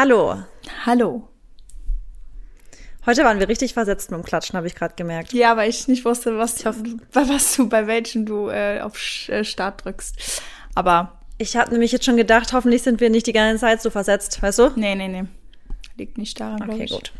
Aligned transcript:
Hallo. 0.00 0.36
Hallo. 0.86 1.28
Heute 3.04 3.24
waren 3.24 3.40
wir 3.40 3.48
richtig 3.48 3.74
versetzt 3.74 4.12
mit 4.12 4.20
dem 4.20 4.24
Klatschen, 4.24 4.56
habe 4.56 4.68
ich 4.68 4.76
gerade 4.76 4.94
gemerkt. 4.94 5.32
Ja, 5.32 5.56
weil 5.56 5.68
ich 5.68 5.88
nicht 5.88 6.04
wusste, 6.04 6.38
was, 6.38 6.64
hoffe, 6.64 6.84
was 7.14 7.56
du 7.56 7.68
bei 7.68 7.88
welchen 7.88 8.24
du 8.24 8.48
äh, 8.48 8.78
auf 8.80 8.96
äh, 9.28 9.42
Start 9.42 9.84
drückst. 9.84 10.40
Aber 10.76 11.18
ich 11.36 11.56
habe 11.56 11.72
nämlich 11.72 11.90
jetzt 11.90 12.04
schon 12.04 12.16
gedacht, 12.16 12.52
hoffentlich 12.52 12.82
sind 12.84 13.00
wir 13.00 13.10
nicht 13.10 13.26
die 13.26 13.32
ganze 13.32 13.62
Zeit 13.62 13.82
so 13.82 13.90
versetzt, 13.90 14.40
weißt 14.40 14.60
du? 14.60 14.70
Nee, 14.76 14.94
nee, 14.94 15.08
nee. 15.08 15.24
Liegt 15.96 16.16
nicht 16.16 16.38
daran, 16.38 16.62
Okay, 16.70 16.84
ich. 16.84 16.92
gut. 16.92 17.12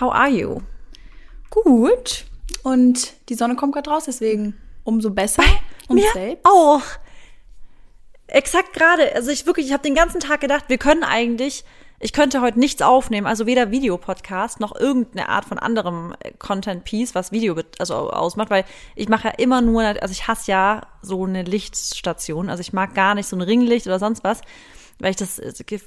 How 0.00 0.12
are 0.14 0.30
you? 0.30 0.60
Gut. 1.50 2.24
Und 2.62 3.14
die 3.28 3.34
Sonne 3.34 3.56
kommt 3.56 3.74
gerade 3.74 3.90
raus, 3.90 4.04
deswegen 4.04 4.56
umso 4.84 5.10
besser. 5.10 5.42
Und 5.88 5.96
Mir 5.96 6.06
selbst. 6.12 6.46
auch. 6.46 6.82
Exakt 8.32 8.72
gerade. 8.72 9.14
Also 9.14 9.30
ich 9.30 9.44
wirklich, 9.44 9.66
ich 9.66 9.72
habe 9.74 9.82
den 9.82 9.94
ganzen 9.94 10.18
Tag 10.18 10.40
gedacht, 10.40 10.64
wir 10.68 10.78
können 10.78 11.04
eigentlich, 11.04 11.64
ich 12.00 12.14
könnte 12.14 12.40
heute 12.40 12.58
nichts 12.58 12.80
aufnehmen, 12.80 13.26
also 13.26 13.44
weder 13.44 13.70
Videopodcast 13.70 14.58
noch 14.58 14.74
irgendeine 14.74 15.28
Art 15.28 15.44
von 15.44 15.58
anderem 15.58 16.14
äh, 16.20 16.32
Content-Piece, 16.38 17.14
was 17.14 17.30
Video 17.30 17.54
also 17.78 18.10
ausmacht, 18.10 18.48
weil 18.48 18.64
ich 18.96 19.10
mache 19.10 19.28
ja 19.28 19.34
immer 19.34 19.60
nur, 19.60 19.82
also 19.82 20.12
ich 20.12 20.28
hasse 20.28 20.50
ja 20.50 20.80
so 21.02 21.26
eine 21.26 21.42
Lichtstation, 21.42 22.48
also 22.48 22.62
ich 22.62 22.72
mag 22.72 22.94
gar 22.94 23.14
nicht 23.14 23.26
so 23.26 23.36
ein 23.36 23.42
Ringlicht 23.42 23.86
oder 23.86 23.98
sonst 23.98 24.24
was, 24.24 24.40
weil 24.98 25.10
ich 25.10 25.16
das, 25.16 25.38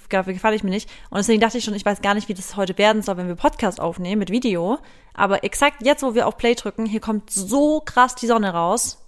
dafür 0.10 0.34
gefalle 0.34 0.56
ich 0.56 0.64
mir 0.64 0.70
nicht. 0.70 0.88
Und 1.10 1.18
deswegen 1.18 1.42
dachte 1.42 1.58
ich 1.58 1.64
schon, 1.64 1.74
ich 1.74 1.86
weiß 1.86 2.04
gar 2.04 2.14
nicht, 2.14 2.30
wie 2.30 2.36
das 2.36 2.56
heute 2.56 2.78
werden 2.78 3.02
soll, 3.02 3.18
wenn 3.18 3.28
wir 3.28 3.36
Podcast 3.36 3.82
aufnehmen 3.82 4.20
mit 4.20 4.30
Video. 4.30 4.78
Aber 5.16 5.44
exakt 5.44 5.78
jetzt, 5.84 6.04
wo 6.04 6.14
wir 6.14 6.28
auf 6.28 6.38
Play 6.38 6.54
drücken, 6.54 6.86
hier 6.86 7.00
kommt 7.00 7.32
so 7.32 7.82
krass 7.84 8.14
die 8.14 8.28
Sonne 8.28 8.54
raus. 8.54 9.05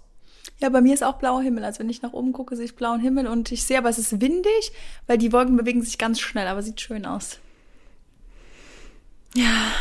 Ja, 0.60 0.68
bei 0.70 0.80
mir 0.80 0.92
ist 0.92 1.04
auch 1.04 1.18
blauer 1.18 1.42
Himmel. 1.42 1.64
Also 1.64 1.80
wenn 1.80 1.90
ich 1.90 2.02
nach 2.02 2.12
oben 2.12 2.32
gucke, 2.32 2.56
sehe 2.56 2.64
ich 2.64 2.76
blauen 2.76 3.00
Himmel 3.00 3.26
und 3.26 3.52
ich 3.52 3.64
sehe, 3.64 3.78
aber 3.78 3.88
es 3.88 3.98
ist 3.98 4.20
windig, 4.20 4.72
weil 5.06 5.18
die 5.18 5.32
Wolken 5.32 5.56
bewegen 5.56 5.82
sich 5.82 5.98
ganz 5.98 6.20
schnell, 6.20 6.48
aber 6.48 6.62
sieht 6.62 6.80
schön 6.80 7.06
aus. 7.06 7.38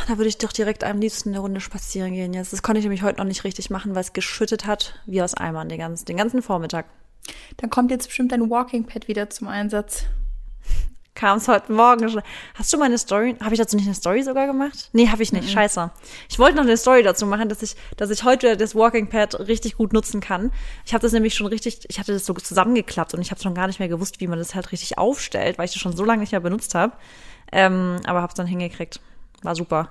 Da 0.08 0.18
würde 0.18 0.30
ich 0.30 0.38
doch 0.38 0.52
direkt 0.52 0.84
am 0.84 1.00
liebsten 1.00 1.30
eine 1.30 1.40
Runde 1.40 1.62
spazieren 1.62 2.14
gehen 2.14 2.34
jetzt. 2.34 2.54
Das 2.54 2.62
konnte 2.62 2.80
ich 2.80 2.86
nämlich 2.86 3.02
heute 3.02 3.18
noch 3.18 3.26
nicht 3.26 3.44
richtig 3.44 3.70
machen, 3.70 3.96
weil 3.96 4.02
es 4.02 4.14
geschüttet 4.14 4.66
hat 4.66 5.00
wie 5.06 5.22
aus 5.22 5.34
Eimern 5.34 5.70
den 5.70 5.80
ganzen, 5.80 6.06
den 6.06 6.18
ganzen 6.18 6.42
Vormittag. 6.42 6.86
Dann 7.58 7.70
kommt 7.70 7.90
jetzt 7.90 8.08
bestimmt 8.08 8.32
dein 8.32 8.50
Walking 8.50 8.86
Pad 8.86 9.08
wieder 9.08 9.30
zum 9.30 9.48
Einsatz. 9.48 10.04
Kam 11.18 11.40
es 11.40 11.48
heute 11.48 11.72
Morgen 11.72 12.08
schon. 12.10 12.22
Hast 12.54 12.72
du 12.72 12.78
meine 12.78 12.96
Story? 13.00 13.36
Habe 13.42 13.56
ich 13.56 13.60
dazu 13.60 13.76
nicht 13.76 13.88
eine 13.88 13.96
Story 13.96 14.22
sogar 14.22 14.46
gemacht? 14.46 14.92
Nee, 14.94 15.08
habe 15.08 15.24
ich 15.24 15.32
nicht. 15.34 15.50
Scheiße. 15.50 15.90
Ich 16.30 16.38
wollte 16.38 16.58
noch 16.58 16.64
eine 16.64 16.78
Story 16.78 17.02
dazu 17.02 17.26
machen, 17.26 17.50
dass 17.50 17.64
ich, 17.64 17.76
dass 17.96 18.12
ich 18.12 18.24
heute 18.24 18.56
das 18.56 18.76
Walking 18.76 19.10
Pad 19.10 19.40
richtig 19.48 19.78
gut 19.78 19.94
nutzen 19.94 20.22
kann. 20.22 20.52
Ich 20.86 20.94
habe 20.94 21.02
das 21.02 21.14
nämlich 21.14 21.34
schon 21.34 21.48
richtig, 21.48 21.80
ich 21.88 21.98
hatte 21.98 22.14
das 22.14 22.28
so 22.28 22.36
zusammengeklappt 22.36 23.16
und 23.16 23.22
ich 23.22 23.32
habe 23.32 23.42
schon 23.42 23.56
gar 23.56 23.66
nicht 23.66 23.80
mehr 23.80 23.88
gewusst, 23.88 24.20
wie 24.20 24.28
man 24.28 24.38
das 24.38 24.54
halt 24.54 24.72
richtig 24.72 25.00
aufstellt, 25.00 25.58
weil 25.58 25.66
ich 25.66 25.74
das 25.74 25.82
schon 25.82 25.98
so 25.98 26.06
lange 26.06 26.20
nicht 26.20 26.34
mehr 26.34 26.40
benutzt 26.40 26.76
habe. 26.76 26.94
Ähm, 27.52 28.00
aber 28.06 28.22
habe 28.22 28.30
es 28.30 28.36
dann 28.36 28.46
hingekriegt. 28.46 29.00
War 29.42 29.56
super. 29.56 29.90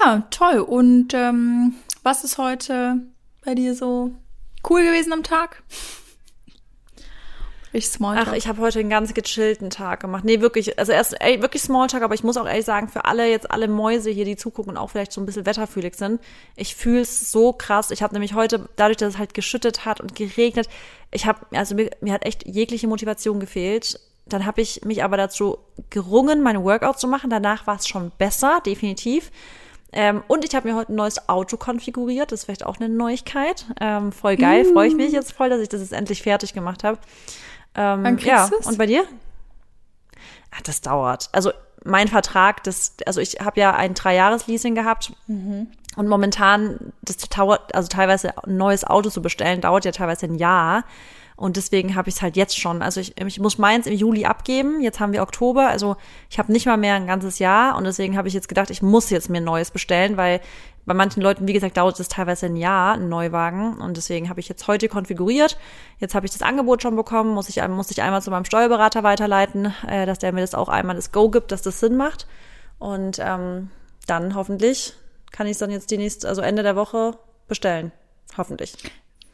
Ja, 0.00 0.26
toll. 0.30 0.58
Und 0.58 1.14
ähm, 1.14 1.74
was 2.02 2.24
ist 2.24 2.36
heute 2.36 2.96
bei 3.44 3.54
dir 3.54 3.76
so 3.76 4.10
cool 4.68 4.82
gewesen 4.82 5.12
am 5.12 5.22
Tag? 5.22 5.62
Ich 7.74 7.88
Smalltalk. 7.88 8.28
Ach, 8.28 8.32
ich 8.34 8.48
habe 8.48 8.60
heute 8.60 8.80
einen 8.80 8.90
ganz 8.90 9.14
gechillten 9.14 9.70
Tag 9.70 10.00
gemacht. 10.00 10.24
Nee, 10.24 10.40
wirklich, 10.40 10.78
also 10.78 10.92
erst 10.92 11.18
ey, 11.20 11.40
wirklich 11.40 11.62
Smalltalk, 11.62 12.02
aber 12.02 12.14
ich 12.14 12.22
muss 12.22 12.36
auch 12.36 12.46
ehrlich 12.46 12.66
sagen, 12.66 12.88
für 12.88 13.06
alle 13.06 13.28
jetzt 13.30 13.50
alle 13.50 13.66
Mäuse 13.66 14.10
hier, 14.10 14.26
die 14.26 14.36
zugucken 14.36 14.72
und 14.72 14.76
auch 14.76 14.90
vielleicht 14.90 15.12
so 15.12 15.20
ein 15.20 15.26
bisschen 15.26 15.46
wetterfühlig 15.46 15.94
sind, 15.94 16.20
ich 16.54 16.76
fühl's 16.76 17.32
so 17.32 17.52
krass. 17.52 17.90
Ich 17.90 18.02
habe 18.02 18.12
nämlich 18.14 18.34
heute, 18.34 18.68
dadurch, 18.76 18.98
dass 18.98 19.14
es 19.14 19.18
halt 19.18 19.32
geschüttet 19.32 19.86
hat 19.86 20.00
und 20.00 20.14
geregnet, 20.14 20.68
ich 21.10 21.26
habe, 21.26 21.46
also 21.52 21.74
mir, 21.74 21.90
mir 22.00 22.12
hat 22.12 22.26
echt 22.26 22.46
jegliche 22.46 22.88
Motivation 22.88 23.40
gefehlt. 23.40 23.98
Dann 24.26 24.46
habe 24.46 24.60
ich 24.60 24.84
mich 24.84 25.02
aber 25.02 25.16
dazu 25.16 25.58
gerungen, 25.90 26.42
meine 26.42 26.62
Workouts 26.62 27.00
zu 27.00 27.08
machen. 27.08 27.30
Danach 27.30 27.66
war 27.66 27.76
es 27.76 27.88
schon 27.88 28.12
besser, 28.18 28.60
definitiv. 28.64 29.30
Ähm, 29.94 30.22
und 30.26 30.44
ich 30.44 30.54
habe 30.54 30.68
mir 30.68 30.74
heute 30.74 30.92
ein 30.92 30.96
neues 30.96 31.28
Auto 31.28 31.56
konfiguriert. 31.56 32.32
Das 32.32 32.40
ist 32.40 32.44
vielleicht 32.46 32.64
auch 32.64 32.78
eine 32.78 32.88
Neuigkeit. 32.88 33.66
Ähm, 33.80 34.12
voll 34.12 34.36
geil, 34.36 34.64
freue 34.64 34.88
ich 34.88 34.94
mich 34.94 35.12
jetzt 35.12 35.32
voll, 35.32 35.50
dass 35.50 35.60
ich 35.60 35.68
das 35.68 35.80
jetzt 35.80 35.92
endlich 35.92 36.22
fertig 36.22 36.54
gemacht 36.54 36.82
habe. 36.82 36.98
Ähm, 37.74 38.04
Wann 38.04 38.16
kriegst 38.16 38.28
ja, 38.28 38.48
du's? 38.48 38.66
und 38.66 38.78
bei 38.78 38.86
dir? 38.86 39.04
Ah, 40.50 40.60
das 40.64 40.80
dauert. 40.80 41.28
Also 41.32 41.52
mein 41.84 42.08
Vertrag, 42.08 42.62
das, 42.64 42.94
also 43.06 43.20
ich 43.20 43.40
habe 43.40 43.58
ja 43.58 43.74
ein 43.74 43.94
Dreijahres-Leasing 43.94 44.74
gehabt 44.74 45.12
und 45.96 46.08
momentan, 46.08 46.92
das 47.02 47.16
dauert, 47.16 47.74
also 47.74 47.88
teilweise 47.88 48.36
ein 48.46 48.56
neues 48.56 48.84
Auto 48.84 49.10
zu 49.10 49.20
bestellen, 49.20 49.60
dauert 49.60 49.84
ja 49.84 49.92
teilweise 49.92 50.26
ein 50.26 50.36
Jahr. 50.36 50.84
Und 51.42 51.56
deswegen 51.56 51.96
habe 51.96 52.08
ich 52.08 52.14
es 52.14 52.22
halt 52.22 52.36
jetzt 52.36 52.56
schon. 52.56 52.82
Also 52.82 53.00
ich, 53.00 53.20
ich 53.20 53.40
muss 53.40 53.58
meins 53.58 53.88
im 53.88 53.94
Juli 53.94 54.26
abgeben. 54.26 54.80
Jetzt 54.80 55.00
haben 55.00 55.12
wir 55.12 55.22
Oktober. 55.22 55.66
Also 55.66 55.96
ich 56.30 56.38
habe 56.38 56.52
nicht 56.52 56.66
mal 56.66 56.76
mehr 56.76 56.94
ein 56.94 57.08
ganzes 57.08 57.40
Jahr. 57.40 57.76
Und 57.76 57.82
deswegen 57.82 58.16
habe 58.16 58.28
ich 58.28 58.34
jetzt 58.34 58.48
gedacht, 58.48 58.70
ich 58.70 58.80
muss 58.80 59.10
jetzt 59.10 59.28
mir 59.28 59.38
ein 59.38 59.44
neues 59.44 59.72
bestellen, 59.72 60.16
weil 60.16 60.40
bei 60.86 60.94
manchen 60.94 61.20
Leuten, 61.20 61.48
wie 61.48 61.52
gesagt, 61.52 61.76
dauert 61.76 61.98
es 61.98 62.06
teilweise 62.06 62.46
ein 62.46 62.54
Jahr, 62.54 62.94
ein 62.94 63.08
Neuwagen. 63.08 63.80
Und 63.80 63.96
deswegen 63.96 64.28
habe 64.28 64.38
ich 64.38 64.48
jetzt 64.48 64.68
heute 64.68 64.88
konfiguriert. 64.88 65.58
Jetzt 65.98 66.14
habe 66.14 66.26
ich 66.26 66.30
das 66.30 66.42
Angebot 66.42 66.80
schon 66.80 66.94
bekommen. 66.94 67.34
Muss 67.34 67.48
ich, 67.48 67.60
muss 67.66 67.90
ich 67.90 68.02
einmal 68.02 68.22
zu 68.22 68.30
meinem 68.30 68.44
Steuerberater 68.44 69.02
weiterleiten, 69.02 69.74
äh, 69.88 70.06
dass 70.06 70.20
der 70.20 70.30
mir 70.30 70.42
das 70.42 70.54
auch 70.54 70.68
einmal 70.68 70.94
das 70.94 71.10
Go 71.10 71.28
gibt, 71.28 71.50
dass 71.50 71.62
das 71.62 71.80
Sinn 71.80 71.96
macht. 71.96 72.28
Und 72.78 73.18
ähm, 73.20 73.70
dann 74.06 74.36
hoffentlich 74.36 74.94
kann 75.32 75.48
ich 75.48 75.54
es 75.54 75.58
dann 75.58 75.72
jetzt 75.72 75.90
die 75.90 75.98
nächste, 75.98 76.28
also 76.28 76.40
Ende 76.40 76.62
der 76.62 76.76
Woche 76.76 77.18
bestellen. 77.48 77.90
Hoffentlich. 78.36 78.76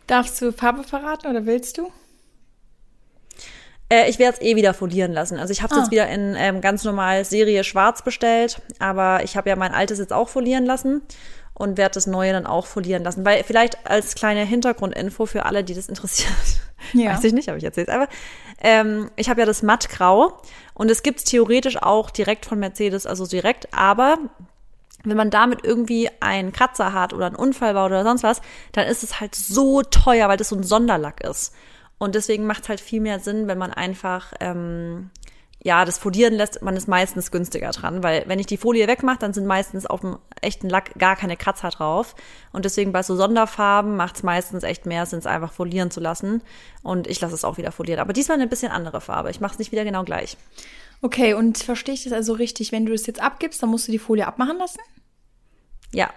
Darfst 0.08 0.40
du 0.42 0.52
Farbe 0.52 0.82
verraten 0.82 1.28
oder 1.28 1.46
willst 1.46 1.78
du? 1.78 1.92
Äh, 3.90 4.10
ich 4.10 4.18
werde 4.18 4.38
es 4.38 4.42
eh 4.42 4.56
wieder 4.56 4.74
folieren 4.74 5.12
lassen. 5.12 5.38
Also 5.38 5.52
ich 5.52 5.62
habe 5.62 5.72
es 5.72 5.78
Ah. 5.78 5.82
jetzt 5.82 5.90
wieder 5.92 6.08
in 6.08 6.34
ähm, 6.36 6.60
ganz 6.60 6.82
normal 6.84 7.24
Serie 7.24 7.62
Schwarz 7.64 8.02
bestellt, 8.02 8.60
aber 8.80 9.22
ich 9.22 9.36
habe 9.36 9.48
ja 9.48 9.56
mein 9.56 9.72
altes 9.72 9.98
jetzt 9.98 10.12
auch 10.12 10.28
folieren 10.28 10.66
lassen 10.66 11.02
und 11.54 11.76
werde 11.78 11.94
das 11.94 12.06
neue 12.06 12.32
dann 12.32 12.46
auch 12.46 12.66
folieren 12.66 13.02
lassen. 13.04 13.24
Weil 13.24 13.44
vielleicht 13.44 13.86
als 13.86 14.14
kleine 14.14 14.44
Hintergrundinfo 14.44 15.26
für 15.26 15.44
alle, 15.46 15.62
die 15.64 15.74
das 15.74 15.88
interessiert, 15.88 16.32
Ja. 16.92 17.12
weiß 17.12 17.24
ich 17.24 17.32
nicht, 17.32 17.48
aber 17.48 17.58
ich 17.58 17.64
erzähle 17.64 17.86
es 17.88 17.92
einfach. 17.92 18.14
Ähm, 18.60 19.10
ich 19.16 19.28
habe 19.30 19.40
ja 19.40 19.46
das 19.46 19.62
Mattgrau 19.62 20.40
und 20.74 20.90
es 20.90 21.02
gibt 21.02 21.24
theoretisch 21.24 21.76
auch 21.82 22.10
direkt 22.10 22.44
von 22.46 22.58
Mercedes, 22.58 23.06
also 23.06 23.26
direkt, 23.26 23.72
aber 23.74 24.18
wenn 25.08 25.16
man 25.16 25.30
damit 25.30 25.64
irgendwie 25.64 26.08
einen 26.20 26.52
Kratzer 26.52 26.92
hat 26.92 27.12
oder 27.12 27.26
einen 27.26 27.36
Unfall 27.36 27.74
baut 27.74 27.90
oder 27.90 28.04
sonst 28.04 28.22
was, 28.22 28.40
dann 28.72 28.86
ist 28.86 29.02
es 29.02 29.20
halt 29.20 29.34
so 29.34 29.82
teuer, 29.82 30.28
weil 30.28 30.36
das 30.36 30.48
so 30.48 30.56
ein 30.56 30.62
Sonderlack 30.62 31.22
ist. 31.22 31.54
Und 31.98 32.14
deswegen 32.14 32.46
macht 32.46 32.62
es 32.62 32.68
halt 32.68 32.80
viel 32.80 33.00
mehr 33.00 33.18
Sinn, 33.18 33.48
wenn 33.48 33.58
man 33.58 33.72
einfach 33.72 34.32
ähm, 34.40 35.10
ja 35.62 35.84
das 35.84 35.98
folieren 35.98 36.34
lässt. 36.34 36.62
Man 36.62 36.76
ist 36.76 36.86
meistens 36.86 37.30
günstiger 37.30 37.70
dran, 37.70 38.02
weil 38.02 38.24
wenn 38.26 38.38
ich 38.38 38.46
die 38.46 38.56
Folie 38.56 38.86
wegmache, 38.86 39.18
dann 39.18 39.32
sind 39.32 39.46
meistens 39.46 39.84
auf 39.86 40.00
dem 40.00 40.18
echten 40.40 40.68
Lack 40.68 40.96
gar 40.98 41.16
keine 41.16 41.36
Kratzer 41.36 41.70
drauf. 41.70 42.14
Und 42.52 42.64
deswegen 42.64 42.92
bei 42.92 43.02
so 43.02 43.16
Sonderfarben 43.16 43.96
macht 43.96 44.16
es 44.16 44.22
meistens 44.22 44.62
echt 44.62 44.86
mehr 44.86 45.06
Sinn, 45.06 45.18
es 45.18 45.26
einfach 45.26 45.52
folieren 45.52 45.90
zu 45.90 46.00
lassen. 46.00 46.42
Und 46.82 47.08
ich 47.08 47.20
lasse 47.20 47.34
es 47.34 47.44
auch 47.44 47.58
wieder 47.58 47.72
folieren. 47.72 48.00
Aber 48.00 48.12
diesmal 48.12 48.38
eine 48.38 48.46
bisschen 48.46 48.70
andere 48.70 49.00
Farbe. 49.00 49.30
Ich 49.30 49.40
mache 49.40 49.54
es 49.54 49.58
nicht 49.58 49.72
wieder 49.72 49.84
genau 49.84 50.04
gleich. 50.04 50.36
Okay, 51.00 51.34
und 51.34 51.58
verstehe 51.58 51.94
ich 51.94 52.04
das 52.04 52.12
also 52.12 52.32
richtig? 52.32 52.72
Wenn 52.72 52.86
du 52.86 52.92
es 52.92 53.06
jetzt 53.06 53.20
abgibst, 53.20 53.62
dann 53.62 53.70
musst 53.70 53.88
du 53.88 53.92
die 53.92 53.98
Folie 53.98 54.26
abmachen 54.26 54.58
lassen? 54.58 54.80
Ja, 55.92 56.10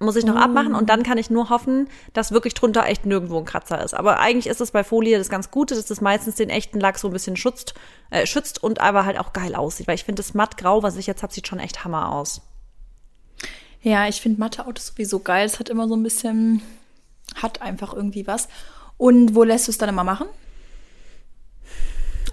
muss 0.00 0.16
ich 0.16 0.24
noch 0.24 0.36
abmachen 0.36 0.74
und 0.74 0.88
dann 0.88 1.02
kann 1.02 1.18
ich 1.18 1.28
nur 1.28 1.50
hoffen, 1.50 1.88
dass 2.12 2.30
wirklich 2.30 2.54
drunter 2.54 2.86
echt 2.86 3.04
nirgendwo 3.04 3.38
ein 3.38 3.44
Kratzer 3.44 3.82
ist. 3.82 3.94
Aber 3.94 4.20
eigentlich 4.20 4.46
ist 4.46 4.60
es 4.60 4.70
bei 4.70 4.84
Folie 4.84 5.18
das 5.18 5.28
ganz 5.28 5.50
Gute, 5.50 5.74
dass 5.74 5.86
das 5.86 6.00
meistens 6.00 6.36
den 6.36 6.50
echten 6.50 6.78
Lack 6.78 6.98
so 6.98 7.08
ein 7.08 7.12
bisschen 7.12 7.36
schützt, 7.36 7.74
äh, 8.10 8.24
schützt 8.24 8.62
und 8.62 8.80
aber 8.80 9.04
halt 9.04 9.18
auch 9.18 9.32
geil 9.32 9.56
aussieht. 9.56 9.88
Weil 9.88 9.96
ich 9.96 10.04
finde, 10.04 10.22
das 10.22 10.34
mattgrau, 10.34 10.84
was 10.84 10.96
ich 10.96 11.08
jetzt 11.08 11.22
habe, 11.22 11.32
sieht 11.32 11.48
schon 11.48 11.58
echt 11.58 11.84
Hammer 11.84 12.12
aus. 12.12 12.42
Ja, 13.82 14.06
ich 14.06 14.20
finde 14.20 14.40
Mathe-Autos 14.40 14.86
sowieso 14.88 15.18
geil. 15.18 15.46
Es 15.46 15.58
hat 15.58 15.68
immer 15.68 15.88
so 15.88 15.96
ein 15.96 16.02
bisschen, 16.02 16.62
hat 17.34 17.60
einfach 17.60 17.92
irgendwie 17.92 18.26
was. 18.26 18.48
Und 18.98 19.34
wo 19.34 19.42
lässt 19.42 19.66
du 19.66 19.72
es 19.72 19.78
dann 19.78 19.88
immer 19.88 20.04
machen? 20.04 20.26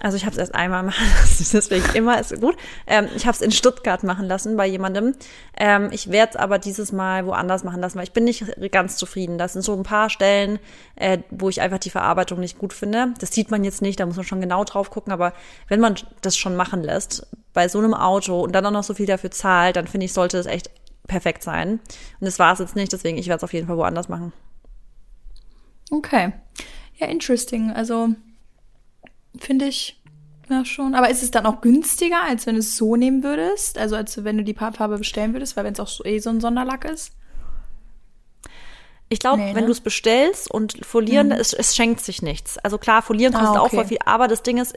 Also 0.00 0.16
ich 0.16 0.24
habe 0.24 0.32
es 0.32 0.38
erst 0.38 0.54
einmal 0.54 0.82
machen 0.82 1.06
lassen, 1.20 1.46
deswegen 1.52 1.84
immer 1.94 2.20
ist 2.20 2.38
gut. 2.40 2.56
Ähm, 2.86 3.08
ich 3.16 3.26
habe 3.26 3.34
es 3.34 3.40
in 3.40 3.50
Stuttgart 3.50 4.02
machen 4.02 4.26
lassen 4.26 4.56
bei 4.56 4.66
jemandem. 4.66 5.14
Ähm, 5.56 5.88
ich 5.92 6.10
werde 6.10 6.30
es 6.30 6.36
aber 6.36 6.58
dieses 6.58 6.92
Mal 6.92 7.26
woanders 7.26 7.64
machen 7.64 7.80
lassen, 7.80 7.96
weil 7.96 8.04
ich 8.04 8.12
bin 8.12 8.24
nicht 8.24 8.44
ganz 8.70 8.96
zufrieden. 8.96 9.38
Das 9.38 9.54
sind 9.54 9.62
so 9.62 9.74
ein 9.74 9.82
paar 9.82 10.10
Stellen, 10.10 10.58
äh, 10.96 11.18
wo 11.30 11.48
ich 11.48 11.60
einfach 11.60 11.78
die 11.78 11.90
Verarbeitung 11.90 12.40
nicht 12.40 12.58
gut 12.58 12.72
finde. 12.72 13.14
Das 13.20 13.32
sieht 13.32 13.50
man 13.50 13.64
jetzt 13.64 13.82
nicht, 13.82 13.98
da 13.98 14.06
muss 14.06 14.16
man 14.16 14.26
schon 14.26 14.40
genau 14.40 14.64
drauf 14.64 14.90
gucken. 14.90 15.12
Aber 15.12 15.32
wenn 15.68 15.80
man 15.80 15.96
das 16.22 16.36
schon 16.36 16.56
machen 16.56 16.82
lässt, 16.82 17.26
bei 17.52 17.68
so 17.68 17.78
einem 17.78 17.94
Auto 17.94 18.40
und 18.40 18.52
dann 18.52 18.66
auch 18.66 18.70
noch 18.70 18.84
so 18.84 18.94
viel 18.94 19.06
dafür 19.06 19.30
zahlt, 19.30 19.76
dann 19.76 19.86
finde 19.86 20.06
ich, 20.06 20.12
sollte 20.12 20.38
es 20.38 20.46
echt 20.46 20.70
perfekt 21.06 21.42
sein. 21.42 21.80
Und 22.20 22.24
das 22.24 22.38
war 22.38 22.52
es 22.52 22.58
jetzt 22.58 22.76
nicht, 22.76 22.92
deswegen 22.92 23.16
ich 23.16 23.28
werde 23.28 23.38
es 23.38 23.44
auf 23.44 23.52
jeden 23.52 23.66
Fall 23.66 23.76
woanders 23.76 24.08
machen. 24.08 24.32
Okay. 25.90 26.32
Ja, 26.96 27.06
interesting. 27.06 27.70
Also 27.70 28.10
finde 29.40 29.66
ich 29.66 30.00
ja 30.48 30.64
schon. 30.64 30.94
Aber 30.94 31.10
ist 31.10 31.22
es 31.22 31.30
dann 31.30 31.46
auch 31.46 31.60
günstiger, 31.60 32.22
als 32.22 32.46
wenn 32.46 32.54
du 32.54 32.60
es 32.60 32.76
so 32.76 32.96
nehmen 32.96 33.22
würdest? 33.22 33.78
Also 33.78 33.96
als 33.96 34.22
wenn 34.24 34.38
du 34.38 34.44
die 34.44 34.54
Farbe 34.54 34.98
bestellen 34.98 35.32
würdest, 35.32 35.56
weil 35.56 35.64
wenn 35.64 35.72
es 35.72 35.80
auch 35.80 35.88
so, 35.88 36.04
eh 36.04 36.18
so 36.18 36.30
ein 36.30 36.40
Sonderlack 36.40 36.84
ist? 36.84 37.12
Ich 39.08 39.20
glaube, 39.20 39.38
Nee, 39.42 39.54
wenn 39.54 39.60
ne? 39.62 39.66
du 39.66 39.72
es 39.72 39.80
bestellst 39.80 40.50
und 40.50 40.84
folieren, 40.84 41.30
es, 41.30 41.52
es 41.52 41.76
schenkt 41.76 42.00
sich 42.00 42.22
nichts. 42.22 42.58
Also 42.58 42.76
klar, 42.76 43.02
folieren 43.02 43.34
Ah, 43.34 43.40
kostet 43.40 43.58
auch 43.58 43.66
okay. 43.66 43.76
voll 43.76 43.84
viel, 43.86 43.98
aber 44.04 44.26
das 44.26 44.42
Ding 44.42 44.58
ist, 44.58 44.74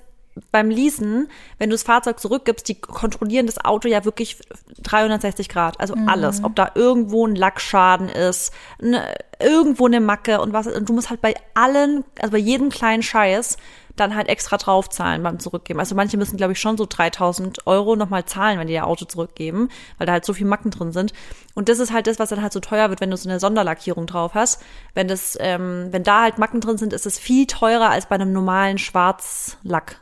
beim 0.52 0.70
Leasen, 0.70 1.28
wenn 1.58 1.70
du 1.70 1.74
das 1.74 1.84
Fahrzeug 1.84 2.20
zurückgibst, 2.20 2.68
die 2.70 2.76
kontrollieren 2.80 3.48
das 3.48 3.58
Auto 3.66 3.88
ja 3.88 4.06
wirklich 4.06 4.38
360 4.84 5.50
Grad. 5.50 5.80
Also 5.80 5.96
Mhm. 5.96 6.08
alles. 6.08 6.44
Ob 6.44 6.56
da 6.56 6.72
irgendwo 6.76 7.26
ein 7.26 7.36
Lackschaden 7.36 8.08
ist, 8.08 8.54
ne, 8.80 9.16
irgendwo 9.42 9.88
eine 9.88 10.00
Macke 10.00 10.40
und 10.40 10.54
was. 10.54 10.68
Und 10.68 10.88
du 10.88 10.94
musst 10.94 11.10
halt 11.10 11.22
bei 11.22 11.34
allen, 11.56 12.06
also 12.20 12.32
bei 12.32 12.38
jedem 12.38 12.70
kleinen 12.70 13.02
Scheiß, 13.04 13.58
dann 14.00 14.16
halt 14.16 14.28
extra 14.30 14.58
draufzahlen 14.58 15.22
beim 15.24 15.40
Zurückgeben. 15.40 15.80
Also 15.80 15.96
manche 15.96 16.18
müssen, 16.18 16.38
glaube 16.38 16.54
ich, 16.54 16.60
schon 16.60 16.78
so 16.78 16.86
3000 16.88 17.68
Euro 17.68 17.96
nochmal 17.96 18.26
zahlen, 18.26 18.60
wenn 18.60 18.68
die 18.68 18.74
ihr 18.74 18.88
Auto 18.88 19.06
zurückgeben, 19.06 19.70
weil 19.98 20.08
da 20.08 20.14
halt 20.14 20.26
so 20.26 20.34
viel 20.34 20.46
Macken 20.48 20.72
drin 20.72 20.92
sind. 20.92 21.14
Und 21.56 21.70
das 21.70 21.80
ist 21.80 21.92
halt 21.94 22.08
das, 22.08 22.20
was 22.20 22.30
dann 22.30 22.42
halt 22.42 22.54
so 22.54 22.60
teuer 22.60 22.90
wird, 22.90 23.02
wenn 23.02 23.12
du 23.12 23.18
so 23.18 23.30
eine 23.30 23.40
Sonderlackierung 23.40 24.06
drauf 24.08 24.34
hast. 24.34 24.62
Wenn 24.94 25.08
das, 25.08 25.38
ähm, 25.40 25.88
wenn 25.92 26.04
da 26.04 26.22
halt 26.24 26.38
Macken 26.38 26.62
drin 26.62 26.78
sind, 26.78 26.94
ist 26.94 27.06
es 27.06 27.20
viel 27.20 27.46
teurer 27.48 27.90
als 27.90 28.06
bei 28.08 28.16
einem 28.16 28.32
normalen 28.34 28.78
Schwarzlack. 28.78 30.02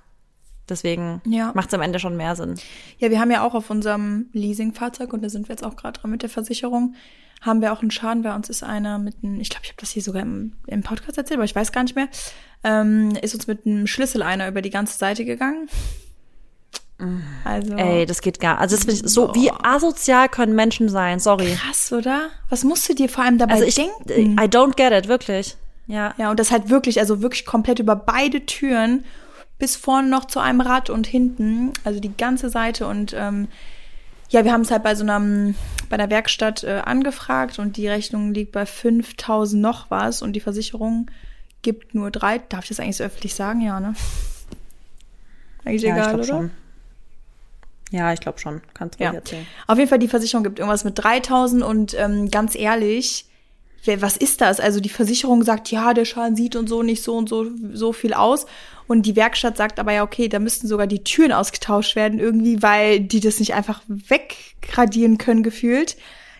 Deswegen 0.69 1.21
Ja. 1.25 1.51
macht 1.55 1.69
es 1.69 1.73
am 1.73 1.81
Ende 1.81 1.97
schon 2.00 2.17
mehr 2.17 2.35
Sinn. 2.35 2.55
Ja, 2.97 3.09
wir 3.09 3.19
haben 3.21 3.31
ja 3.31 3.43
auch 3.43 3.53
auf 3.55 3.69
unserem 3.69 4.27
Leasingfahrzeug, 4.33 5.13
und 5.13 5.21
da 5.23 5.29
sind 5.29 5.47
wir 5.47 5.53
jetzt 5.53 5.63
auch 5.63 5.75
gerade 5.77 6.00
dran 6.00 6.11
mit 6.11 6.21
der 6.23 6.29
Versicherung, 6.29 6.95
haben 7.41 7.61
wir 7.61 7.71
auch 7.71 7.81
einen 7.81 7.91
Schaden. 7.91 8.23
Bei 8.23 8.35
uns 8.35 8.50
ist 8.50 8.63
einer 8.63 8.97
mit 9.00 9.15
einem, 9.23 9.39
ich 9.39 9.50
glaube, 9.50 9.63
ich 9.63 9.69
habe 9.69 9.79
das 9.79 9.91
hier 9.91 10.01
sogar 10.01 10.23
im, 10.23 10.57
im 10.67 10.81
Podcast 10.83 11.17
erzählt, 11.17 11.38
aber 11.38 11.45
ich 11.45 11.55
weiß 11.55 11.71
gar 11.71 11.83
nicht 11.83 11.95
mehr, 11.95 12.09
ähm, 12.63 13.18
ist 13.21 13.33
uns 13.33 13.48
mit 13.48 13.65
einem 13.65 13.88
Schlüssel 13.88 14.24
einer 14.24 14.48
über 14.48 14.62
die 14.62 14.69
ganze 14.69 14.98
Seite 14.98 15.25
gegangen. 15.25 15.69
Also 17.44 17.75
Ey, 17.75 18.06
das 18.07 18.21
geht 18.21 18.39
gar. 18.39 18.57
Also 18.57 18.75
das 18.75 18.88
ich 18.88 19.01
so, 19.04 19.33
wie 19.36 19.51
asozial 19.51 20.30
können 20.30 20.56
Menschen 20.56 20.89
sein? 20.89 21.19
Sorry. 21.19 21.54
krass, 21.54 21.92
oder? 21.94 22.30
Was 22.50 22.63
musst 22.63 22.89
du 22.89 22.95
dir 22.95 23.07
vor 23.07 23.24
allem 23.24 23.38
dabei 23.38 23.54
Also 23.54 23.65
ich, 23.65 23.75
denken? 23.75 24.33
I 24.39 24.45
don't 24.45 24.75
get 24.75 24.92
it, 24.92 25.07
wirklich. 25.07 25.56
Ja. 25.86 26.15
Ja, 26.18 26.31
und 26.31 26.39
das 26.39 26.51
halt 26.51 26.69
wirklich, 26.69 27.00
also 27.00 27.21
wirklich 27.21 27.45
komplett 27.45 27.80
über 27.80 27.95
beide 27.95 28.45
Türen 28.45 29.06
bis 29.60 29.75
vorne 29.75 30.10
noch 30.10 30.25
zu 30.25 30.39
einem 30.39 30.62
Rad 30.62 30.89
und 30.89 31.07
hinten, 31.07 31.74
also 31.83 32.00
die 32.00 32.15
ganze 32.15 32.50
Seite 32.50 32.88
und 32.88 33.15
ähm, 33.18 33.48
ja, 34.30 34.44
wir 34.44 34.51
haben 34.51 34.62
es 34.62 34.71
halt 34.71 34.83
bei 34.83 34.94
so 34.94 35.03
einem, 35.03 35.56
bei 35.89 35.95
einer 35.95 36.10
Werkstatt 36.10 36.63
äh, 36.63 36.81
angefragt 36.83 37.60
und 37.60 37.77
die 37.77 37.88
Rechnung 37.88 38.33
liegt 38.33 38.51
bei 38.51 38.65
5000 38.65 39.62
noch 39.62 39.89
was 39.89 40.21
und 40.21 40.33
die 40.33 40.42
Versicherung 40.42 41.10
gibt 41.67 41.93
nur 41.93 42.11
drei. 42.11 42.37
Darf 42.37 42.63
ich 42.63 42.69
das 42.69 42.79
eigentlich 42.79 42.95
so 42.95 43.03
öffentlich 43.03 43.35
sagen? 43.35 43.59
Ja, 43.59 43.81
ne? 43.81 43.93
Eigentlich 45.65 45.81
Ja, 45.81 45.89
ich 45.89 45.95
egal, 45.97 46.09
glaube 46.15 46.17
oder? 46.23 46.25
schon. 46.25 46.51
Ja, 47.91 48.13
ich 48.13 48.21
glaube 48.21 48.39
schon. 48.39 48.61
Kannst 48.73 48.99
du 48.99 49.03
Ja. 49.03 49.11
erzählen. 49.11 49.45
Auf 49.67 49.77
jeden 49.77 49.89
Fall, 49.89 49.99
die 49.99 50.07
Versicherung 50.07 50.45
gibt 50.45 50.59
irgendwas 50.59 50.85
mit 50.85 50.97
3000 50.97 51.63
und 51.63 51.93
ähm, 51.99 52.31
ganz 52.31 52.55
ehrlich, 52.55 53.25
was 53.85 54.15
ist 54.17 54.39
das? 54.41 54.59
Also 54.61 54.79
die 54.79 54.89
Versicherung 54.89 55.43
sagt, 55.43 55.69
ja, 55.71 55.93
der 55.93 56.05
Schaden 56.05 56.35
sieht 56.37 56.55
und 56.55 56.67
so 56.67 56.83
nicht 56.83 57.03
so 57.03 57.15
und 57.17 57.27
so, 57.27 57.47
so 57.73 57.91
viel 57.93 58.13
aus. 58.13 58.45
Und 58.87 59.05
die 59.05 59.15
Werkstatt 59.17 59.57
sagt 59.57 59.77
aber 59.79 59.91
ja, 59.91 60.03
okay, 60.03 60.29
da 60.29 60.39
müssten 60.39 60.67
sogar 60.67 60.87
die 60.87 61.03
Türen 61.03 61.33
ausgetauscht 61.33 61.95
werden 61.97 62.19
irgendwie, 62.19 62.61
weil 62.63 63.01
die 63.01 63.19
das 63.19 63.39
nicht 63.39 63.53
einfach 63.53 63.81
weggradieren 63.87 65.17
können 65.17 65.43
gefühlt. 65.43 65.97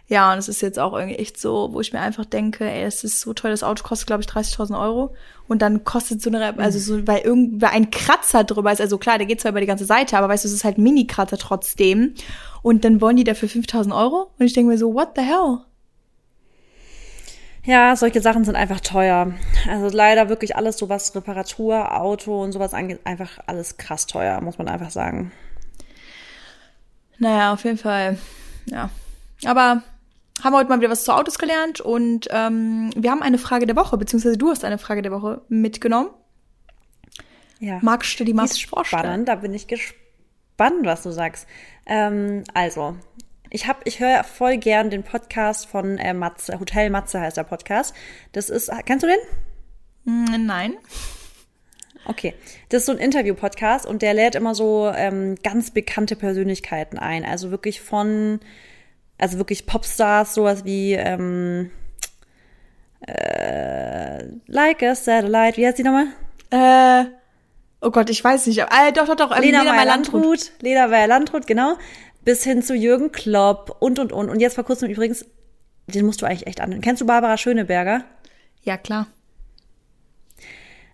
Ja, 0.10 0.32
und 0.32 0.40
es 0.40 0.48
ist 0.48 0.62
jetzt 0.62 0.80
auch 0.80 0.94
irgendwie 0.94 1.18
echt 1.18 1.38
so, 1.38 1.74
wo 1.74 1.82
ich 1.82 1.92
mir 1.92 2.00
einfach 2.00 2.24
denke, 2.24 2.64
ey, 2.64 2.84
es 2.84 3.04
ist 3.04 3.20
so 3.20 3.34
toll, 3.34 3.52
das 3.52 3.62
Auto 3.62 3.84
kostet, 3.84 4.08
glaube 4.08 4.24
ich, 4.24 4.30
30.000 4.30 4.80
Euro. 4.80 5.14
Und 5.50 5.62
dann 5.62 5.84
kostet 5.84 6.22
so 6.22 6.30
eine, 6.30 6.58
also 6.58 6.80
so, 6.80 7.06
weil 7.08 7.20
irgend, 7.20 7.62
weil 7.62 7.72
ein 7.72 7.92
Kratzer 7.92 8.46
drüber 8.46 8.72
ist, 8.72 8.80
also 8.80 8.98
klar, 8.98 9.18
der 9.18 9.28
geht 9.28 9.42
zwar 9.42 9.52
über 9.52 9.60
die 9.60 9.68
ganze 9.68 9.86
Seite, 9.86 10.18
aber 10.18 10.30
weißt 10.30 10.46
du, 10.46 10.48
es 10.48 10.54
ist 10.54 10.64
halt 10.64 10.78
Mini-Kratzer 10.78 11.38
trotzdem. 11.38 12.14
Und 12.62 12.86
dann 12.86 13.02
wollen 13.02 13.18
die 13.18 13.26
dafür 13.26 13.50
5.000 13.50 13.94
Euro? 13.94 14.32
Und 14.40 14.46
ich 14.46 14.54
denke 14.54 14.72
mir 14.72 14.78
so, 14.78 14.94
what 14.94 15.10
the 15.18 15.24
hell? 15.24 15.60
Ja, 17.66 17.94
solche 17.98 18.22
Sachen 18.22 18.46
sind 18.46 18.56
einfach 18.56 18.80
teuer. 18.80 19.34
Also 19.70 19.94
leider 19.94 20.30
wirklich 20.30 20.56
alles 20.56 20.78
so 20.78 20.88
was 20.88 21.14
Reparatur, 21.16 22.00
Auto 22.00 22.42
und 22.42 22.54
sowas 22.54 22.74
angeht, 22.74 23.02
einfach 23.04 23.40
alles 23.46 23.76
krass 23.76 24.08
teuer, 24.08 24.40
muss 24.40 24.58
man 24.58 24.70
einfach 24.70 24.90
sagen. 24.90 25.34
Naja, 27.20 27.52
auf 27.52 27.66
jeden 27.66 27.78
Fall, 27.78 28.18
ja. 28.68 28.90
Aber 29.44 29.84
haben 30.44 30.54
wir 30.54 30.58
heute 30.58 30.70
mal 30.70 30.80
wieder 30.80 30.90
was 30.90 31.04
zu 31.04 31.14
Autos 31.14 31.40
gelernt 31.40 31.82
und 31.82 32.28
ähm, 32.32 32.92
wir 32.96 33.12
haben 33.12 33.22
eine 33.22 33.38
Frage 33.38 33.66
der 33.66 33.76
Woche, 33.76 33.98
beziehungsweise 33.98 34.38
du 34.38 34.50
hast 34.50 34.64
eine 34.64 34.78
Frage 34.78 35.02
der 35.02 35.12
Woche 35.12 35.42
mitgenommen. 35.50 36.10
Ja. 37.60 37.80
Magst 37.82 38.20
du 38.20 38.24
die 38.24 38.34
mal 38.34 38.46
ist 38.46 38.66
vorstellen? 38.66 39.04
spannend, 39.04 39.30
da 39.30 39.36
bin 39.36 39.54
ich 39.54 39.68
gespannt, 39.68 40.84
was 40.84 41.04
du 41.04 41.12
sagst. 41.12 41.48
Ähm, 41.86 42.44
also, 42.54 42.96
ich 43.50 43.68
hab, 43.68 43.86
ich 43.88 44.00
höre 44.00 44.24
voll 44.24 44.58
gern 44.58 44.90
den 44.90 45.04
Podcast 45.04 45.68
von 45.68 45.98
äh, 45.98 46.14
Matze, 46.14 46.60
Hotel 46.60 46.90
Matze 46.90 47.20
heißt 47.20 47.38
der 47.38 47.44
Podcast. 47.44 47.96
Das 48.34 48.50
ist, 48.50 48.72
kennst 48.86 49.04
du 49.04 49.08
den? 49.08 49.18
Mm, 50.04 50.46
Nein. 50.46 50.78
Okay, 52.06 52.34
das 52.70 52.84
ist 52.84 52.86
so 52.86 52.94
ein 52.94 53.00
Interview-Podcast 53.00 53.86
und 53.86 54.02
der 54.02 54.14
lädt 54.14 54.36
immer 54.36 54.56
so 54.56 54.90
ähm, 54.96 55.36
ganz 55.44 55.72
bekannte 55.72 56.16
Persönlichkeiten 56.16 56.98
ein. 56.98 57.26
Also 57.26 57.52
wirklich 57.52 57.82
von, 57.82 58.40
also 59.18 59.38
wirklich 59.38 59.66
Popstars, 59.66 60.34
sowas 60.34 60.66
wie 60.66 60.94
ähm, 60.94 61.72
äh, 63.02 64.24
Like 64.48 64.84
a 64.84 64.96
Satellite, 64.96 65.58
wie 65.58 65.68
heißt 65.68 65.78
die 65.78 65.84
nochmal? 65.84 66.08
Äh, 66.50 67.06
oh 67.82 67.92
Gott, 67.92 68.10
ich 68.10 68.24
weiß 68.24 68.48
nicht. 68.48 68.60
Äh, 68.60 68.92
doch, 68.94 69.06
doch, 69.06 69.16
doch. 69.16 69.36
ähm, 69.36 69.42
Lena 69.42 69.62
Lena 69.62 69.74
Meyer-Landrut. 69.74 70.14
Meyer-Landrut. 70.14 70.52
Lena 70.62 70.88
Meyer-Landrut, 70.88 71.48
genau. 71.48 71.78
Bis 72.24 72.44
hin 72.44 72.62
zu 72.62 72.76
Jürgen 72.76 73.12
Klopp 73.12 73.78
und, 73.80 74.00
und, 74.00 74.12
und. 74.12 74.30
Und 74.30 74.40
jetzt 74.40 74.56
vor 74.56 74.64
kurzem 74.64 74.90
übrigens, 74.90 75.26
den 75.88 76.06
musst 76.06 76.22
du 76.22 76.26
eigentlich 76.26 76.48
echt 76.48 76.62
anhören. 76.62 76.82
Kennst 76.82 77.02
du 77.02 77.06
Barbara 77.06 77.38
Schöneberger? 77.38 78.04
Ja, 78.64 78.78
klar. 78.78 79.08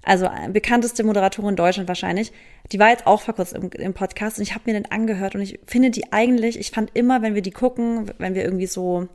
Also 0.04 0.26
äh, 0.26 0.50
bekannteste 0.50 1.04
Moderatorin 1.04 1.52
in 1.52 1.56
Deutschland 1.56 1.88
wahrscheinlich, 1.88 2.32
die 2.72 2.80
war 2.80 2.90
jetzt 2.90 3.08
auch 3.08 3.22
vor 3.22 3.34
kurzem 3.36 3.64
im, 3.64 3.72
im 3.72 3.94
Podcast 3.94 4.38
und 4.38 4.44
ich 4.44 4.54
habe 4.54 4.64
mir 4.66 4.74
den 4.74 4.92
angehört 4.92 5.36
und 5.36 5.42
ich 5.42 5.60
finde 5.66 5.92
die 5.92 6.12
eigentlich, 6.12 6.60
ich 6.60 6.72
fand 6.72 6.92
immer, 6.94 7.22
wenn 7.22 7.36
wir 7.36 7.42
die 7.42 7.52
gucken, 7.52 8.12
wenn 8.18 8.36
wir 8.36 8.44
irgendwie 8.44 8.68
so 8.68 9.08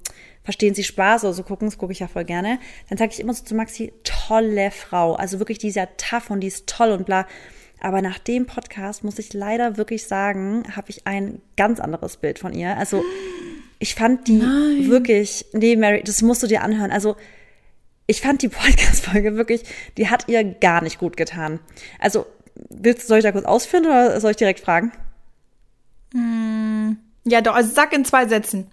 verstehen 0.43 0.75
Sie 0.75 0.85
Spaß 0.85 1.25
oder 1.25 1.35
so 1.35 1.43
gucken, 1.43 1.69
das 1.69 1.76
gucke 1.76 1.93
ich 1.93 1.99
ja 1.99 2.08
voll 2.08 2.25
gerne, 2.25 2.58
dann 2.88 2.96
sage 2.96 3.12
ich 3.12 3.20
immer 3.20 3.35
so 3.35 3.44
zu 3.44 3.55
Maxi, 3.55 3.93
tolle 4.02 4.70
Frau, 4.70 5.14
also 5.14 5.38
wirklich, 5.38 5.58
die 5.58 5.69
ist 5.69 5.76
ja 5.76 5.87
tough 5.99 6.31
und 6.31 6.40
die 6.40 6.46
ist 6.46 6.67
toll 6.67 6.90
und 6.90 7.05
bla. 7.05 7.26
Aber 7.81 8.02
nach 8.02 8.19
dem 8.19 8.46
Podcast 8.46 9.05
muss 9.05 9.19
ich 9.19 9.32
leider 9.35 9.76
wirklich 9.76 10.06
sagen, 10.06 10.64
habe 10.75 10.90
ich 10.90 11.06
ein 11.06 11.40
ganz 11.56 11.79
anderes 11.79 12.17
Bild 12.17 12.38
von 12.38 12.52
ihr. 12.52 12.76
Also 12.76 13.05
ich 13.79 13.94
fand 13.94 14.26
die 14.26 14.40
wirklich, 14.88 15.46
nee, 15.52 15.76
Mary, 15.76 16.02
das 16.05 16.23
musst 16.23 16.43
du 16.43 16.49
dir 16.49 16.62
anhören. 16.62 16.90
Also 16.90 17.14
ich 18.08 18.20
fand 18.20 18.43
die 18.43 18.49
Podcast-Folge 18.49 19.37
wirklich, 19.37 19.62
die 19.96 20.10
hat 20.10 20.26
ihr 20.26 20.43
gar 20.43 20.82
nicht 20.82 20.99
gut 20.99 21.16
getan. 21.16 21.60
Also, 22.00 22.26
willst, 22.70 23.06
soll 23.06 23.19
ich 23.19 23.25
da 23.25 23.31
kurz 23.31 23.44
ausführen 23.44 23.87
oder 23.87 24.20
soll 24.20 24.32
ich 24.32 24.37
direkt 24.37 24.58
fragen? 24.58 24.90
Ja, 27.25 27.40
doch, 27.40 27.54
also 27.54 27.73
sag 27.73 27.92
in 27.92 28.04
zwei 28.04 28.26
Sätzen. 28.26 28.71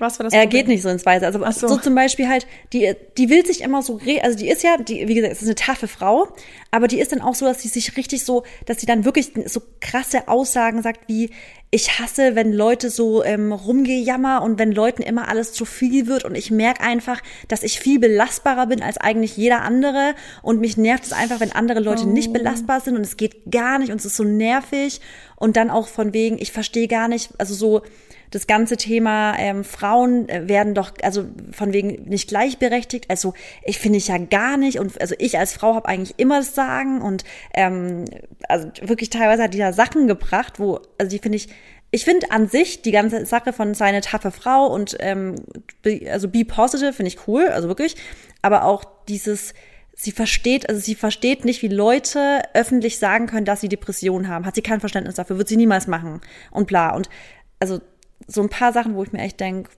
Was 0.00 0.18
war 0.18 0.24
das? 0.24 0.32
Er 0.32 0.46
geht 0.46 0.66
nicht 0.66 0.82
so 0.82 0.88
ins 0.88 1.04
Weise. 1.04 1.26
Also 1.26 1.38
so. 1.50 1.68
so. 1.68 1.76
zum 1.76 1.94
Beispiel 1.94 2.28
halt, 2.28 2.46
die, 2.72 2.94
die 3.18 3.28
will 3.28 3.44
sich 3.44 3.60
immer 3.60 3.82
so, 3.82 3.96
re 3.96 4.20
also 4.22 4.36
die 4.36 4.48
ist 4.48 4.62
ja, 4.62 4.76
die, 4.78 5.06
wie 5.08 5.14
gesagt, 5.14 5.32
es 5.32 5.42
ist 5.42 5.48
eine 5.48 5.54
taffe 5.54 5.88
Frau, 5.88 6.28
aber 6.70 6.88
die 6.88 6.98
ist 6.98 7.12
dann 7.12 7.20
auch 7.20 7.34
so, 7.34 7.44
dass 7.44 7.60
sie 7.60 7.68
sich 7.68 7.96
richtig 7.96 8.24
so, 8.24 8.44
dass 8.66 8.80
sie 8.80 8.86
dann 8.86 9.04
wirklich 9.04 9.32
so 9.46 9.60
krasse 9.80 10.26
Aussagen 10.28 10.82
sagt 10.82 11.08
wie, 11.08 11.30
ich 11.72 12.00
hasse, 12.00 12.34
wenn 12.34 12.52
Leute 12.52 12.90
so 12.90 13.22
ähm, 13.22 13.52
rumgejammer 13.52 14.42
und 14.42 14.58
wenn 14.58 14.72
Leuten 14.72 15.02
immer 15.02 15.28
alles 15.28 15.52
zu 15.52 15.64
viel 15.64 16.08
wird 16.08 16.24
und 16.24 16.34
ich 16.34 16.50
merke 16.50 16.82
einfach, 16.82 17.20
dass 17.46 17.62
ich 17.62 17.78
viel 17.78 18.00
belastbarer 18.00 18.66
bin 18.66 18.82
als 18.82 18.98
eigentlich 18.98 19.36
jeder 19.36 19.62
andere 19.62 20.14
und 20.42 20.60
mich 20.60 20.76
nervt 20.76 21.04
es 21.04 21.12
einfach, 21.12 21.38
wenn 21.38 21.52
andere 21.52 21.78
Leute 21.78 22.08
nicht 22.08 22.32
belastbar 22.32 22.80
sind 22.80 22.96
und 22.96 23.02
es 23.02 23.16
geht 23.16 23.52
gar 23.52 23.78
nicht 23.78 23.92
und 23.92 23.98
es 23.98 24.04
ist 24.04 24.16
so 24.16 24.24
nervig 24.24 25.00
und 25.36 25.56
dann 25.56 25.70
auch 25.70 25.86
von 25.86 26.12
wegen, 26.12 26.38
ich 26.38 26.50
verstehe 26.50 26.88
gar 26.88 27.06
nicht, 27.06 27.30
also 27.38 27.54
so, 27.54 27.82
das 28.30 28.46
ganze 28.46 28.76
Thema 28.76 29.36
ähm, 29.38 29.64
Frauen 29.64 30.28
äh, 30.28 30.48
werden 30.48 30.74
doch 30.74 30.92
also 31.02 31.24
von 31.52 31.72
wegen 31.72 32.04
nicht 32.08 32.28
gleichberechtigt. 32.28 33.10
Also 33.10 33.34
ich 33.64 33.78
finde 33.78 33.98
ich 33.98 34.08
ja 34.08 34.18
gar 34.18 34.56
nicht 34.56 34.78
und 34.78 35.00
also 35.00 35.14
ich 35.18 35.38
als 35.38 35.52
Frau 35.52 35.74
habe 35.74 35.88
eigentlich 35.88 36.18
immer 36.18 36.38
das 36.38 36.54
Sagen 36.54 37.02
und 37.02 37.24
ähm, 37.54 38.04
also 38.48 38.68
wirklich 38.82 39.10
teilweise 39.10 39.44
hat 39.44 39.54
die 39.54 39.58
da 39.58 39.72
Sachen 39.72 40.06
gebracht, 40.06 40.58
wo 40.58 40.80
also 40.98 41.10
die 41.10 41.18
finde 41.18 41.36
ich 41.36 41.48
ich 41.92 42.04
finde 42.04 42.30
an 42.30 42.48
sich 42.48 42.82
die 42.82 42.92
ganze 42.92 43.26
Sache 43.26 43.52
von 43.52 43.74
seine 43.74 44.00
taffe 44.00 44.30
Frau 44.30 44.66
und 44.66 44.96
ähm, 45.00 45.34
be, 45.82 46.02
also 46.10 46.28
be 46.28 46.44
positive 46.44 46.92
finde 46.92 47.08
ich 47.08 47.26
cool, 47.26 47.48
also 47.48 47.66
wirklich, 47.66 47.96
aber 48.42 48.64
auch 48.64 48.84
dieses 49.08 49.54
sie 49.96 50.12
versteht, 50.12 50.68
also 50.68 50.80
sie 50.80 50.94
versteht 50.94 51.44
nicht, 51.44 51.62
wie 51.62 51.68
Leute 51.68 52.42
öffentlich 52.54 52.98
sagen 52.98 53.26
können, 53.26 53.44
dass 53.44 53.60
sie 53.60 53.68
Depressionen 53.68 54.28
haben. 54.28 54.46
Hat 54.46 54.54
sie 54.54 54.62
kein 54.62 54.80
Verständnis 54.80 55.16
dafür, 55.16 55.36
wird 55.36 55.48
sie 55.48 55.58
niemals 55.58 55.88
machen 55.88 56.22
und 56.50 56.66
bla. 56.66 56.94
Und 56.94 57.10
also 57.58 57.80
so 58.26 58.42
ein 58.42 58.48
paar 58.48 58.72
Sachen, 58.72 58.94
wo 58.94 59.02
ich 59.02 59.12
mir 59.12 59.20
echt 59.20 59.40
denke, 59.40 59.70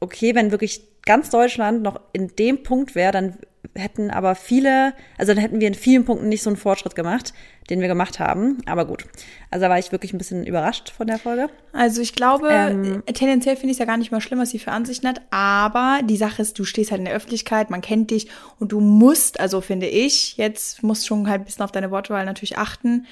okay, 0.00 0.34
wenn 0.34 0.50
wirklich 0.50 0.82
ganz 1.04 1.30
Deutschland 1.30 1.82
noch 1.82 2.00
in 2.12 2.28
dem 2.36 2.62
Punkt 2.62 2.94
wäre, 2.94 3.12
dann 3.12 3.38
hätten 3.74 4.10
aber 4.10 4.34
viele, 4.34 4.94
also 5.16 5.32
dann 5.32 5.40
hätten 5.40 5.60
wir 5.60 5.68
in 5.68 5.74
vielen 5.74 6.04
Punkten 6.04 6.28
nicht 6.28 6.42
so 6.42 6.50
einen 6.50 6.56
Fortschritt 6.56 6.94
gemacht, 6.94 7.32
den 7.68 7.80
wir 7.80 7.88
gemacht 7.88 8.18
haben. 8.18 8.58
Aber 8.66 8.84
gut. 8.84 9.04
Also 9.50 9.64
da 9.64 9.70
war 9.70 9.78
ich 9.78 9.92
wirklich 9.92 10.12
ein 10.12 10.18
bisschen 10.18 10.44
überrascht 10.44 10.90
von 10.90 11.06
der 11.06 11.18
Folge. 11.18 11.48
Also 11.72 12.00
ich 12.00 12.14
glaube, 12.14 12.48
ähm, 12.50 13.02
tendenziell 13.06 13.56
finde 13.56 13.68
ich 13.68 13.76
es 13.76 13.78
ja 13.78 13.84
gar 13.84 13.96
nicht 13.96 14.10
mal 14.10 14.20
schlimm, 14.20 14.40
was 14.40 14.50
sie 14.50 14.58
für 14.58 14.72
Ansichten 14.72 15.06
hat. 15.06 15.20
Aber 15.30 16.00
die 16.04 16.16
Sache 16.16 16.42
ist, 16.42 16.58
du 16.58 16.64
stehst 16.64 16.90
halt 16.90 17.00
in 17.00 17.04
der 17.04 17.14
Öffentlichkeit, 17.14 17.70
man 17.70 17.80
kennt 17.80 18.10
dich 18.10 18.28
und 18.58 18.72
du 18.72 18.80
musst, 18.80 19.38
also 19.38 19.60
finde 19.60 19.86
ich, 19.86 20.36
jetzt 20.36 20.82
musst 20.82 21.06
schon 21.06 21.28
halt 21.28 21.42
ein 21.42 21.44
bisschen 21.44 21.64
auf 21.64 21.72
deine 21.72 21.90
Wortwahl 21.90 22.24
natürlich 22.24 22.58
achten. 22.58 23.06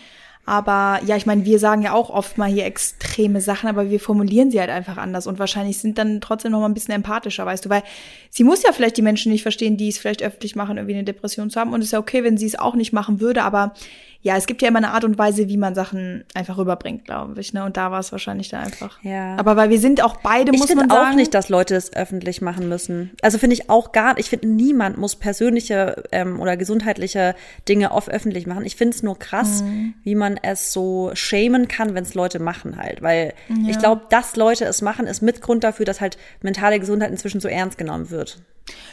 Aber 0.49 0.99
ja, 1.05 1.15
ich 1.15 1.27
meine, 1.27 1.45
wir 1.45 1.59
sagen 1.59 1.83
ja 1.83 1.93
auch 1.93 2.09
oft 2.09 2.39
mal 2.39 2.49
hier 2.49 2.65
extreme 2.65 3.43
Sachen, 3.43 3.69
aber 3.69 3.91
wir 3.91 4.01
formulieren 4.01 4.51
sie 4.51 4.59
halt 4.59 4.71
einfach 4.71 4.97
anders. 4.97 5.27
Und 5.27 5.39
wahrscheinlich 5.39 5.77
sind 5.77 5.99
dann 5.99 6.23
trotzdem 6.23 6.53
noch 6.53 6.61
mal 6.61 6.71
ein 6.71 6.73
bisschen 6.73 6.95
empathischer, 6.95 7.45
weißt 7.45 7.67
du, 7.67 7.69
weil 7.69 7.83
sie 8.31 8.45
muss 8.45 8.63
ja 8.63 8.73
vielleicht 8.73 8.97
die 8.97 9.03
Menschen 9.03 9.31
nicht 9.31 9.43
verstehen, 9.43 9.77
die 9.77 9.89
es 9.89 9.99
vielleicht 9.99 10.23
öffentlich 10.23 10.57
machen, 10.57 10.79
irgendwie 10.79 10.95
eine 10.95 11.05
Depression 11.05 11.51
zu 11.51 11.61
haben. 11.61 11.75
Und 11.75 11.81
es 11.81 11.89
ist 11.89 11.93
ja 11.93 11.99
okay, 11.99 12.25
wenn 12.25 12.39
sie 12.39 12.47
es 12.47 12.59
auch 12.59 12.77
nicht 12.77 12.95
machen 12.95 13.21
würde, 13.21 13.43
aber 13.43 13.75
ja, 14.21 14.37
es 14.37 14.47
gibt 14.47 14.63
ja 14.63 14.69
immer 14.69 14.79
eine 14.79 14.91
Art 14.91 15.05
und 15.05 15.17
Weise, 15.17 15.49
wie 15.49 15.57
man 15.57 15.77
Sachen 15.77 16.25
einfach 16.35 16.59
rüberbringt, 16.59 17.05
glaube 17.05 17.41
ich. 17.41 17.53
Ne? 17.53 17.65
Und 17.65 17.77
da 17.77 17.93
war 17.93 18.01
es 18.01 18.11
wahrscheinlich 18.11 18.49
da 18.49 18.59
einfach. 18.59 19.03
Ja. 19.05 19.37
Aber 19.37 19.55
weil 19.55 19.71
wir 19.71 19.79
sind 19.79 20.03
auch 20.03 20.17
beide, 20.17 20.53
ich 20.53 20.59
muss 20.59 20.75
man 20.75 20.91
sagen. 20.91 21.13
auch 21.13 21.15
nicht, 21.15 21.33
dass 21.35 21.49
Leute 21.49 21.77
es 21.77 21.95
öffentlich 21.95 22.43
machen 22.43 22.69
müssen. 22.69 23.13
Also 23.23 23.39
finde 23.39 23.55
ich 23.55 23.71
auch 23.71 23.93
gar, 23.93 24.19
ich 24.19 24.29
finde 24.29 24.49
niemand 24.49 24.99
muss 24.99 25.15
persönliche 25.15 26.03
ähm, 26.11 26.41
oder 26.41 26.57
gesundheitliche 26.57 27.37
Dinge 27.69 27.93
oft 27.93 28.11
öffentlich 28.11 28.49
machen. 28.49 28.67
Ich 28.67 28.75
finde 28.75 28.97
es 28.97 29.05
nur 29.05 29.17
krass, 29.17 29.63
mhm. 29.63 29.95
wie 30.03 30.17
man 30.17 30.37
es 30.43 30.73
so 30.73 31.13
schämen 31.15 31.69
kann, 31.69 31.95
wenn 31.95 32.03
es 32.03 32.15
Leute 32.15 32.41
machen 32.41 32.77
halt. 32.77 33.03
Weil 33.03 33.35
ja. 33.49 33.71
ich 33.71 33.79
glaube, 33.79 34.03
dass 34.11 34.35
Leute 34.35 34.65
es 34.65 34.83
machen, 34.83 35.07
ist 35.07 35.23
Mitgrund 35.23 35.63
dafür, 35.63 35.87
dass 35.87 36.01
halt 36.01 36.19
mentale 36.43 36.81
Gesundheit 36.81 37.13
inzwischen 37.13 37.41
so 37.41 37.47
ernst 37.47 37.79
genommen 37.79 38.11
wird. 38.11 38.39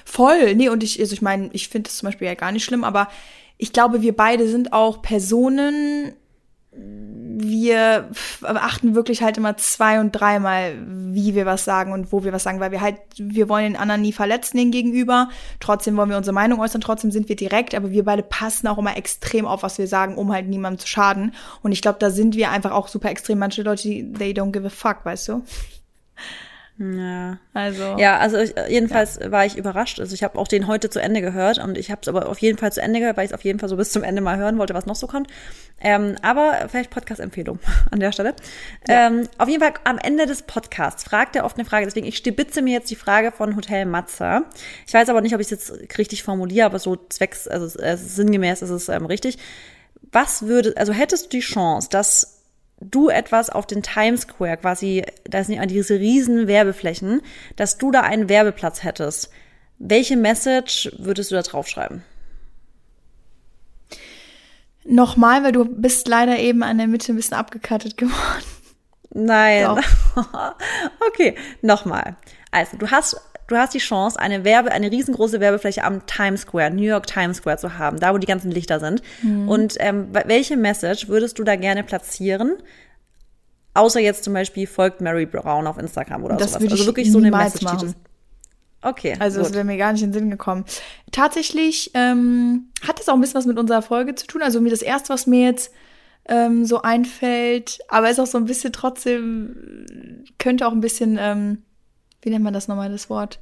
Voll, 0.06 0.54
nee, 0.56 0.70
und 0.70 0.84
ich, 0.84 1.00
also 1.00 1.14
ich 1.14 1.22
meine, 1.22 1.50
ich 1.52 1.68
finde 1.68 1.90
das 1.90 1.98
zum 1.98 2.08
Beispiel 2.08 2.28
ja 2.28 2.36
gar 2.36 2.52
nicht 2.52 2.64
schlimm, 2.64 2.84
aber 2.84 3.10
ich 3.58 3.74
glaube, 3.74 4.02
wir 4.02 4.16
beide 4.16 4.48
sind 4.48 4.74
auch 4.74 5.02
Personen, 5.02 6.14
wir 7.38 8.10
achten 8.44 8.96
wirklich 8.96 9.22
halt 9.22 9.38
immer 9.38 9.58
zwei 9.58 10.00
und 10.00 10.12
dreimal, 10.12 10.76
wie 10.88 11.36
wir 11.36 11.46
was 11.46 11.66
sagen 11.66 11.92
und 11.92 12.12
wo 12.12 12.24
wir 12.24 12.34
was 12.34 12.44
sagen, 12.44 12.60
weil 12.60 12.72
wir 12.72 12.82
halt, 12.82 12.98
wir 13.18 13.50
wollen 13.50 13.74
den 13.74 13.76
anderen 13.76 14.02
nie 14.02 14.14
verletzen, 14.14 14.58
den 14.58 14.72
Gegenüber. 14.72 15.30
Trotzdem 15.60 15.96
wollen 15.98 16.10
wir 16.10 16.18
unsere 16.18 16.34
Meinung 16.34 16.60
äußern, 16.60 16.82
trotzdem 16.82 17.12
sind 17.12 17.30
wir 17.30 17.36
direkt, 17.36 17.76
aber 17.76 17.92
wir 17.92 18.04
beide 18.04 18.24
passen 18.24 18.68
auch 18.68 18.78
immer 18.78 18.98
extrem 18.98 19.46
auf, 19.46 19.64
was 19.64 19.78
wir 19.78 19.88
sagen, 19.88 20.16
um 20.16 20.34
halt 20.34 20.48
niemandem 20.48 20.80
zu 20.80 20.88
schaden. 20.88 21.34
Und 21.62 21.72
ich 21.72 21.82
glaube, 21.82 22.00
da 22.00 22.10
sind 22.10 22.36
wir 22.36 22.52
einfach 22.52 22.72
auch 22.72 22.88
super 22.88 23.10
extrem. 23.10 23.40
Manche 23.40 23.64
Leute, 23.64 23.90
they 23.90 24.32
don't 24.32 24.52
give 24.52 24.66
a 24.66 24.70
fuck, 24.70 25.06
weißt 25.06 25.30
du? 25.30 25.44
Ja. 26.78 27.38
Also. 27.54 27.96
Ja, 27.98 28.18
also 28.18 28.38
ich, 28.38 28.54
jedenfalls 28.68 29.18
ja. 29.22 29.32
war 29.32 29.46
ich 29.46 29.56
überrascht. 29.56 30.00
Also 30.02 30.14
ich 30.14 30.24
habe 30.24 30.38
auch 30.38 30.48
den 30.48 30.68
heute 30.68 30.90
zu 30.90 31.02
Ende 31.02 31.22
gehört 31.22 31.58
und 31.58 31.78
ich 31.78 31.90
habe 31.90 32.02
es 32.02 32.08
aber 32.10 32.28
auf 32.28 32.40
jeden 32.40 32.58
Fall 32.58 32.74
zu 32.74 32.82
Ende 32.82 33.00
gehört, 33.00 33.16
weil 33.16 33.26
ich 33.26 33.32
es 33.32 33.34
auf 33.34 33.46
jeden 33.46 33.60
Fall 33.60 33.70
so 33.70 33.78
bis 33.78 33.92
zum 33.92 34.04
Ende 34.04 34.22
mal 34.22 34.38
hören 34.38 34.58
wollte, 34.58 34.74
was 34.74 34.86
noch 34.86 34.96
so 34.96 35.08
kommt. 35.08 35.30
Ähm, 35.80 36.16
aber 36.22 36.68
vielleicht 36.70 36.90
Podcast-Empfehlung 36.90 37.60
an 37.92 38.02
der 38.02 38.12
Stelle. 38.12 38.36
Ja. 38.90 39.08
Ähm, 39.08 39.30
auf 39.38 39.48
jeden 39.48 39.62
Fall 39.62 39.74
am 39.86 39.98
Ende 39.98 40.26
des 40.26 40.42
Podcasts 40.42 41.06
fragt 41.06 41.38
er 41.38 41.46
oft 41.46 41.58
eine 41.58 41.66
Frage. 41.66 41.86
Deswegen, 41.86 42.08
ich 42.08 42.18
stibitze 42.18 42.62
mir 42.62 42.74
jetzt 42.74 42.92
die 42.92 42.96
Frage 42.96 43.32
von 43.32 43.56
Hotel 43.56 43.86
Matze. 43.86 44.44
Ich 44.86 44.94
weiß 44.94 45.08
aber 45.08 45.22
nicht, 45.22 45.34
ob 45.34 45.40
ich 45.40 45.48
es 45.48 45.52
jetzt 45.52 45.98
richtig 45.98 46.24
formuliere, 46.24 46.66
aber 46.66 46.80
so 46.80 46.98
zwecks, 46.98 47.48
also 47.48 47.80
äh, 47.80 47.96
sinngemäß 47.96 48.62
ist 48.62 48.70
es 48.70 48.90
ähm, 48.90 49.06
richtig. 49.06 49.38
Was 50.12 50.44
würde, 50.44 50.74
also 50.76 50.92
hättest 50.92 51.26
du 51.26 51.30
die 51.30 51.40
Chance, 51.40 51.90
dass 51.90 52.35
du 52.80 53.10
etwas 53.10 53.50
auf 53.50 53.66
den 53.66 53.84
Times 53.84 54.22
Square 54.22 54.58
quasi, 54.58 55.04
da 55.24 55.44
sind 55.44 55.56
ja 55.56 55.66
diese 55.66 56.00
riesen 56.00 56.48
Werbeflächen, 56.48 57.22
dass 57.56 57.78
du 57.78 57.92
da 57.92 58.02
einen 58.02 58.30
Werbeplatz 58.30 58.84
hättest. 58.84 59.30
Welche 59.78 60.18
Message 60.18 60.92
würdest 60.98 61.32
du 61.32 61.36
da 61.36 61.42
draufschreiben? 61.42 62.04
Nochmal, 64.86 65.44
weil 65.44 65.52
du 65.52 65.66
bist 65.66 66.08
leider 66.08 66.38
eben 66.38 66.64
an 66.64 66.78
der 66.78 66.88
Mitte 66.88 67.12
ein 67.12 67.16
bisschen 67.16 67.38
abgekattet 67.38 67.98
geworden. 67.98 68.44
Nein. 69.10 69.80
okay, 71.08 71.36
nochmal. 71.62 72.18
Also, 72.52 72.78
du 72.78 72.92
hast 72.92 73.20
du 73.48 73.56
hast 73.56 73.74
die 73.74 73.80
Chance, 73.80 74.20
eine 74.20 74.44
Werbe, 74.44 74.72
eine 74.72 74.92
riesengroße 74.92 75.40
Werbefläche 75.40 75.84
am 75.84 76.06
Times 76.06 76.42
Square, 76.42 76.72
New 76.72 76.84
York 76.84 77.08
Times 77.08 77.38
Square 77.38 77.58
zu 77.58 77.78
haben, 77.78 78.00
da 78.00 78.14
wo 78.14 78.18
die 78.18 78.28
ganzen 78.28 78.52
Lichter 78.52 78.80
sind. 78.80 79.02
Mhm. 79.22 79.50
Und 79.50 79.76
ähm, 79.80 80.08
welche 80.12 80.58
Message 80.58 81.08
würdest 81.08 81.40
du 81.40 81.44
da 81.44 81.56
gerne 81.56 81.84
platzieren? 81.84 82.58
Außer 83.74 84.00
jetzt 84.00 84.24
zum 84.24 84.34
Beispiel 84.34 84.68
folgt 84.68 85.02
Mary 85.02 85.26
Brown 85.26 85.68
auf 85.68 85.78
Instagram 85.78 86.24
oder 86.24 86.38
das 86.38 86.52
sowas. 86.52 86.62
Würde 86.62 86.74
also 86.74 86.86
wirklich 86.86 87.12
so 87.12 87.18
eine 87.18 87.30
Message. 87.30 87.64
Machen. 87.64 87.94
Okay. 88.82 89.16
Also 89.20 89.40
gut. 89.40 89.48
das 89.48 89.54
wäre 89.54 89.66
mir 89.66 89.78
gar 89.78 89.92
nicht 89.92 90.04
in 90.04 90.12
den 90.12 90.20
Sinn 90.20 90.30
gekommen. 90.30 90.64
Tatsächlich 91.12 91.92
ähm, 91.94 92.70
hat 92.88 93.00
das 93.00 93.10
auch 93.10 93.16
ein 93.16 93.22
bisschen 93.22 93.36
was 93.36 93.46
mit 93.46 93.60
unserer 93.60 93.82
Folge 93.82 94.16
zu 94.16 94.28
tun. 94.28 94.42
Also 94.42 94.62
mir 94.62 94.70
das 94.70 94.82
erste, 94.82 95.10
was 95.10 95.28
mir 95.28 95.44
jetzt 95.44 95.72
ähm, 96.28 96.66
so 96.66 96.82
einfällt, 96.82 97.80
aber 97.90 98.10
ist 98.10 98.20
auch 98.20 98.28
so 98.28 98.38
ein 98.38 98.46
bisschen 98.46 98.72
trotzdem, 98.72 100.26
könnte 100.38 100.68
auch 100.68 100.72
ein 100.72 100.82
bisschen 100.82 101.18
ähm, 101.20 101.64
wie 102.26 102.32
nennt 102.32 102.44
man 102.44 102.54
das 102.54 102.68
nochmal, 102.68 102.92
das 102.92 103.10
Wort? 103.10 103.40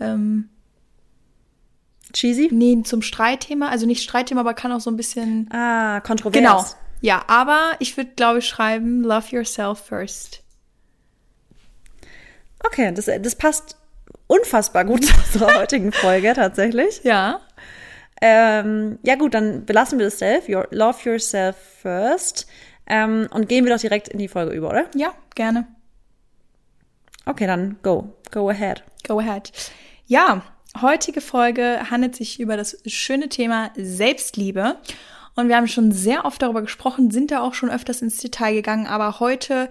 Ähm, 0.00 0.50
Cheesy? 2.12 2.48
Nee, 2.52 2.82
zum 2.82 3.02
Streitthema. 3.02 3.68
Also 3.68 3.86
nicht 3.86 4.02
Streitthema, 4.02 4.40
aber 4.40 4.54
kann 4.54 4.72
auch 4.72 4.80
so 4.80 4.90
ein 4.90 4.96
bisschen. 4.96 5.48
Ah, 5.52 6.00
kontrovers. 6.00 6.34
Genau. 6.38 6.64
Ja, 7.00 7.24
aber 7.28 7.72
ich 7.78 7.96
würde, 7.96 8.10
glaube 8.16 8.40
ich, 8.40 8.46
schreiben, 8.46 9.02
love 9.02 9.34
yourself 9.34 9.78
first. 9.78 10.42
Okay, 12.64 12.92
das, 12.92 13.06
das 13.06 13.36
passt 13.36 13.76
unfassbar 14.26 14.84
gut 14.84 15.04
zu 15.06 15.14
unserer 15.14 15.60
heutigen 15.60 15.92
Folge 15.92 16.32
tatsächlich. 16.34 17.02
Ja. 17.04 17.40
Ähm, 18.20 18.98
ja 19.02 19.14
gut, 19.16 19.34
dann 19.34 19.66
belassen 19.66 19.98
wir 19.98 20.06
das 20.06 20.18
Self, 20.18 20.48
your, 20.48 20.66
love 20.70 20.98
yourself 21.08 21.54
first 21.82 22.46
ähm, 22.86 23.28
und 23.30 23.48
gehen 23.48 23.66
wir 23.66 23.74
doch 23.74 23.80
direkt 23.80 24.08
in 24.08 24.18
die 24.18 24.28
Folge 24.28 24.54
über, 24.54 24.70
oder? 24.70 24.86
Ja, 24.94 25.12
gerne. 25.34 25.66
Okay, 27.26 27.46
dann 27.46 27.76
go. 27.82 28.14
Go 28.30 28.48
ahead. 28.48 28.84
Go 29.06 29.18
ahead. 29.18 29.52
Ja, 30.06 30.42
heutige 30.80 31.20
Folge 31.20 31.90
handelt 31.90 32.14
sich 32.14 32.38
über 32.38 32.56
das 32.56 32.78
schöne 32.86 33.28
Thema 33.28 33.70
Selbstliebe. 33.76 34.76
Und 35.34 35.48
wir 35.48 35.56
haben 35.56 35.66
schon 35.66 35.92
sehr 35.92 36.24
oft 36.24 36.40
darüber 36.40 36.62
gesprochen, 36.62 37.10
sind 37.10 37.30
da 37.30 37.42
auch 37.42 37.52
schon 37.52 37.68
öfters 37.68 38.00
ins 38.00 38.18
Detail 38.18 38.54
gegangen, 38.54 38.86
aber 38.86 39.20
heute, 39.20 39.68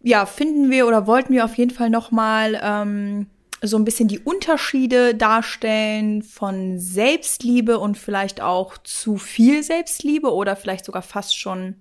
ja, 0.00 0.24
finden 0.24 0.70
wir 0.70 0.86
oder 0.86 1.06
wollten 1.06 1.34
wir 1.34 1.44
auf 1.44 1.58
jeden 1.58 1.72
Fall 1.72 1.90
nochmal 1.90 2.58
ähm, 2.62 3.26
so 3.60 3.76
ein 3.76 3.84
bisschen 3.84 4.08
die 4.08 4.20
Unterschiede 4.20 5.14
darstellen 5.14 6.22
von 6.22 6.78
Selbstliebe 6.78 7.78
und 7.78 7.98
vielleicht 7.98 8.40
auch 8.40 8.78
zu 8.78 9.18
viel 9.18 9.62
Selbstliebe 9.62 10.32
oder 10.32 10.56
vielleicht 10.56 10.86
sogar 10.86 11.02
fast 11.02 11.38
schon 11.38 11.74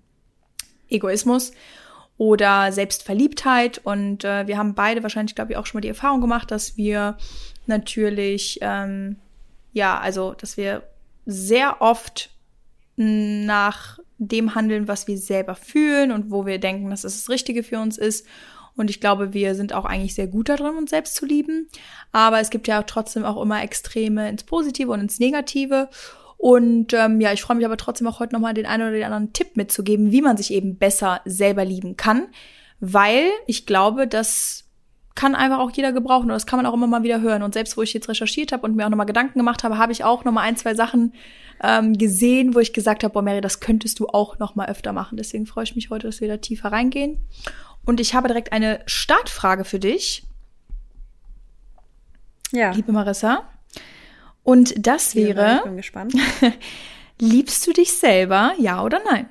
Egoismus 0.90 1.54
oder 2.22 2.72
Selbstverliebtheit. 2.72 3.82
Und 3.84 4.24
äh, 4.24 4.46
wir 4.46 4.56
haben 4.56 4.76
beide 4.76 5.02
wahrscheinlich, 5.02 5.34
glaube 5.34 5.54
ich, 5.54 5.58
auch 5.58 5.66
schon 5.66 5.80
mal 5.80 5.82
die 5.82 5.88
Erfahrung 5.88 6.22
gemacht, 6.22 6.52
dass 6.52 6.78
wir 6.78 7.18
natürlich, 7.66 8.60
ähm, 8.62 9.16
ja, 9.74 10.00
also, 10.00 10.36
dass 10.36 10.56
wir 10.56 10.84
sehr 11.26 11.82
oft 11.82 12.30
nach 12.96 13.98
dem 14.20 14.54
handeln, 14.54 14.88
was 14.88 15.08
wir 15.08 15.18
selber 15.18 15.56
fühlen 15.56 16.12
und 16.12 16.30
wo 16.30 16.46
wir 16.46 16.60
denken, 16.60 16.92
dass 16.92 17.06
es 17.06 17.24
das 17.24 17.30
Richtige 17.30 17.64
für 17.64 17.80
uns 17.80 17.98
ist. 17.98 18.28
Und 18.76 18.92
ich 18.92 19.02
glaube, 19.02 19.34
wir 19.34 19.56
sind 19.56 19.74
auch 19.74 19.86
eigentlich 19.86 20.14
sehr 20.14 20.28
gut 20.28 20.50
darin, 20.50 20.78
uns 20.78 20.92
selbst 20.92 21.16
zu 21.16 21.26
lieben. 21.26 21.70
Aber 22.12 22.40
es 22.40 22.52
gibt 22.52 22.68
ja 22.68 22.84
trotzdem 22.84 23.26
auch 23.26 23.42
immer 23.42 23.64
Extreme 23.64 24.30
ins 24.30 24.44
Positive 24.44 24.92
und 24.92 25.00
ins 25.00 25.18
Negative. 25.18 25.90
Und 26.42 26.94
ähm, 26.94 27.22
ja, 27.22 27.32
ich 27.34 27.44
freue 27.44 27.56
mich 27.56 27.68
aber 27.68 27.78
trotzdem 27.78 28.08
auch 28.08 28.20
heute 28.20 28.34
nochmal 28.34 28.56
den 28.56 28.66
einen 28.66 28.82
oder 28.82 28.94
den 28.94 29.04
anderen 29.04 29.32
Tipp 29.32 29.56
mitzugeben, 29.58 30.12
wie 30.12 30.24
man 30.24 30.38
sich 30.38 30.52
eben 30.52 30.76
besser 30.76 31.22
selber 31.24 31.64
lieben 31.64 31.98
kann. 31.98 32.30
Weil 32.80 33.26
ich 33.46 33.68
glaube, 33.68 34.08
das 34.08 34.64
kann 35.14 35.36
einfach 35.36 35.60
auch 35.60 35.70
jeder 35.70 35.92
gebrauchen 35.92 36.24
und 36.24 36.30
das 36.30 36.48
kann 36.48 36.58
man 36.58 36.66
auch 36.66 36.74
immer 36.74 36.88
mal 36.88 37.04
wieder 37.04 37.22
hören. 37.22 37.44
Und 37.44 37.54
selbst 37.54 37.78
wo 37.78 37.84
ich 37.84 37.94
jetzt 37.94 38.10
recherchiert 38.10 38.54
habe 38.54 38.66
und 38.66 38.76
mir 38.76 38.88
auch 38.88 38.90
nochmal 38.90 39.06
Gedanken 39.06 39.38
gemacht 39.38 39.64
habe, 39.64 39.78
habe 39.78 39.92
ich 39.92 40.04
auch 40.04 40.24
nochmal 40.24 40.46
ein, 40.46 40.58
zwei 40.58 40.74
Sachen 40.74 41.14
ähm, 41.62 41.96
gesehen, 41.96 42.56
wo 42.56 42.60
ich 42.60 42.74
gesagt 42.74 43.04
habe, 43.04 43.14
boah 43.14 43.22
Mary, 43.22 43.42
das 43.42 43.60
könntest 43.60 44.00
du 44.00 44.08
auch 44.08 44.40
nochmal 44.40 44.68
öfter 44.68 44.94
machen. 44.94 45.18
Deswegen 45.18 45.46
freue 45.46 45.66
ich 45.66 45.76
mich 45.76 45.92
heute, 45.92 46.08
dass 46.08 46.22
wir 46.22 46.28
da 46.28 46.38
tiefer 46.38 46.72
reingehen. 46.72 47.20
Und 47.86 48.00
ich 48.00 48.16
habe 48.16 48.28
direkt 48.28 48.52
eine 48.52 48.80
Startfrage 48.88 49.64
für 49.64 49.78
dich. 49.78 50.24
Ja. 52.52 52.72
Liebe 52.72 52.92
Marissa. 52.92 53.44
Und 54.44 54.74
das 54.78 55.16
wäre, 55.16 55.58
ich 55.58 55.64
bin 55.64 55.78
gespannt. 55.78 56.14
liebst 57.20 57.66
du 57.68 57.74
dich 57.74 57.94
selber, 57.94 58.54
ja 58.58 58.84
oder 58.84 59.00
nein? 59.06 59.30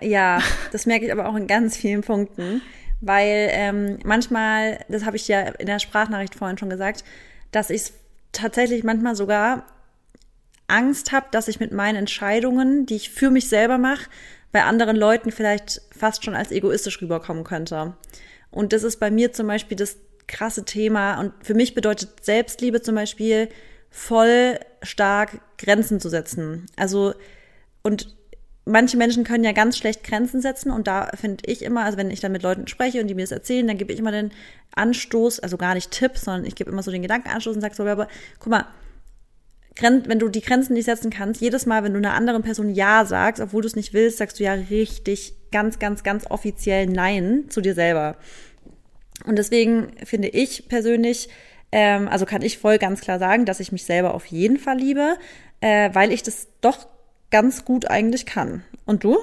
Ja, 0.00 0.40
das 0.72 0.86
merke 0.86 1.06
ich 1.06 1.12
aber 1.12 1.28
auch 1.28 1.36
in 1.36 1.46
ganz 1.46 1.76
vielen 1.76 2.02
Punkten, 2.02 2.62
weil 3.00 3.48
ähm, 3.52 3.98
manchmal, 4.04 4.84
das 4.88 5.04
habe 5.04 5.16
ich 5.16 5.28
ja 5.28 5.40
in 5.40 5.66
der 5.66 5.78
Sprachnachricht 5.78 6.34
vorhin 6.34 6.56
schon 6.56 6.70
gesagt, 6.70 7.04
dass 7.50 7.70
ich 7.70 7.92
tatsächlich 8.32 8.84
manchmal 8.84 9.14
sogar 9.14 9.66
Angst 10.66 11.12
habe, 11.12 11.26
dass 11.30 11.48
ich 11.48 11.60
mit 11.60 11.72
meinen 11.72 11.96
Entscheidungen, 11.96 12.86
die 12.86 12.96
ich 12.96 13.10
für 13.10 13.30
mich 13.30 13.48
selber 13.48 13.78
mache, 13.78 14.08
bei 14.52 14.64
anderen 14.64 14.96
Leuten 14.96 15.30
vielleicht 15.30 15.82
fast 15.90 16.24
schon 16.24 16.34
als 16.34 16.50
egoistisch 16.50 17.00
rüberkommen 17.00 17.44
könnte. 17.44 17.94
Und 18.50 18.72
das 18.72 18.82
ist 18.82 18.98
bei 18.98 19.10
mir 19.10 19.32
zum 19.32 19.46
Beispiel 19.46 19.76
das 19.76 19.98
krasse 20.28 20.64
Thema. 20.64 21.20
Und 21.20 21.32
für 21.42 21.54
mich 21.54 21.74
bedeutet 21.74 22.24
Selbstliebe 22.24 22.82
zum 22.82 22.94
Beispiel 22.94 23.48
voll 23.90 24.58
stark 24.82 25.40
Grenzen 25.58 26.00
zu 26.00 26.08
setzen. 26.08 26.66
Also, 26.76 27.14
und 27.82 28.16
manche 28.66 28.96
Menschen 28.96 29.24
können 29.24 29.44
ja 29.44 29.52
ganz 29.52 29.78
schlecht 29.78 30.04
Grenzen 30.04 30.42
setzen 30.42 30.70
und 30.70 30.86
da 30.86 31.10
finde 31.14 31.44
ich 31.46 31.62
immer, 31.62 31.84
also 31.84 31.96
wenn 31.96 32.10
ich 32.10 32.20
dann 32.20 32.32
mit 32.32 32.42
Leuten 32.42 32.66
spreche 32.66 33.00
und 33.00 33.06
die 33.06 33.14
mir 33.14 33.22
das 33.22 33.30
erzählen, 33.30 33.66
dann 33.66 33.78
gebe 33.78 33.92
ich 33.92 33.98
immer 33.98 34.10
den 34.10 34.32
Anstoß, 34.74 35.40
also 35.40 35.56
gar 35.56 35.74
nicht 35.74 35.92
Tipps, 35.92 36.22
sondern 36.22 36.44
ich 36.44 36.56
gebe 36.56 36.70
immer 36.70 36.82
so 36.82 36.90
den 36.90 37.02
Gedankenanstoß 37.02 37.54
und 37.54 37.62
sage 37.62 37.74
so, 37.74 37.84
aber 37.84 38.08
guck 38.40 38.50
mal, 38.50 38.66
wenn 39.80 40.18
du 40.18 40.28
die 40.28 40.40
Grenzen 40.40 40.72
nicht 40.72 40.86
setzen 40.86 41.10
kannst, 41.10 41.40
jedes 41.40 41.66
Mal, 41.66 41.84
wenn 41.84 41.92
du 41.92 41.98
einer 41.98 42.14
anderen 42.14 42.42
Person 42.42 42.70
Ja 42.70 43.04
sagst, 43.04 43.42
obwohl 43.42 43.62
du 43.62 43.68
es 43.68 43.76
nicht 43.76 43.92
willst, 43.92 44.18
sagst 44.18 44.40
du 44.40 44.44
ja 44.44 44.54
richtig 44.54 45.34
ganz, 45.52 45.78
ganz, 45.78 46.02
ganz 46.02 46.26
offiziell 46.28 46.86
Nein 46.86 47.44
zu 47.50 47.60
dir 47.60 47.74
selber. 47.74 48.16
Und 49.24 49.36
deswegen 49.36 49.92
finde 50.04 50.28
ich 50.28 50.68
persönlich, 50.68 51.28
ähm, 51.72 52.08
also 52.08 52.26
kann 52.26 52.42
ich 52.42 52.58
voll 52.58 52.78
ganz 52.78 53.00
klar 53.00 53.18
sagen, 53.18 53.44
dass 53.44 53.60
ich 53.60 53.72
mich 53.72 53.84
selber 53.84 54.14
auf 54.14 54.26
jeden 54.26 54.58
Fall 54.58 54.78
liebe, 54.78 55.16
äh, 55.60 55.90
weil 55.92 56.12
ich 56.12 56.22
das 56.22 56.48
doch 56.60 56.86
ganz 57.30 57.64
gut 57.64 57.90
eigentlich 57.90 58.26
kann. 58.26 58.64
Und 58.84 59.04
du? 59.04 59.18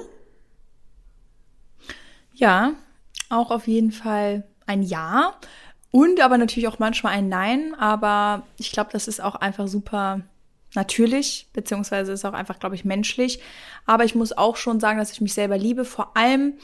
Ja, 2.32 2.72
auch 3.30 3.50
auf 3.50 3.66
jeden 3.66 3.92
Fall 3.92 4.44
ein 4.66 4.82
Ja. 4.82 5.36
Und 5.90 6.20
aber 6.20 6.38
natürlich 6.38 6.66
auch 6.66 6.80
manchmal 6.80 7.12
ein 7.12 7.28
Nein. 7.28 7.74
Aber 7.78 8.46
ich 8.58 8.72
glaube, 8.72 8.90
das 8.92 9.06
ist 9.06 9.22
auch 9.22 9.36
einfach 9.36 9.68
super 9.68 10.22
natürlich, 10.74 11.48
beziehungsweise 11.52 12.12
ist 12.12 12.24
auch 12.24 12.32
einfach, 12.32 12.58
glaube 12.58 12.74
ich, 12.74 12.84
menschlich. 12.84 13.40
Aber 13.86 14.04
ich 14.04 14.16
muss 14.16 14.36
auch 14.36 14.56
schon 14.56 14.80
sagen, 14.80 14.98
dass 14.98 15.12
ich 15.12 15.20
mich 15.20 15.34
selber 15.34 15.56
liebe. 15.56 15.84
Vor 15.84 16.16
allem 16.16 16.54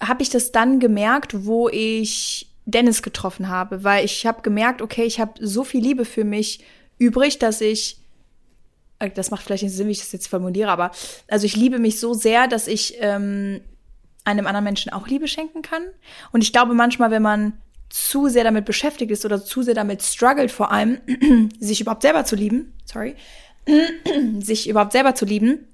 habe 0.00 0.22
ich 0.22 0.30
das 0.30 0.52
dann 0.52 0.80
gemerkt, 0.80 1.44
wo 1.46 1.68
ich 1.68 2.50
Dennis 2.64 3.02
getroffen 3.02 3.48
habe, 3.48 3.84
weil 3.84 4.04
ich 4.04 4.26
habe 4.26 4.42
gemerkt, 4.42 4.82
okay, 4.82 5.04
ich 5.04 5.20
habe 5.20 5.32
so 5.40 5.64
viel 5.64 5.82
Liebe 5.82 6.04
für 6.04 6.24
mich 6.24 6.60
übrig, 6.98 7.38
dass 7.38 7.60
ich 7.60 7.98
äh, 8.98 9.10
das 9.10 9.30
macht 9.30 9.42
vielleicht 9.42 9.62
nicht 9.62 9.74
Sinn, 9.74 9.88
wie 9.88 9.92
ich 9.92 10.00
das 10.00 10.12
jetzt 10.12 10.28
formuliere, 10.28 10.70
aber 10.70 10.90
also 11.28 11.46
ich 11.46 11.56
liebe 11.56 11.78
mich 11.78 12.00
so 12.00 12.14
sehr, 12.14 12.48
dass 12.48 12.66
ich 12.66 12.96
ähm, 13.00 13.60
einem 14.24 14.46
anderen 14.46 14.64
Menschen 14.64 14.92
auch 14.92 15.08
Liebe 15.08 15.28
schenken 15.28 15.62
kann. 15.62 15.82
Und 16.32 16.42
ich 16.42 16.52
glaube 16.52 16.74
manchmal, 16.74 17.10
wenn 17.10 17.22
man 17.22 17.54
zu 17.88 18.28
sehr 18.28 18.44
damit 18.44 18.66
beschäftigt 18.66 19.10
ist 19.10 19.24
oder 19.24 19.42
zu 19.42 19.62
sehr 19.62 19.74
damit 19.74 20.02
struggelt, 20.02 20.50
vor 20.50 20.70
allem 20.70 21.00
sich 21.58 21.80
überhaupt 21.80 22.02
selber 22.02 22.24
zu 22.24 22.36
lieben, 22.36 22.74
sorry, 22.84 23.16
sich 24.40 24.68
überhaupt 24.68 24.92
selber 24.92 25.14
zu 25.14 25.24
lieben, 25.24 25.66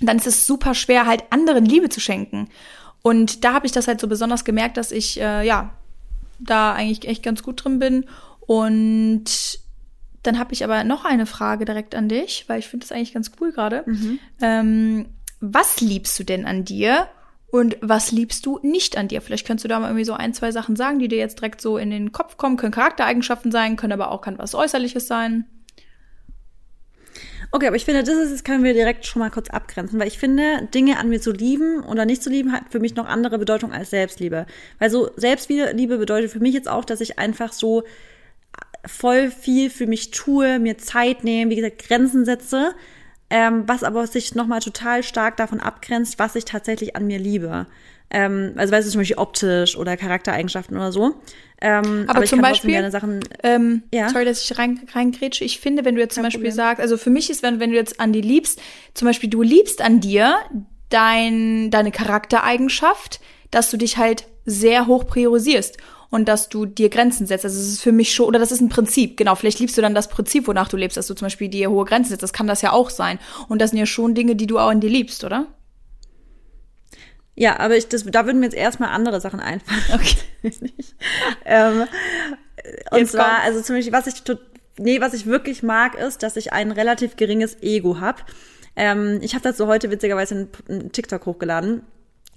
dann 0.00 0.16
ist 0.16 0.26
es 0.26 0.46
super 0.46 0.74
schwer, 0.74 1.06
halt 1.06 1.24
anderen 1.30 1.64
Liebe 1.64 1.88
zu 1.88 2.00
schenken. 2.00 2.48
Und 3.02 3.44
da 3.44 3.54
habe 3.54 3.66
ich 3.66 3.72
das 3.72 3.88
halt 3.88 4.00
so 4.00 4.08
besonders 4.08 4.44
gemerkt, 4.44 4.76
dass 4.76 4.92
ich 4.92 5.20
äh, 5.20 5.46
ja 5.46 5.70
da 6.38 6.72
eigentlich 6.72 7.08
echt 7.08 7.22
ganz 7.22 7.42
gut 7.42 7.64
drin 7.64 7.78
bin. 7.78 8.04
Und 8.40 9.58
dann 10.22 10.38
habe 10.38 10.52
ich 10.52 10.64
aber 10.64 10.84
noch 10.84 11.04
eine 11.04 11.26
Frage 11.26 11.64
direkt 11.64 11.94
an 11.94 12.08
dich, 12.08 12.44
weil 12.48 12.58
ich 12.58 12.68
finde 12.68 12.86
das 12.86 12.92
eigentlich 12.92 13.14
ganz 13.14 13.32
cool 13.40 13.52
gerade. 13.52 13.84
Mhm. 13.86 14.18
Ähm, 14.40 15.06
was 15.40 15.80
liebst 15.80 16.18
du 16.18 16.24
denn 16.24 16.46
an 16.46 16.64
dir 16.64 17.08
und 17.50 17.76
was 17.80 18.12
liebst 18.12 18.44
du 18.44 18.58
nicht 18.62 18.96
an 18.96 19.08
dir? 19.08 19.22
Vielleicht 19.22 19.46
könntest 19.46 19.64
du 19.64 19.68
da 19.68 19.78
mal 19.78 19.88
irgendwie 19.88 20.04
so 20.04 20.12
ein, 20.12 20.34
zwei 20.34 20.52
Sachen 20.52 20.76
sagen, 20.76 20.98
die 20.98 21.08
dir 21.08 21.18
jetzt 21.18 21.38
direkt 21.38 21.60
so 21.60 21.78
in 21.78 21.90
den 21.90 22.12
Kopf 22.12 22.36
kommen. 22.36 22.56
Können 22.56 22.72
Charaktereigenschaften 22.72 23.52
sein, 23.52 23.76
können 23.76 23.92
aber 23.92 24.10
auch 24.10 24.20
kann 24.20 24.38
was 24.38 24.54
Äußerliches 24.54 25.06
sein. 25.06 25.46
Okay, 27.50 27.66
aber 27.66 27.76
ich 27.76 27.86
finde, 27.86 28.02
das 28.02 28.14
ist, 28.14 28.32
das 28.32 28.44
können 28.44 28.62
wir 28.62 28.74
direkt 28.74 29.06
schon 29.06 29.20
mal 29.20 29.30
kurz 29.30 29.48
abgrenzen, 29.48 29.98
weil 29.98 30.08
ich 30.08 30.18
finde, 30.18 30.68
Dinge 30.74 30.98
an 30.98 31.08
mir 31.08 31.20
zu 31.20 31.32
lieben 31.32 31.82
oder 31.82 32.04
nicht 32.04 32.22
zu 32.22 32.28
lieben, 32.28 32.52
hat 32.52 32.64
für 32.70 32.78
mich 32.78 32.94
noch 32.94 33.06
andere 33.06 33.38
Bedeutung 33.38 33.72
als 33.72 33.90
Selbstliebe. 33.90 34.46
Weil 34.78 34.90
so 34.90 35.10
Selbstliebe 35.16 35.98
bedeutet 35.98 36.30
für 36.30 36.40
mich 36.40 36.52
jetzt 36.52 36.68
auch, 36.68 36.84
dass 36.84 37.00
ich 37.00 37.18
einfach 37.18 37.54
so 37.54 37.84
voll 38.84 39.30
viel 39.30 39.70
für 39.70 39.86
mich 39.86 40.10
tue, 40.10 40.58
mir 40.58 40.76
Zeit 40.78 41.24
nehme, 41.24 41.50
wie 41.50 41.56
gesagt, 41.56 41.86
Grenzen 41.86 42.26
setze, 42.26 42.74
ähm, 43.30 43.64
was 43.66 43.82
aber 43.82 44.06
sich 44.06 44.34
nochmal 44.34 44.60
total 44.60 45.02
stark 45.02 45.36
davon 45.38 45.60
abgrenzt, 45.60 46.18
was 46.18 46.34
ich 46.34 46.44
tatsächlich 46.44 46.96
an 46.96 47.06
mir 47.06 47.18
liebe. 47.18 47.66
Ähm, 48.10 48.52
also 48.56 48.72
weißt 48.72 48.86
du, 48.86 48.92
zum 48.92 49.00
Beispiel 49.00 49.18
optisch 49.18 49.76
oder 49.76 49.96
Charaktereigenschaften 49.96 50.76
oder 50.76 50.92
so. 50.92 51.14
Ähm, 51.60 52.04
aber, 52.06 52.18
aber 52.18 52.26
zum 52.26 52.40
Beispiel, 52.40 52.90
Sachen, 52.90 53.20
ähm, 53.42 53.82
ja? 53.92 54.08
sorry, 54.08 54.24
dass 54.24 54.42
ich 54.42 54.58
rein, 54.58 54.80
reingrätsche. 54.92 55.44
Ich 55.44 55.60
finde, 55.60 55.84
wenn 55.84 55.94
du 55.94 56.00
jetzt 56.00 56.14
zum 56.14 56.22
Kein 56.22 56.28
Beispiel 56.28 56.50
Problem. 56.50 56.56
sagst, 56.56 56.80
also 56.80 56.96
für 56.96 57.10
mich 57.10 57.30
ist, 57.30 57.42
wenn, 57.42 57.60
wenn 57.60 57.70
du 57.70 57.76
jetzt 57.76 58.00
an 58.00 58.12
die 58.12 58.20
liebst, 58.20 58.60
zum 58.94 59.06
Beispiel 59.06 59.28
du 59.28 59.42
liebst 59.42 59.82
an 59.82 60.00
dir 60.00 60.36
dein, 60.88 61.70
deine 61.70 61.90
Charaktereigenschaft, 61.90 63.20
dass 63.50 63.70
du 63.70 63.76
dich 63.76 63.98
halt 63.98 64.26
sehr 64.44 64.86
hoch 64.86 65.06
priorisierst 65.06 65.78
und 66.10 66.28
dass 66.28 66.48
du 66.48 66.64
dir 66.64 66.88
Grenzen 66.88 67.26
setzt. 67.26 67.44
Also 67.44 67.60
es 67.60 67.68
ist 67.68 67.82
für 67.82 67.92
mich 67.92 68.14
schon, 68.14 68.26
oder 68.26 68.38
das 68.38 68.52
ist 68.52 68.60
ein 68.60 68.68
Prinzip, 68.68 69.16
genau. 69.16 69.34
Vielleicht 69.34 69.58
liebst 69.58 69.76
du 69.76 69.82
dann 69.82 69.94
das 69.94 70.08
Prinzip, 70.08 70.46
wonach 70.46 70.68
du 70.68 70.76
lebst, 70.76 70.96
dass 70.96 71.06
du 71.06 71.14
zum 71.14 71.26
Beispiel 71.26 71.48
dir 71.48 71.70
hohe 71.70 71.84
Grenzen 71.84 72.10
setzt. 72.10 72.22
Das 72.22 72.32
kann 72.32 72.46
das 72.46 72.62
ja 72.62 72.72
auch 72.72 72.90
sein. 72.90 73.18
Und 73.48 73.60
das 73.60 73.70
sind 73.70 73.78
ja 73.78 73.86
schon 73.86 74.14
Dinge, 74.14 74.34
die 74.36 74.46
du 74.46 74.58
auch 74.58 74.70
in 74.70 74.80
dir 74.80 74.90
liebst, 74.90 75.24
oder? 75.24 75.46
Ja, 77.40 77.60
aber 77.60 77.76
ich, 77.76 77.86
das, 77.86 78.04
da 78.04 78.26
würden 78.26 78.40
mir 78.40 78.46
jetzt 78.46 78.56
erstmal 78.56 78.90
andere 78.90 79.20
Sachen 79.20 79.40
einfallen. 79.40 79.80
Okay. 79.94 80.72
ähm, 81.44 81.84
und 82.90 82.98
jetzt 82.98 83.12
zwar, 83.12 83.36
kommt. 83.36 83.44
also 83.44 83.60
zum 83.62 83.76
Beispiel, 83.76 83.92
was 83.92 84.08
ich, 84.08 84.22
nee, 84.78 85.00
was 85.00 85.14
ich 85.14 85.26
wirklich 85.26 85.62
mag, 85.62 85.94
ist, 85.96 86.22
dass 86.24 86.36
ich 86.36 86.52
ein 86.52 86.72
relativ 86.72 87.16
geringes 87.16 87.62
Ego 87.62 88.00
habe. 88.00 88.22
Ähm, 88.74 89.20
ich 89.22 89.34
habe 89.34 89.42
dazu 89.42 89.68
heute 89.68 89.90
witzigerweise 89.90 90.48
einen 90.68 90.92
TikTok 90.92 91.26
hochgeladen 91.26 91.82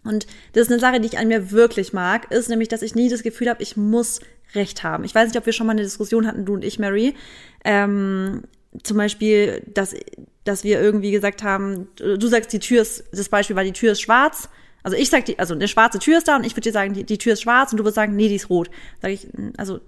und 0.03 0.27
das 0.53 0.63
ist 0.63 0.71
eine 0.71 0.79
Sache, 0.79 0.99
die 0.99 1.07
ich 1.07 1.17
an 1.17 1.27
mir 1.27 1.51
wirklich 1.51 1.93
mag, 1.93 2.31
ist 2.31 2.49
nämlich, 2.49 2.69
dass 2.69 2.83
ich 2.83 2.95
nie 2.95 3.09
das 3.09 3.23
Gefühl 3.23 3.49
habe, 3.49 3.61
ich 3.61 3.77
muss 3.77 4.19
Recht 4.53 4.83
haben. 4.83 5.03
Ich 5.03 5.15
weiß 5.15 5.27
nicht, 5.27 5.37
ob 5.37 5.45
wir 5.45 5.53
schon 5.53 5.65
mal 5.65 5.73
eine 5.73 5.83
Diskussion 5.83 6.27
hatten, 6.27 6.45
du 6.45 6.53
und 6.53 6.63
ich, 6.63 6.77
Mary. 6.77 7.15
Ähm, 7.63 8.43
zum 8.83 8.97
Beispiel, 8.97 9.63
dass, 9.73 9.95
dass 10.43 10.63
wir 10.63 10.79
irgendwie 10.81 11.11
gesagt 11.11 11.43
haben, 11.43 11.87
du 11.95 12.27
sagst, 12.27 12.51
die 12.53 12.59
Tür 12.59 12.81
ist, 12.81 13.03
das 13.11 13.29
Beispiel 13.29 13.55
war, 13.55 13.63
die 13.63 13.73
Tür 13.73 13.93
ist 13.93 14.01
schwarz. 14.01 14.49
Also 14.83 14.97
ich 14.97 15.09
sag, 15.09 15.25
die, 15.25 15.37
also 15.39 15.53
eine 15.53 15.67
schwarze 15.67 15.99
Tür 15.99 16.17
ist 16.17 16.27
da 16.27 16.35
und 16.35 16.45
ich 16.45 16.53
würde 16.53 16.61
dir 16.61 16.71
sagen, 16.71 16.93
die, 16.93 17.03
die 17.03 17.17
Tür 17.17 17.33
ist 17.33 17.41
schwarz 17.41 17.71
und 17.71 17.77
du 17.77 17.83
würdest 17.83 17.95
sagen, 17.95 18.15
nee, 18.15 18.27
die 18.27 18.35
ist 18.35 18.49
rot. 18.49 18.69
Sag 19.01 19.11
ich, 19.11 19.27
also 19.57 19.79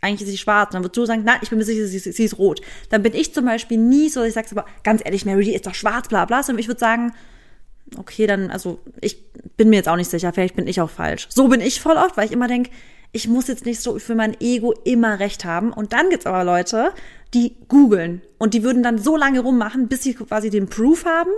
eigentlich 0.00 0.22
ist 0.22 0.30
sie 0.30 0.38
schwarz. 0.38 0.68
Und 0.68 0.74
dann 0.74 0.84
würdest 0.84 0.96
du 0.96 1.06
sagen, 1.06 1.24
nein, 1.24 1.38
ich 1.42 1.50
bin 1.50 1.58
mir 1.58 1.64
sicher, 1.64 1.86
sie, 1.86 1.98
sie 1.98 2.24
ist 2.24 2.38
rot. 2.38 2.60
Dann 2.90 3.02
bin 3.02 3.14
ich 3.14 3.34
zum 3.34 3.44
Beispiel 3.44 3.78
nie 3.78 4.08
so, 4.08 4.20
dass 4.20 4.28
ich 4.28 4.34
sage, 4.34 4.48
aber 4.52 4.66
ganz 4.84 5.02
ehrlich, 5.04 5.24
Mary, 5.24 5.44
die 5.44 5.54
ist 5.54 5.66
doch 5.66 5.74
schwarz, 5.74 6.08
bla 6.08 6.24
bla. 6.24 6.42
Sondern 6.42 6.60
ich 6.60 6.68
würde 6.68 6.80
sagen, 6.80 7.12
okay, 7.96 8.26
dann, 8.26 8.50
also 8.50 8.80
ich 9.00 9.18
bin 9.56 9.70
mir 9.70 9.76
jetzt 9.76 9.88
auch 9.88 9.96
nicht 9.96 10.10
sicher, 10.10 10.32
vielleicht 10.32 10.56
bin 10.56 10.66
ich 10.66 10.80
auch 10.80 10.90
falsch. 10.90 11.26
So 11.30 11.48
bin 11.48 11.60
ich 11.60 11.80
voll 11.80 11.96
oft, 11.96 12.16
weil 12.16 12.26
ich 12.26 12.32
immer 12.32 12.48
denke, 12.48 12.70
ich 13.12 13.28
muss 13.28 13.48
jetzt 13.48 13.64
nicht 13.64 13.80
so 13.80 13.98
für 13.98 14.14
mein 14.14 14.38
Ego 14.40 14.72
immer 14.84 15.18
recht 15.18 15.44
haben. 15.44 15.72
Und 15.72 15.92
dann 15.92 16.10
gibt's 16.10 16.26
aber 16.26 16.44
Leute, 16.44 16.92
die 17.34 17.56
googeln 17.68 18.22
und 18.38 18.54
die 18.54 18.62
würden 18.62 18.82
dann 18.82 18.98
so 18.98 19.16
lange 19.16 19.40
rummachen, 19.40 19.88
bis 19.88 20.02
sie 20.02 20.14
quasi 20.14 20.50
den 20.50 20.68
Proof 20.68 21.04
haben. 21.04 21.30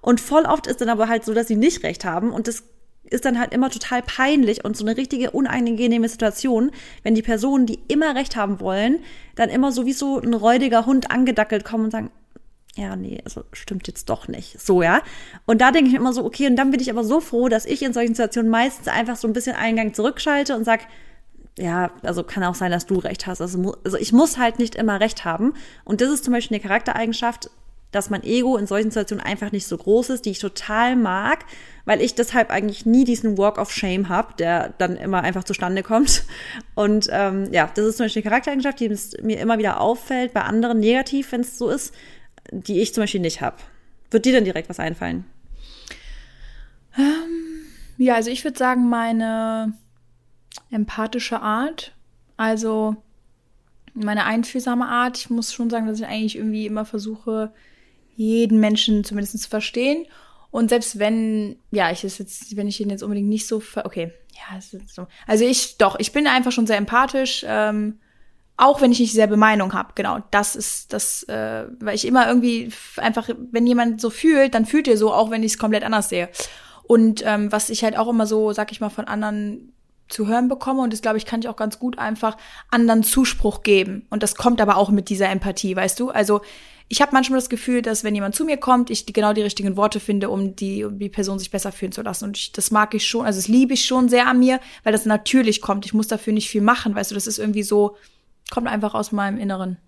Und 0.00 0.20
voll 0.20 0.44
oft 0.44 0.66
ist 0.66 0.80
dann 0.80 0.88
aber 0.88 1.08
halt 1.08 1.24
so, 1.24 1.34
dass 1.34 1.48
sie 1.48 1.56
nicht 1.56 1.82
recht 1.82 2.04
haben. 2.04 2.32
Und 2.32 2.48
das 2.48 2.62
ist 3.10 3.24
dann 3.24 3.38
halt 3.38 3.52
immer 3.54 3.70
total 3.70 4.02
peinlich 4.02 4.64
und 4.64 4.76
so 4.76 4.84
eine 4.84 4.96
richtige 4.96 5.30
unangenehme 5.30 6.08
Situation, 6.08 6.70
wenn 7.02 7.14
die 7.14 7.22
Personen, 7.22 7.66
die 7.66 7.78
immer 7.88 8.14
recht 8.14 8.36
haben 8.36 8.60
wollen, 8.60 8.98
dann 9.36 9.48
immer 9.48 9.72
so 9.72 9.86
wie 9.86 9.92
so 9.92 10.18
ein 10.18 10.34
räudiger 10.34 10.86
Hund 10.86 11.10
angedackelt 11.10 11.64
kommen 11.64 11.84
und 11.84 11.90
sagen, 11.92 12.10
ja, 12.76 12.94
nee, 12.94 13.20
also 13.24 13.44
stimmt 13.52 13.88
jetzt 13.88 14.10
doch 14.10 14.28
nicht. 14.28 14.60
So, 14.60 14.82
ja. 14.82 15.00
Und 15.46 15.60
da 15.60 15.70
denke 15.70 15.88
ich 15.88 15.96
immer 15.96 16.12
so, 16.12 16.24
okay, 16.24 16.46
und 16.46 16.56
dann 16.56 16.70
bin 16.70 16.80
ich 16.80 16.90
aber 16.90 17.04
so 17.04 17.20
froh, 17.20 17.48
dass 17.48 17.64
ich 17.64 17.82
in 17.82 17.94
solchen 17.94 18.14
Situationen 18.14 18.50
meistens 18.50 18.88
einfach 18.88 19.16
so 19.16 19.26
ein 19.26 19.32
bisschen 19.32 19.56
Eingang 19.56 19.94
zurückschalte 19.94 20.54
und 20.54 20.64
sag, 20.64 20.80
ja, 21.58 21.90
also 22.02 22.22
kann 22.22 22.44
auch 22.44 22.54
sein, 22.54 22.70
dass 22.70 22.86
du 22.86 22.98
recht 22.98 23.26
hast. 23.26 23.40
Also, 23.40 23.76
also 23.84 23.96
ich 23.96 24.12
muss 24.12 24.38
halt 24.38 24.58
nicht 24.58 24.74
immer 24.74 25.00
recht 25.00 25.24
haben. 25.24 25.54
Und 25.84 26.00
das 26.00 26.10
ist 26.10 26.24
zum 26.24 26.32
Beispiel 26.32 26.56
eine 26.56 26.62
Charaktereigenschaft, 26.62 27.50
dass 27.92 28.10
mein 28.10 28.24
Ego 28.24 28.56
in 28.56 28.66
solchen 28.66 28.90
Situationen 28.90 29.24
einfach 29.24 29.52
nicht 29.52 29.66
so 29.66 29.78
groß 29.78 30.10
ist, 30.10 30.26
die 30.26 30.30
ich 30.30 30.38
total 30.38 30.96
mag, 30.96 31.44
weil 31.86 32.02
ich 32.02 32.14
deshalb 32.14 32.50
eigentlich 32.50 32.84
nie 32.84 33.04
diesen 33.04 33.38
Walk 33.38 33.58
of 33.58 33.72
Shame 33.72 34.08
habe, 34.08 34.34
der 34.38 34.74
dann 34.76 34.96
immer 34.96 35.22
einfach 35.22 35.44
zustande 35.44 35.82
kommt. 35.82 36.24
Und 36.74 37.08
ähm, 37.10 37.48
ja, 37.52 37.70
das 37.74 37.86
ist 37.86 37.96
zum 37.96 38.04
Beispiel 38.04 38.22
eine 38.22 38.30
Charaktereigenschaft, 38.30 38.80
die 38.80 38.94
mir 39.22 39.38
immer 39.38 39.58
wieder 39.58 39.80
auffällt, 39.80 40.34
bei 40.34 40.42
anderen 40.42 40.80
negativ, 40.80 41.32
wenn 41.32 41.40
es 41.40 41.56
so 41.56 41.70
ist 41.70 41.94
die 42.50 42.80
ich 42.80 42.94
zum 42.94 43.02
Beispiel 43.02 43.20
nicht 43.20 43.40
habe. 43.40 43.56
Wird 44.10 44.24
dir 44.24 44.32
denn 44.32 44.44
direkt 44.44 44.68
was 44.68 44.80
einfallen? 44.80 45.24
Ähm, 46.96 47.66
ja, 47.98 48.14
also 48.14 48.30
ich 48.30 48.44
würde 48.44 48.58
sagen, 48.58 48.88
meine 48.88 49.74
empathische 50.70 51.40
Art, 51.40 51.94
also 52.36 52.96
meine 53.94 54.24
einfühlsame 54.24 54.86
Art. 54.86 55.18
Ich 55.18 55.30
muss 55.30 55.52
schon 55.52 55.70
sagen, 55.70 55.86
dass 55.86 56.00
ich 56.00 56.06
eigentlich 56.06 56.36
irgendwie 56.36 56.66
immer 56.66 56.84
versuche, 56.84 57.52
jeden 58.14 58.60
Menschen 58.60 59.04
zumindest 59.04 59.40
zu 59.40 59.48
verstehen. 59.48 60.06
Und 60.50 60.70
selbst 60.70 60.98
wenn, 60.98 61.56
ja, 61.70 61.90
ich 61.90 62.04
ist 62.04 62.18
jetzt, 62.18 62.56
wenn 62.56 62.68
ich 62.68 62.80
ihn 62.80 62.90
jetzt 62.90 63.02
unbedingt 63.02 63.28
nicht 63.28 63.46
so, 63.46 63.62
okay, 63.84 64.12
ja, 64.32 64.60
so. 64.60 65.06
Also 65.26 65.44
ich, 65.44 65.78
doch, 65.78 65.98
ich 65.98 66.12
bin 66.12 66.26
einfach 66.26 66.52
schon 66.52 66.66
sehr 66.66 66.76
empathisch. 66.76 67.44
Ähm, 67.46 67.98
auch 68.56 68.80
wenn 68.80 68.90
ich 68.90 69.00
nicht 69.00 69.12
dieselbe 69.12 69.36
Meinung 69.36 69.74
habe, 69.74 69.92
genau, 69.94 70.18
das 70.30 70.56
ist 70.56 70.92
das, 70.94 71.24
äh, 71.24 71.66
weil 71.78 71.94
ich 71.94 72.06
immer 72.06 72.26
irgendwie 72.26 72.70
einfach, 72.96 73.28
wenn 73.50 73.66
jemand 73.66 74.00
so 74.00 74.08
fühlt, 74.08 74.54
dann 74.54 74.64
fühlt 74.64 74.88
ihr 74.88 74.96
so, 74.96 75.12
auch 75.12 75.30
wenn 75.30 75.42
ich 75.42 75.52
es 75.52 75.58
komplett 75.58 75.84
anders 75.84 76.08
sehe. 76.08 76.30
Und 76.84 77.22
ähm, 77.26 77.52
was 77.52 77.68
ich 77.68 77.84
halt 77.84 77.98
auch 77.98 78.08
immer 78.08 78.26
so, 78.26 78.52
sag 78.52 78.72
ich 78.72 78.80
mal, 78.80 78.88
von 78.88 79.06
anderen 79.06 79.74
zu 80.08 80.26
hören 80.26 80.48
bekomme 80.48 80.82
und 80.82 80.92
das 80.92 81.02
glaube 81.02 81.18
ich 81.18 81.26
kann 81.26 81.40
ich 81.40 81.48
auch 81.48 81.56
ganz 81.56 81.78
gut 81.78 81.98
einfach 81.98 82.36
anderen 82.70 83.02
Zuspruch 83.02 83.62
geben 83.62 84.06
und 84.10 84.22
das 84.22 84.34
kommt 84.34 84.60
aber 84.60 84.76
auch 84.76 84.90
mit 84.90 85.08
dieser 85.08 85.28
Empathie, 85.28 85.74
weißt 85.74 85.98
du? 85.98 86.10
Also 86.10 86.42
ich 86.88 87.02
habe 87.02 87.12
manchmal 87.12 87.38
das 87.38 87.48
Gefühl, 87.48 87.82
dass 87.82 88.04
wenn 88.04 88.14
jemand 88.14 88.36
zu 88.36 88.44
mir 88.44 88.58
kommt, 88.58 88.90
ich 88.90 89.06
genau 89.06 89.32
die 89.32 89.42
richtigen 89.42 89.76
Worte 89.76 89.98
finde, 89.98 90.30
um 90.30 90.54
die, 90.54 90.84
um 90.84 90.98
die 90.98 91.08
Person 91.08 91.38
sich 91.38 91.50
besser 91.50 91.72
fühlen 91.72 91.90
zu 91.90 92.02
lassen. 92.02 92.26
Und 92.26 92.36
ich, 92.36 92.52
das 92.52 92.70
mag 92.70 92.94
ich 92.94 93.06
schon, 93.06 93.26
also 93.26 93.38
das 93.38 93.48
liebe 93.48 93.74
ich 93.74 93.84
schon 93.84 94.08
sehr 94.08 94.28
an 94.28 94.38
mir, 94.38 94.60
weil 94.84 94.92
das 94.92 95.04
natürlich 95.04 95.60
kommt. 95.60 95.84
Ich 95.84 95.94
muss 95.94 96.06
dafür 96.06 96.32
nicht 96.32 96.48
viel 96.48 96.62
machen, 96.62 96.94
weißt 96.94 97.10
du, 97.10 97.16
das 97.16 97.26
ist 97.26 97.38
irgendwie 97.38 97.64
so, 97.64 97.96
kommt 98.50 98.68
einfach 98.68 98.94
aus 98.94 99.10
meinem 99.10 99.38
Inneren. 99.38 99.78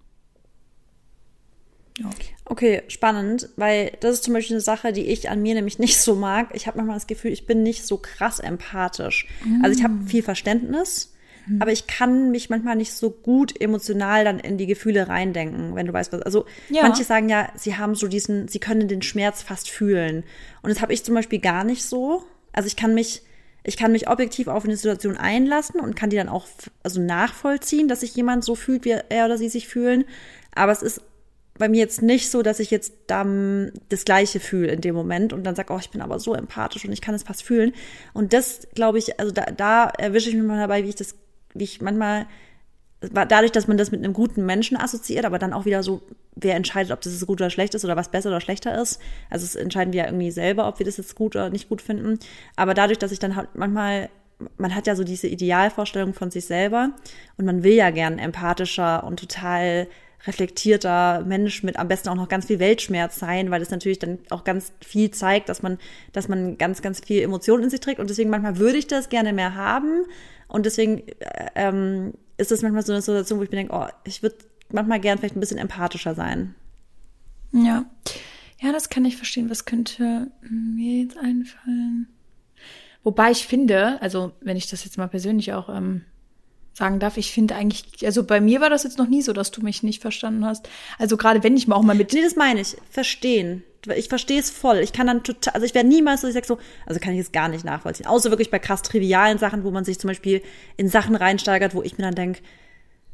Ja. 1.99 2.11
Okay, 2.51 2.83
spannend, 2.89 3.51
weil 3.57 3.93
das 4.01 4.15
ist 4.15 4.25
zum 4.25 4.33
Beispiel 4.33 4.57
eine 4.57 4.63
Sache, 4.63 4.93
die 4.93 5.07
ich 5.07 5.29
an 5.29 5.43
mir 5.43 5.55
nämlich 5.55 5.79
nicht 5.79 5.99
so 5.99 6.15
mag. 6.15 6.49
Ich 6.55 6.67
habe 6.67 6.79
manchmal 6.79 6.97
das 6.97 7.07
Gefühl, 7.07 7.33
ich 7.33 7.47
bin 7.47 7.63
nicht 7.63 7.87
so 7.87 7.99
krass 7.99 8.41
empathisch. 8.41 9.29
Mm. 9.45 9.65
Also 9.65 9.79
ich 9.79 9.85
habe 9.85 9.95
viel 10.07 10.23
Verständnis, 10.23 11.13
mm. 11.47 11.61
aber 11.61 11.73
ich 11.73 11.87
kann 11.87 12.31
mich 12.31 12.49
manchmal 12.49 12.77
nicht 12.77 12.93
so 12.93 13.11
gut 13.11 13.61
emotional 13.61 14.25
dann 14.25 14.39
in 14.39 14.57
die 14.57 14.67
Gefühle 14.67 15.09
reindenken, 15.09 15.75
wenn 15.75 15.87
du 15.87 15.93
weißt 15.93 16.13
was. 16.13 16.23
Also 16.23 16.47
ja. 16.71 16.83
manche 16.83 17.05
sagen 17.05 17.29
ja, 17.29 17.53
sie 17.55 17.77
haben 17.77 17.95
so 17.95 18.09
diesen, 18.09 18.49
sie 18.49 18.61
können 18.61 18.89
den 18.89 19.03
Schmerz 19.03 19.43
fast 19.43 19.69
fühlen. 19.71 20.25
Und 20.63 20.71
das 20.71 20.81
habe 20.81 20.95
ich 20.95 21.05
zum 21.05 21.15
Beispiel 21.15 21.41
gar 21.41 21.65
nicht 21.65 21.85
so. 21.85 22.25
Also 22.53 22.67
ich 22.67 22.77
kann 22.77 22.95
mich 22.95 23.23
ich 23.65 23.77
kann 23.77 23.93
mich 23.93 24.09
objektiv 24.09 24.49
auf 24.49 24.65
eine 24.65 24.77
Situation 24.77 25.19
einlassen 25.19 25.79
und 25.81 25.95
kann 25.95 26.09
die 26.09 26.17
dann 26.17 26.31
auch 26.31 26.47
also 26.83 27.03
nachvollziehen, 27.03 27.87
dass 27.87 28.01
sich 28.01 28.15
jemand 28.17 28.43
so 28.43 28.55
fühlt, 28.55 28.87
wie 28.87 28.97
er 29.11 29.27
oder 29.27 29.37
sie 29.37 29.51
sich 29.51 29.69
fühlen. 29.69 30.07
Aber 30.55 30.73
es 30.73 30.81
ist 30.81 31.03
bei 31.59 31.69
mir 31.69 31.79
jetzt 31.79 32.03
nicht 32.03 32.31
so, 32.31 32.43
dass 32.43 32.61
ich 32.61 32.71
jetzt 32.71 32.93
dann 33.07 33.73
das 33.89 34.05
Gleiche 34.05 34.41
fühle 34.41 34.69
in 34.69 34.81
dem 34.81 34.95
Moment 34.95 35.33
und 35.33 35.45
dann 35.45 35.55
sage, 35.55 35.73
oh, 35.73 35.79
ich 35.79 35.91
bin 35.91 36.01
aber 36.01 36.19
so 36.19 36.35
empathisch 36.35 36.85
und 36.85 36.93
ich 36.93 37.01
kann 37.01 37.15
es 37.15 37.25
fast 37.25 37.43
fühlen. 37.43 37.73
Und 38.15 38.33
das, 38.33 38.69
glaube 38.75 38.99
ich, 38.99 39.19
also 39.21 39.33
da, 39.33 39.47
da 39.47 39.87
erwische 39.87 40.29
ich 40.29 40.37
mich 40.37 40.45
mal 40.45 40.59
dabei, 40.59 40.85
wie 40.85 40.89
ich 40.89 40.95
das, 40.95 41.17
wie 41.55 41.65
ich 41.65 41.81
manchmal, 41.81 42.27
dadurch, 43.01 43.53
dass 43.53 43.69
man 43.69 43.77
das 43.77 43.91
mit 43.91 44.03
einem 44.03 44.13
guten 44.13 44.45
Menschen 44.47 44.77
assoziiert, 44.77 45.25
aber 45.25 45.39
dann 45.39 45.53
auch 45.53 45.65
wieder 45.65 45.83
so, 45.83 46.03
wer 46.35 46.55
entscheidet, 46.55 46.93
ob 46.93 47.01
das 47.01 47.27
gut 47.27 47.41
oder 47.41 47.51
schlecht 47.51 47.75
ist 47.75 47.85
oder 47.85 47.97
was 47.97 48.11
besser 48.11 48.31
oder 48.31 48.41
schlechter 48.41 48.81
ist. 48.81 49.01
Also 49.31 49.45
es 49.45 49.55
entscheiden 49.55 49.93
wir 49.93 50.03
ja 50.03 50.07
irgendwie 50.07 50.31
selber, 50.31 50.69
ob 50.69 50.79
wir 50.79 50.87
das 50.87 50.97
jetzt 50.97 51.15
gut 51.15 51.37
oder 51.37 51.51
nicht 51.51 51.69
gut 51.69 51.83
finden. 51.83 52.19
Aber 52.57 52.75
dadurch, 52.75 52.99
dass 52.99 53.13
ich 53.13 53.19
dann 53.19 53.37
halt 53.37 53.51
manchmal 53.55 54.11
man 54.57 54.75
hat 54.75 54.87
ja 54.87 54.95
so 54.95 55.05
diese 55.05 55.27
Idealvorstellung 55.27 56.15
von 56.15 56.31
sich 56.31 56.47
selber 56.47 56.91
und 57.37 57.45
man 57.45 57.65
will 57.65 57.73
ja 57.73 57.91
gern 57.91 58.19
empathischer 58.19 59.05
und 59.05 59.19
total 59.19 59.89
reflektierter 60.29 61.25
Mensch 61.27 61.63
mit 61.65 61.79
am 61.79 61.89
besten 61.89 62.11
auch 62.11 62.15
noch 62.15 62.29
ganz 62.29 62.47
viel 62.47 62.61
Weltschmerz 62.61 63.19
sein, 63.19 63.51
weil 63.51 63.63
es 63.63 63.71
natürlich 63.71 63.99
dann 63.99 64.19
auch 64.31 64.45
ganz 64.45 64.73
viel 64.85 65.11
zeigt, 65.11 65.49
dass 65.49 65.63
man, 65.63 65.79
dass 66.13 66.29
man 66.29 66.59
ganz, 66.59 66.83
ganz 66.83 67.01
viel 67.01 67.23
Emotionen 67.23 67.65
in 67.65 67.71
sich 67.71 67.81
trägt. 67.81 67.99
Und 67.99 68.11
deswegen 68.11 68.31
manchmal 68.31 68.59
würde 68.59 68.79
ich 68.79 68.87
das 68.87 69.09
gerne 69.09 69.33
mehr 69.33 69.55
haben. 69.55 70.05
Und 70.47 70.67
deswegen 70.67 70.99
äh, 70.99 71.51
ähm, 71.57 72.13
ist 72.37 72.53
es 72.53 72.63
manchmal 72.63 72.85
so 72.85 72.93
eine 72.93 73.03
Situation, 73.03 73.39
wo 73.39 73.43
ich 73.43 73.51
mir 73.51 73.57
denke, 73.57 73.75
oh, 73.75 73.87
ich 74.05 74.23
würde 74.23 74.37
manchmal 74.71 75.01
gern 75.01 75.19
vielleicht 75.19 75.37
ein 75.37 75.41
bisschen 75.41 75.59
empathischer 75.59 76.15
sein. 76.15 76.55
Ja. 77.53 77.87
Ja, 78.61 78.73
das 78.73 78.91
kann 78.91 79.05
ich 79.05 79.17
verstehen. 79.17 79.51
Was 79.51 79.65
könnte 79.65 80.31
mir 80.43 81.03
jetzt 81.03 81.17
einfallen? 81.17 82.09
Wobei 83.03 83.31
ich 83.31 83.47
finde, 83.47 84.03
also 84.03 84.33
wenn 84.41 84.57
ich 84.57 84.69
das 84.69 84.85
jetzt 84.85 84.99
mal 84.99 85.09
persönlich 85.09 85.53
auch 85.53 85.69
ähm, 85.69 86.03
sagen 86.79 86.99
darf, 86.99 87.17
ich 87.17 87.33
finde 87.33 87.55
eigentlich, 87.55 87.85
also 88.05 88.25
bei 88.25 88.41
mir 88.41 88.61
war 88.61 88.71
das 88.71 88.85
jetzt 88.85 88.99
noch 88.99 89.09
nie 89.09 89.21
so, 89.21 89.33
dass 89.33 89.51
du 89.51 89.61
mich 89.63 89.83
nicht 89.83 90.01
verstanden 90.01 90.47
hast. 90.47 90.69
Also 90.99 91.17
gerade 91.17 91.43
wenn 91.43 91.57
ich 91.57 91.69
mal 91.69 91.77
auch 91.77 91.83
mal 91.83 91.95
mit. 91.95 92.13
Nee, 92.13 92.23
das 92.23 92.37
meine 92.37 92.61
ich. 92.61 92.77
Verstehen. 92.91 93.65
Ich 93.95 94.09
verstehe 94.09 94.41
es 94.41 94.51
voll. 94.51 94.79
Ich 94.79 94.93
kann 94.93 95.07
dann 95.07 95.23
total, 95.23 95.55
also 95.55 95.67
ich 95.67 95.75
werde 95.75 95.89
niemals 95.89 96.23
so, 96.23 96.29
ich 96.29 96.35
sag 96.35 96.47
so, 96.47 96.59
also 96.87 97.01
kann 97.01 97.15
ich 97.15 97.21
es 97.21 97.33
gar 97.33 97.49
nicht 97.49 97.65
nachvollziehen. 97.65 98.07
Außer 98.07 98.31
wirklich 98.31 98.51
bei 98.51 98.59
krass 98.59 98.83
trivialen 98.83 99.39
Sachen, 99.39 99.65
wo 99.65 99.71
man 99.71 99.85
sich 99.85 99.99
zum 99.99 100.09
Beispiel 100.09 100.43
in 100.77 100.89
Sachen 100.89 101.15
reinsteigert, 101.15 101.75
wo 101.75 101.83
ich 101.83 101.99
mir 101.99 102.05
dann 102.05 102.15
denke, 102.15 102.41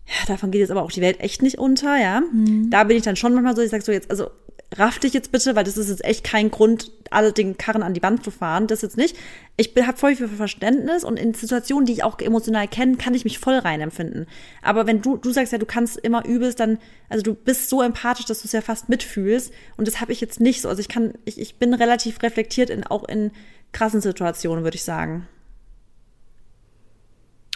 ja, 0.06 0.26
davon 0.26 0.50
geht 0.50 0.60
jetzt 0.60 0.70
aber 0.70 0.82
auch 0.82 0.92
die 0.92 1.00
Welt 1.00 1.20
echt 1.20 1.42
nicht 1.42 1.58
unter, 1.58 2.00
ja. 2.00 2.20
Mhm. 2.20 2.70
Da 2.70 2.84
bin 2.84 2.96
ich 2.96 3.02
dann 3.02 3.16
schon 3.16 3.34
manchmal 3.34 3.56
so, 3.56 3.62
ich 3.62 3.70
sag 3.70 3.82
so 3.82 3.92
jetzt, 3.92 4.10
also 4.10 4.30
raff 4.78 4.98
dich 4.98 5.12
jetzt 5.12 5.32
bitte, 5.32 5.54
weil 5.54 5.64
das 5.64 5.76
ist 5.76 5.88
jetzt 5.88 6.04
echt 6.04 6.24
kein 6.24 6.50
Grund, 6.50 6.90
alle 7.10 7.32
den 7.32 7.56
Karren 7.56 7.82
an 7.82 7.94
die 7.94 8.02
Wand 8.02 8.24
zu 8.24 8.30
fahren. 8.30 8.66
Das 8.66 8.82
jetzt 8.82 8.96
nicht. 8.96 9.16
Ich 9.56 9.72
habe 9.76 9.96
voll 9.96 10.16
viel 10.16 10.28
Verständnis 10.28 11.04
und 11.04 11.18
in 11.18 11.32
Situationen, 11.34 11.86
die 11.86 11.92
ich 11.92 12.04
auch 12.04 12.18
emotional 12.18 12.66
kenne, 12.66 12.96
kann 12.96 13.14
ich 13.14 13.24
mich 13.24 13.38
voll 13.38 13.54
reinempfinden. 13.54 14.26
Aber 14.62 14.86
wenn 14.86 15.00
du, 15.00 15.16
du 15.16 15.30
sagst 15.30 15.52
ja, 15.52 15.58
du 15.58 15.66
kannst 15.66 15.96
immer 15.98 16.24
übelst, 16.24 16.58
dann, 16.60 16.78
also 17.08 17.22
du 17.22 17.34
bist 17.34 17.68
so 17.68 17.82
empathisch, 17.82 18.26
dass 18.26 18.42
du 18.42 18.46
es 18.46 18.52
ja 18.52 18.62
fast 18.62 18.88
mitfühlst. 18.88 19.52
Und 19.76 19.86
das 19.86 20.00
habe 20.00 20.12
ich 20.12 20.20
jetzt 20.20 20.40
nicht 20.40 20.60
so. 20.60 20.68
Also 20.68 20.80
ich 20.80 20.88
kann, 20.88 21.14
ich, 21.24 21.40
ich 21.40 21.56
bin 21.58 21.74
relativ 21.74 22.22
reflektiert 22.22 22.70
in, 22.70 22.84
auch 22.84 23.04
in 23.08 23.30
krassen 23.72 24.00
Situationen, 24.00 24.64
würde 24.64 24.76
ich 24.76 24.84
sagen. 24.84 25.28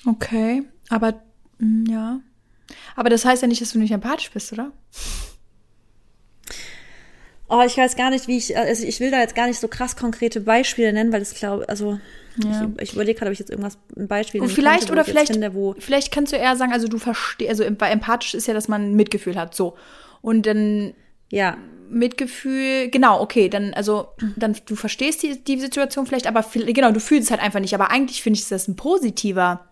Okay, 0.07 0.63
aber 0.89 1.21
mm, 1.59 1.85
ja. 1.91 2.21
Aber 2.97 3.11
das 3.11 3.25
heißt 3.25 3.43
ja 3.43 3.49
nicht, 3.49 3.61
dass 3.61 3.73
du 3.73 3.79
nicht 3.79 3.93
empathisch 3.93 4.31
bist, 4.31 4.53
oder? 4.53 4.73
Oh, 7.51 7.63
ich 7.65 7.77
weiß 7.79 7.97
gar 7.97 8.11
nicht, 8.11 8.29
wie 8.29 8.37
ich, 8.37 8.57
also 8.57 8.85
ich 8.85 9.01
will 9.01 9.11
da 9.11 9.21
jetzt 9.21 9.35
gar 9.35 9.47
nicht 9.47 9.59
so 9.59 9.69
krass 9.69 9.97
konkrete 9.97 10.41
Beispiele 10.41 10.93
nennen, 10.93 11.13
weil 11.13 11.21
das 11.21 11.35
glaube, 11.35 11.67
also 11.69 11.99
ja. 12.37 12.71
ich, 12.77 12.83
ich 12.83 12.93
überlege 12.93 13.19
gerade, 13.19 13.31
ob 13.31 13.33
ich 13.33 13.39
jetzt 13.39 13.51
irgendwas 13.51 13.79
ein 13.97 14.07
Beispiel 14.07 14.43
Und 14.43 14.51
vielleicht 14.51 14.81
könnte, 14.81 14.93
oder 14.93 15.05
vielleicht, 15.05 15.33
finde, 15.33 15.55
wo 15.55 15.75
vielleicht 15.79 16.13
kannst 16.13 16.33
du 16.33 16.37
eher 16.37 16.57
sagen, 16.57 16.73
also 16.73 16.89
du 16.89 16.99
verstehst, 16.99 17.49
also 17.49 17.65
empathisch 17.65 18.35
ist 18.35 18.47
ja, 18.47 18.55
dass 18.55 18.69
man 18.69 18.95
Mitgefühl 18.95 19.37
hat, 19.37 19.55
so 19.55 19.77
und 20.21 20.45
dann 20.45 20.93
ja 21.31 21.57
Mitgefühl, 21.89 22.91
genau, 22.91 23.23
okay, 23.23 23.49
dann 23.49 23.73
also 23.73 24.09
dann 24.37 24.55
du 24.67 24.77
verstehst 24.77 25.23
die, 25.23 25.43
die 25.43 25.59
Situation 25.59 26.05
vielleicht, 26.05 26.27
aber 26.27 26.45
genau, 26.53 26.91
du 26.91 27.01
fühlst 27.01 27.25
es 27.25 27.31
halt 27.31 27.43
einfach 27.43 27.61
nicht, 27.61 27.75
aber 27.75 27.91
eigentlich 27.91 28.23
finde 28.23 28.39
ich 28.39 28.47
das 28.47 28.69
ein 28.69 28.77
positiver 28.77 29.68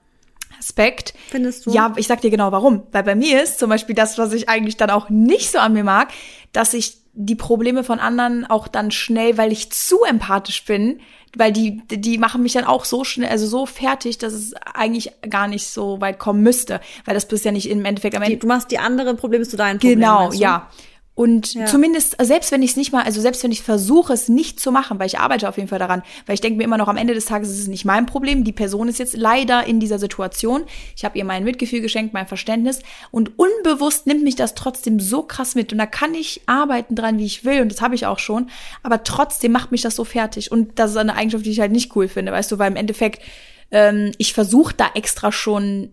Aspekt. 0.58 1.14
Findest 1.28 1.66
du? 1.66 1.70
Ja, 1.70 1.92
ich 1.96 2.06
sag 2.06 2.20
dir 2.20 2.30
genau 2.30 2.52
warum. 2.52 2.82
Weil 2.92 3.02
bei 3.02 3.14
mir 3.14 3.42
ist 3.42 3.58
zum 3.58 3.70
Beispiel 3.70 3.94
das, 3.94 4.18
was 4.18 4.32
ich 4.32 4.48
eigentlich 4.48 4.76
dann 4.76 4.90
auch 4.90 5.10
nicht 5.10 5.50
so 5.50 5.58
an 5.58 5.72
mir 5.72 5.84
mag, 5.84 6.08
dass 6.52 6.74
ich 6.74 6.98
die 7.18 7.34
Probleme 7.34 7.82
von 7.82 7.98
anderen 7.98 8.44
auch 8.44 8.68
dann 8.68 8.90
schnell, 8.90 9.38
weil 9.38 9.50
ich 9.50 9.72
zu 9.72 10.02
empathisch 10.02 10.64
bin, 10.64 11.00
weil 11.34 11.52
die, 11.52 11.82
die 11.88 12.18
machen 12.18 12.42
mich 12.42 12.52
dann 12.52 12.64
auch 12.64 12.84
so 12.84 13.04
schnell, 13.04 13.30
also 13.30 13.46
so 13.46 13.66
fertig, 13.66 14.18
dass 14.18 14.32
es 14.32 14.54
eigentlich 14.74 15.12
gar 15.28 15.48
nicht 15.48 15.66
so 15.66 16.00
weit 16.00 16.18
kommen 16.18 16.42
müsste, 16.42 16.80
weil 17.04 17.14
das 17.14 17.26
bist 17.26 17.44
ja 17.44 17.52
nicht 17.52 17.68
im 17.70 17.84
Endeffekt 17.84 18.14
am 18.14 18.22
Ende. 18.22 18.36
Du 18.36 18.46
machst 18.46 18.70
die 18.70 18.78
anderen 18.78 19.16
Probleme 19.16 19.44
zu 19.46 19.56
deinen 19.56 19.78
Problemen. 19.78 20.00
Genau, 20.00 20.32
ja. 20.32 20.70
Und 21.16 21.54
ja. 21.54 21.64
zumindest, 21.64 22.14
selbst 22.22 22.52
wenn 22.52 22.62
ich 22.62 22.72
es 22.72 22.76
nicht 22.76 22.92
mal, 22.92 23.02
also 23.02 23.22
selbst 23.22 23.42
wenn 23.42 23.50
ich 23.50 23.62
versuche, 23.62 24.12
es 24.12 24.28
nicht 24.28 24.60
zu 24.60 24.70
machen, 24.70 24.98
weil 24.98 25.06
ich 25.06 25.18
arbeite 25.18 25.48
auf 25.48 25.56
jeden 25.56 25.68
Fall 25.68 25.78
daran, 25.78 26.02
weil 26.26 26.34
ich 26.34 26.42
denke 26.42 26.58
mir 26.58 26.64
immer 26.64 26.76
noch, 26.76 26.88
am 26.88 26.98
Ende 26.98 27.14
des 27.14 27.24
Tages 27.24 27.48
ist 27.48 27.60
es 27.60 27.68
nicht 27.68 27.86
mein 27.86 28.04
Problem. 28.04 28.44
Die 28.44 28.52
Person 28.52 28.86
ist 28.86 28.98
jetzt 28.98 29.16
leider 29.16 29.66
in 29.66 29.80
dieser 29.80 29.98
Situation. 29.98 30.64
Ich 30.94 31.06
habe 31.06 31.16
ihr 31.16 31.24
mein 31.24 31.42
Mitgefühl 31.42 31.80
geschenkt, 31.80 32.12
mein 32.12 32.26
Verständnis. 32.26 32.80
Und 33.12 33.38
unbewusst 33.38 34.06
nimmt 34.06 34.24
mich 34.24 34.36
das 34.36 34.54
trotzdem 34.54 35.00
so 35.00 35.22
krass 35.22 35.54
mit. 35.54 35.72
Und 35.72 35.78
da 35.78 35.86
kann 35.86 36.12
ich 36.12 36.42
arbeiten 36.44 36.94
dran, 36.94 37.18
wie 37.18 37.24
ich 37.24 37.46
will. 37.46 37.62
Und 37.62 37.72
das 37.72 37.80
habe 37.80 37.94
ich 37.94 38.04
auch 38.04 38.18
schon. 38.18 38.50
Aber 38.82 39.02
trotzdem 39.02 39.52
macht 39.52 39.72
mich 39.72 39.80
das 39.80 39.96
so 39.96 40.04
fertig. 40.04 40.52
Und 40.52 40.78
das 40.78 40.90
ist 40.90 40.98
eine 40.98 41.16
Eigenschaft, 41.16 41.46
die 41.46 41.50
ich 41.50 41.60
halt 41.60 41.72
nicht 41.72 41.96
cool 41.96 42.08
finde, 42.08 42.30
weißt 42.30 42.52
du, 42.52 42.58
weil 42.58 42.70
im 42.70 42.76
Endeffekt, 42.76 43.22
ähm, 43.70 44.12
ich 44.18 44.34
versuche 44.34 44.74
da 44.76 44.90
extra 44.94 45.32
schon 45.32 45.92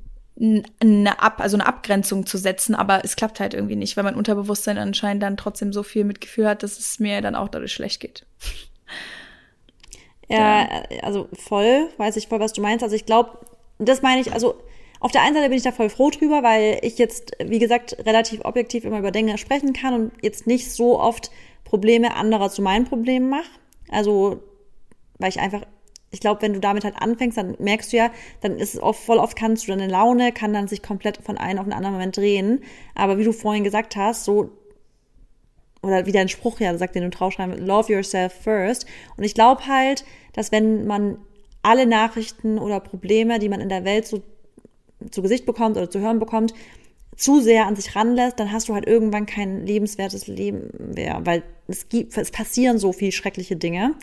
eine 0.80 1.22
Ab, 1.22 1.40
also 1.40 1.56
eine 1.56 1.66
Abgrenzung 1.66 2.26
zu 2.26 2.38
setzen, 2.38 2.76
aber 2.76 3.06
es 3.06 3.16
klappt 3.16 3.40
halt 3.40 3.54
irgendwie 3.54 3.78
nicht, 3.78 3.96
weil 3.96 4.04
mein 4.04 4.16
Unterbewusstsein 4.16 4.78
anscheinend 4.78 5.24
dann 5.24 5.38
trotzdem 5.38 5.72
so 5.72 5.84
viel 5.84 6.04
Mitgefühl 6.04 6.48
hat, 6.48 6.64
dass 6.64 6.78
es 6.78 7.00
mir 7.00 7.22
dann 7.22 7.36
auch 7.36 7.48
dadurch 7.48 7.72
schlecht 7.72 8.02
geht. 8.02 8.26
Ja, 10.28 10.68
also 11.02 11.30
voll, 11.34 11.90
weiß 11.98 12.18
ich 12.18 12.28
voll, 12.28 12.40
was 12.40 12.54
du 12.54 12.62
meinst. 12.62 12.84
Also 12.84 12.96
ich 12.96 13.06
glaube, 13.06 13.40
das 13.78 14.02
meine 14.02 14.20
ich, 14.20 14.34
also 14.34 14.56
auf 15.00 15.12
der 15.12 15.22
einen 15.22 15.36
Seite 15.36 15.50
bin 15.50 15.58
ich 15.58 15.64
da 15.64 15.72
voll 15.72 15.90
froh 15.90 16.10
drüber, 16.10 16.44
weil 16.44 16.80
ich 16.82 16.98
jetzt, 16.98 17.34
wie 17.44 17.60
gesagt, 17.60 17.98
relativ 18.06 18.44
objektiv 18.44 18.84
immer 18.86 19.00
über 19.00 19.12
Dinge 19.12 19.38
sprechen 19.38 19.74
kann 19.74 19.94
und 19.94 20.12
jetzt 20.22 20.48
nicht 20.48 20.72
so 20.72 21.00
oft 21.00 21.30
Probleme 21.64 22.16
anderer 22.16 22.50
zu 22.50 22.62
meinen 22.62 22.86
Problemen 22.86 23.30
mache. 23.30 23.50
Also, 23.90 24.42
weil 25.20 25.30
ich 25.30 25.40
einfach 25.40 25.62
ich 26.14 26.20
glaube, 26.20 26.44
wenn 26.44 26.54
du 26.54 26.60
damit 26.60 26.84
halt 26.84 26.96
anfängst, 27.00 27.38
dann 27.38 27.56
merkst 27.58 27.92
du 27.92 27.98
ja, 27.98 28.12
dann 28.42 28.60
ist 28.60 28.76
es 28.76 28.82
oft, 28.82 29.04
voll 29.04 29.18
oft 29.18 29.36
kannst 29.36 29.64
du 29.64 29.72
deine 29.72 29.88
Laune, 29.88 30.32
kann 30.32 30.54
dann 30.54 30.68
sich 30.68 30.84
komplett 30.84 31.18
von 31.18 31.40
einem 31.40 31.58
auf 31.58 31.66
einen 31.66 31.74
anderen 31.74 31.96
Moment 31.96 32.16
drehen. 32.16 32.64
Aber 32.94 33.18
wie 33.18 33.24
du 33.24 33.34
vorhin 33.34 33.64
gesagt 33.64 33.96
hast, 33.96 34.24
so, 34.24 34.52
oder 35.82 36.06
wie 36.06 36.12
dein 36.12 36.30
Spruch 36.30 36.60
ja 36.60 36.78
sagt, 36.78 36.94
den 36.94 37.02
du 37.02 37.10
draufschreiben, 37.10 37.66
love 37.66 37.92
yourself 37.92 38.32
first. 38.32 38.86
Und 39.18 39.24
ich 39.24 39.34
glaube 39.34 39.66
halt, 39.68 40.06
dass 40.34 40.52
wenn 40.52 40.86
man 40.86 41.18
alle 41.64 41.88
Nachrichten 41.88 42.60
oder 42.60 42.80
Probleme, 42.80 43.40
die 43.40 43.50
man 43.50 43.60
in 43.60 43.70
der 43.70 43.84
Welt 43.84 44.06
so 44.06 44.22
zu 45.10 45.24
Gesicht 45.24 45.48
bekommt 45.48 45.78
oder 45.78 45.90
zu 45.90 46.00
hören 46.00 46.20
bekommt, 46.20 46.54
zu 47.18 47.42
sehr 47.42 47.66
an 47.66 47.76
sich 47.76 47.96
ranlässt, 47.96 48.40
dann 48.40 48.52
hast 48.52 48.70
du 48.70 48.76
halt 48.76 48.86
irgendwann 48.86 49.26
kein 49.26 49.66
lebenswertes 49.66 50.28
Leben 50.28 50.94
mehr, 50.96 51.22
weil 51.24 51.42
es 51.68 51.90
gibt, 51.90 52.16
es 52.16 52.30
passieren 52.30 52.78
so 52.78 52.94
viel 52.94 53.12
schreckliche 53.12 53.56
Dinge. 53.56 53.96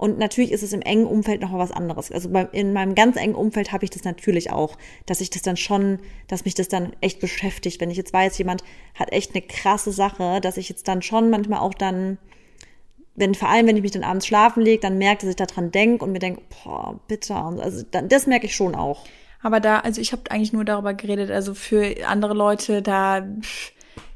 Und 0.00 0.16
natürlich 0.16 0.50
ist 0.50 0.62
es 0.62 0.72
im 0.72 0.80
engen 0.80 1.04
Umfeld 1.04 1.42
noch 1.42 1.52
was 1.52 1.72
anderes. 1.72 2.10
Also 2.10 2.30
in 2.52 2.72
meinem 2.72 2.94
ganz 2.94 3.16
engen 3.16 3.34
Umfeld 3.34 3.70
habe 3.70 3.84
ich 3.84 3.90
das 3.90 4.02
natürlich 4.02 4.50
auch, 4.50 4.78
dass 5.04 5.20
ich 5.20 5.28
das 5.28 5.42
dann 5.42 5.58
schon, 5.58 5.98
dass 6.26 6.46
mich 6.46 6.54
das 6.54 6.68
dann 6.68 6.96
echt 7.02 7.20
beschäftigt. 7.20 7.82
Wenn 7.82 7.90
ich 7.90 7.98
jetzt 7.98 8.14
weiß, 8.14 8.38
jemand 8.38 8.64
hat 8.94 9.12
echt 9.12 9.34
eine 9.34 9.42
krasse 9.42 9.92
Sache, 9.92 10.40
dass 10.40 10.56
ich 10.56 10.70
jetzt 10.70 10.88
dann 10.88 11.02
schon 11.02 11.28
manchmal 11.28 11.60
auch 11.60 11.74
dann 11.74 12.16
wenn, 13.14 13.34
vor 13.34 13.50
allem, 13.50 13.66
wenn 13.66 13.76
ich 13.76 13.82
mich 13.82 13.90
dann 13.90 14.04
abends 14.04 14.26
schlafen 14.26 14.62
lege, 14.62 14.80
dann 14.80 14.96
merke, 14.96 15.26
dass 15.26 15.30
ich 15.30 15.36
daran 15.36 15.70
denke 15.70 16.02
und 16.02 16.12
mir 16.12 16.18
denke, 16.18 16.40
boah, 16.48 16.98
bitte. 17.06 17.34
Also 17.34 17.84
dann, 17.90 18.08
das 18.08 18.26
merke 18.26 18.46
ich 18.46 18.56
schon 18.56 18.74
auch. 18.74 19.04
Aber 19.42 19.60
da, 19.60 19.80
also 19.80 20.00
ich 20.00 20.12
habe 20.12 20.30
eigentlich 20.30 20.54
nur 20.54 20.64
darüber 20.64 20.94
geredet, 20.94 21.30
also 21.30 21.52
für 21.52 21.94
andere 22.06 22.32
Leute, 22.32 22.80
da, 22.80 23.26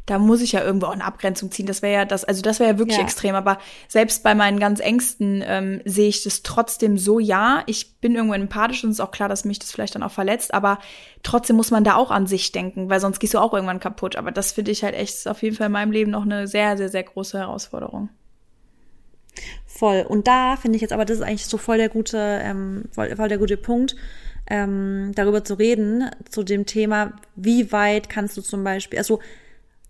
da 0.07 0.19
muss 0.19 0.43
ich 0.43 0.53
ja 0.53 0.63
irgendwo 0.63 0.87
auch 0.87 0.93
eine 0.93 1.05
Abgrenzung 1.05 1.51
ziehen. 1.51 1.67
Das 1.67 1.81
wäre 1.81 1.95
ja 1.95 2.05
das, 2.05 2.25
also 2.25 2.43
das 2.43 2.61
wäre 2.61 2.73
ja 2.73 2.79
wirklich 2.79 2.99
ja. 2.99 3.03
extrem. 3.03 3.35
Aber 3.35 3.59
selbst 3.89 4.23
bei 4.23 4.35
meinen 4.35 4.61
ganz 4.61 4.81
Ängsten 4.81 5.43
ähm, 5.47 5.81
sehe 5.87 6.09
ich 6.09 6.23
das 6.23 6.43
trotzdem 6.43 6.99
so, 6.99 7.19
ja, 7.19 7.63
ich 7.67 8.01
bin 8.01 8.15
irgendwo 8.15 8.35
empathisch 8.35 8.85
und 8.85 8.91
es 8.91 8.97
ist 8.97 9.01
auch 9.01 9.13
klar, 9.13 9.31
dass 9.31 9.47
mich 9.47 9.59
das 9.59 9.73
vielleicht 9.73 9.95
dann 9.95 10.03
auch 10.03 10.11
verletzt, 10.11 10.53
aber 10.53 10.79
trotzdem 11.23 11.57
muss 11.57 11.71
man 11.71 11.85
da 11.85 11.95
auch 11.95 12.11
an 12.11 12.27
sich 12.27 12.53
denken, 12.53 12.91
weil 12.91 13.01
sonst 13.01 13.19
gehst 13.19 13.33
du 13.33 13.39
auch 13.39 13.55
irgendwann 13.55 13.81
kaputt. 13.81 14.17
Aber 14.17 14.31
das 14.31 14.53
finde 14.53 14.73
ich 14.73 14.85
halt 14.85 14.95
echt 14.95 15.27
auf 15.27 15.43
jeden 15.43 15.57
Fall 15.57 15.67
in 15.67 15.73
meinem 15.73 15.93
Leben 15.93 16.11
noch 16.11 16.25
eine 16.25 16.47
sehr, 16.47 16.77
sehr, 16.77 16.91
sehr 16.91 17.03
große 17.03 17.39
Herausforderung. 17.39 18.11
Voll. 19.65 20.05
Und 20.07 20.29
da 20.29 20.57
finde 20.57 20.77
ich 20.77 20.83
jetzt 20.83 20.93
aber, 20.93 21.07
das 21.07 21.19
ist 21.19 21.23
eigentlich 21.23 21.47
so 21.47 21.57
voll 21.57 21.79
der 21.79 21.89
gute, 21.89 22.19
ähm, 22.19 22.85
voll, 22.93 23.17
voll 23.17 23.29
der 23.29 23.39
gute 23.39 23.57
Punkt, 23.57 23.97
ähm, 24.49 25.13
darüber 25.15 25.43
zu 25.45 25.55
reden, 25.55 26.11
zu 26.29 26.43
dem 26.43 26.67
Thema, 26.67 27.15
wie 27.35 27.73
weit 27.73 28.11
kannst 28.11 28.37
du 28.37 28.43
zum 28.43 28.63
Beispiel, 28.63 28.99
also 28.99 29.21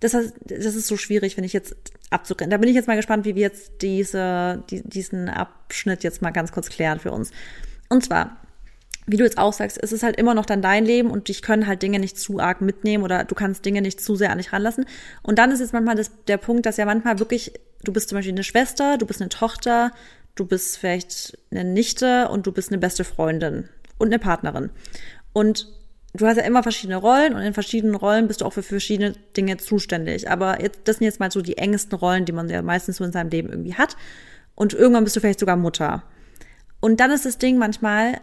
das, 0.00 0.12
das 0.12 0.74
ist 0.74 0.86
so 0.86 0.96
schwierig, 0.96 1.36
wenn 1.36 1.44
ich 1.44 1.52
jetzt 1.52 1.74
abzugrenzen. 2.10 2.50
Da 2.50 2.58
bin 2.58 2.68
ich 2.68 2.74
jetzt 2.74 2.88
mal 2.88 2.96
gespannt, 2.96 3.24
wie 3.24 3.34
wir 3.34 3.42
jetzt 3.42 3.72
diese, 3.80 4.62
die, 4.70 4.82
diesen 4.82 5.28
Abschnitt 5.28 6.04
jetzt 6.04 6.22
mal 6.22 6.30
ganz 6.30 6.52
kurz 6.52 6.68
klären 6.68 7.00
für 7.00 7.12
uns. 7.12 7.30
Und 7.88 8.04
zwar, 8.04 8.36
wie 9.06 9.16
du 9.16 9.24
jetzt 9.24 9.38
auch 9.38 9.52
sagst, 9.52 9.78
es 9.82 9.92
ist 9.92 10.02
halt 10.02 10.16
immer 10.16 10.34
noch 10.34 10.46
dann 10.46 10.62
dein 10.62 10.84
Leben 10.84 11.10
und 11.10 11.28
dich 11.28 11.42
können 11.42 11.66
halt 11.66 11.82
Dinge 11.82 11.98
nicht 11.98 12.18
zu 12.18 12.40
arg 12.40 12.60
mitnehmen 12.60 13.04
oder 13.04 13.24
du 13.24 13.34
kannst 13.34 13.64
Dinge 13.64 13.82
nicht 13.82 14.00
zu 14.00 14.16
sehr 14.16 14.30
an 14.30 14.38
dich 14.38 14.52
ranlassen. 14.52 14.86
Und 15.22 15.38
dann 15.38 15.50
ist 15.50 15.60
jetzt 15.60 15.72
manchmal 15.72 15.96
das, 15.96 16.10
der 16.26 16.38
Punkt, 16.38 16.66
dass 16.66 16.76
ja 16.76 16.86
manchmal 16.86 17.18
wirklich, 17.18 17.52
du 17.82 17.92
bist 17.92 18.08
zum 18.08 18.16
Beispiel 18.16 18.34
eine 18.34 18.44
Schwester, 18.44 18.98
du 18.98 19.06
bist 19.06 19.20
eine 19.20 19.28
Tochter, 19.28 19.92
du 20.34 20.46
bist 20.46 20.78
vielleicht 20.78 21.38
eine 21.50 21.64
Nichte 21.64 22.28
und 22.28 22.46
du 22.46 22.52
bist 22.52 22.70
eine 22.70 22.78
beste 22.78 23.04
Freundin 23.04 23.68
und 23.98 24.08
eine 24.08 24.18
Partnerin. 24.18 24.70
Und 25.32 25.68
du 26.14 26.26
hast 26.26 26.36
ja 26.36 26.44
immer 26.44 26.62
verschiedene 26.62 26.96
Rollen 26.96 27.34
und 27.34 27.42
in 27.42 27.54
verschiedenen 27.54 27.96
Rollen 27.96 28.28
bist 28.28 28.40
du 28.40 28.44
auch 28.44 28.52
für 28.52 28.62
verschiedene 28.62 29.14
Dinge 29.36 29.56
zuständig. 29.56 30.30
Aber 30.30 30.62
jetzt, 30.62 30.80
das 30.84 30.96
sind 30.96 31.06
jetzt 31.06 31.20
mal 31.20 31.30
so 31.30 31.42
die 31.42 31.58
engsten 31.58 31.98
Rollen, 31.98 32.24
die 32.24 32.32
man 32.32 32.48
ja 32.48 32.62
meistens 32.62 32.96
so 32.96 33.04
in 33.04 33.12
seinem 33.12 33.30
Leben 33.30 33.50
irgendwie 33.50 33.74
hat. 33.74 33.96
Und 34.54 34.72
irgendwann 34.72 35.04
bist 35.04 35.16
du 35.16 35.20
vielleicht 35.20 35.40
sogar 35.40 35.56
Mutter. 35.56 36.04
Und 36.80 37.00
dann 37.00 37.10
ist 37.10 37.26
das 37.26 37.38
Ding 37.38 37.58
manchmal, 37.58 38.20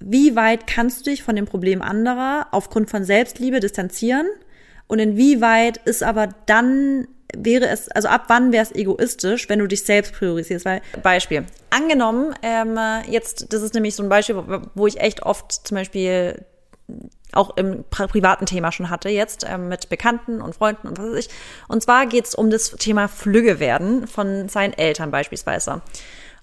wie 0.00 0.34
weit 0.34 0.66
kannst 0.66 1.00
du 1.00 1.10
dich 1.10 1.22
von 1.22 1.36
dem 1.36 1.46
Problem 1.46 1.82
anderer 1.82 2.48
aufgrund 2.50 2.90
von 2.90 3.04
Selbstliebe 3.04 3.60
distanzieren? 3.60 4.26
Und 4.88 4.98
inwieweit 4.98 5.78
ist 5.84 6.02
aber 6.02 6.28
dann 6.46 7.06
wäre 7.36 7.68
es, 7.68 7.88
also 7.88 8.08
ab 8.08 8.24
wann 8.28 8.52
wäre 8.52 8.62
es 8.62 8.72
egoistisch, 8.72 9.48
wenn 9.48 9.60
du 9.60 9.66
dich 9.66 9.82
selbst 9.82 10.12
priorisierst? 10.14 10.64
Weil, 10.64 10.82
Beispiel, 11.02 11.44
angenommen, 11.70 12.34
ähm, 12.42 12.78
jetzt, 13.08 13.52
das 13.52 13.62
ist 13.62 13.74
nämlich 13.74 13.94
so 13.94 14.02
ein 14.02 14.08
Beispiel, 14.08 14.42
wo 14.74 14.86
ich 14.86 15.00
echt 15.00 15.22
oft 15.22 15.52
zum 15.66 15.76
Beispiel 15.76 16.44
auch 17.32 17.56
im 17.56 17.84
privaten 17.90 18.46
Thema 18.46 18.72
schon 18.72 18.90
hatte, 18.90 19.08
jetzt 19.08 19.44
ähm, 19.48 19.68
mit 19.68 19.88
Bekannten 19.88 20.40
und 20.40 20.54
Freunden 20.54 20.86
und 20.88 20.98
was 20.98 21.06
weiß 21.06 21.26
ich. 21.26 21.28
Und 21.68 21.82
zwar 21.82 22.06
geht 22.06 22.26
es 22.26 22.34
um 22.34 22.50
das 22.50 22.70
Thema 22.72 23.08
Flügge 23.08 23.58
werden 23.58 24.06
von 24.06 24.48
seinen 24.48 24.72
Eltern 24.72 25.10
beispielsweise. 25.10 25.82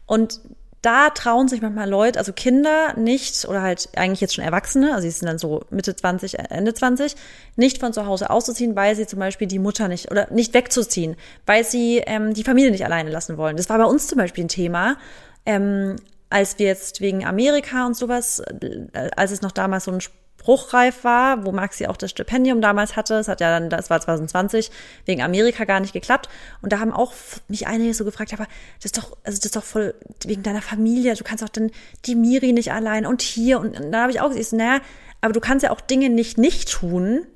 Und 0.06 0.42
da 0.82 1.12
trauen 1.12 1.48
sich 1.48 1.62
manchmal 1.62 1.88
Leute, 1.88 2.18
also 2.18 2.34
Kinder 2.34 2.96
nicht, 2.98 3.48
oder 3.48 3.62
halt 3.62 3.90
eigentlich 3.96 4.20
jetzt 4.20 4.34
schon 4.34 4.44
Erwachsene, 4.44 4.96
also 4.96 5.04
sie 5.04 5.12
sind 5.12 5.28
dann 5.28 5.38
so 5.38 5.62
Mitte 5.70 5.96
20, 5.96 6.40
Ende 6.40 6.74
20, 6.74 7.16
nicht 7.56 7.78
von 7.78 7.94
zu 7.94 8.08
Hause 8.08 8.32
auszuziehen, 8.32 8.76
weil 8.76 8.96
sie 8.96 9.06
zum 9.06 9.20
Beispiel 9.20 9.48
die 9.48 9.60
Mutter 9.60 9.88
nicht, 9.88 10.10
oder 10.10 10.28
nicht 10.32 10.56
wegzuziehen, 10.56 11.16
weil 11.46 11.64
sie 11.64 12.00
ähm, 12.00 12.34
die 12.34 12.44
Familie 12.44 12.72
nicht 12.72 12.84
alleine 12.84 13.12
lassen 13.12 13.38
wollen. 13.38 13.58
Das 13.58 13.70
war 13.70 13.78
bei 13.78 13.86
uns 13.86 14.08
zum 14.08 14.18
Beispiel 14.18 14.46
ein 14.46 14.50
Thema. 14.50 14.98
Ähm, 15.46 15.98
als 16.32 16.58
wir 16.58 16.68
jetzt 16.68 17.02
wegen 17.02 17.26
Amerika 17.26 17.86
und 17.86 17.96
sowas, 17.96 18.40
äh, 18.40 19.10
als 19.16 19.32
es 19.32 19.42
noch 19.42 19.52
damals 19.52 19.84
so 19.84 19.92
ein 19.92 20.02
spruchreif 20.42 21.04
war, 21.04 21.46
wo 21.46 21.52
Maxi 21.52 21.86
auch 21.86 21.98
das 21.98 22.10
Stipendium 22.10 22.62
damals 22.62 22.96
hatte. 22.96 23.14
Es 23.14 23.28
hat 23.28 23.42
ja 23.42 23.60
dann, 23.60 23.70
das 23.70 23.92
war 23.92 24.02
2020, 24.02 24.72
wegen 25.06 25.22
Amerika 25.22 25.66
gar 25.66 25.80
nicht 25.80 25.94
geklappt. 25.94 26.30
Und 26.64 26.74
da 26.74 26.80
haben 26.80 26.92
auch 26.92 27.14
mich 27.48 27.68
einige 27.68 27.94
so 27.94 28.04
gefragt, 28.06 28.34
aber 28.34 28.48
das 28.78 28.86
ist 28.86 28.98
doch, 28.98 29.16
also 29.24 29.38
das 29.38 29.46
ist 29.46 29.56
doch 29.56 29.64
voll 29.64 29.94
wegen 30.26 30.42
deiner 30.42 30.64
Familie. 30.64 31.14
Du 31.14 31.24
kannst 31.24 31.44
doch 31.44 31.50
dann 31.50 31.70
die 32.06 32.16
Miri 32.16 32.54
nicht 32.54 32.74
allein 32.74 33.06
und 33.06 33.22
hier. 33.22 33.60
Und 33.60 33.92
da 33.92 34.02
habe 34.02 34.12
ich 34.12 34.20
auch 34.20 34.30
gesagt, 34.30 34.54
naja, 34.54 34.82
aber 35.22 35.34
du 35.34 35.40
kannst 35.40 35.64
ja 35.64 35.70
auch 35.70 35.82
Dinge 35.82 36.10
nicht 36.10 36.40
nicht 36.40 36.72
tun, 36.72 37.28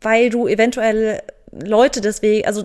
weil 0.00 0.30
du 0.30 0.48
eventuell 0.48 1.22
Leute 1.52 2.00
deswegen, 2.00 2.46
also 2.46 2.64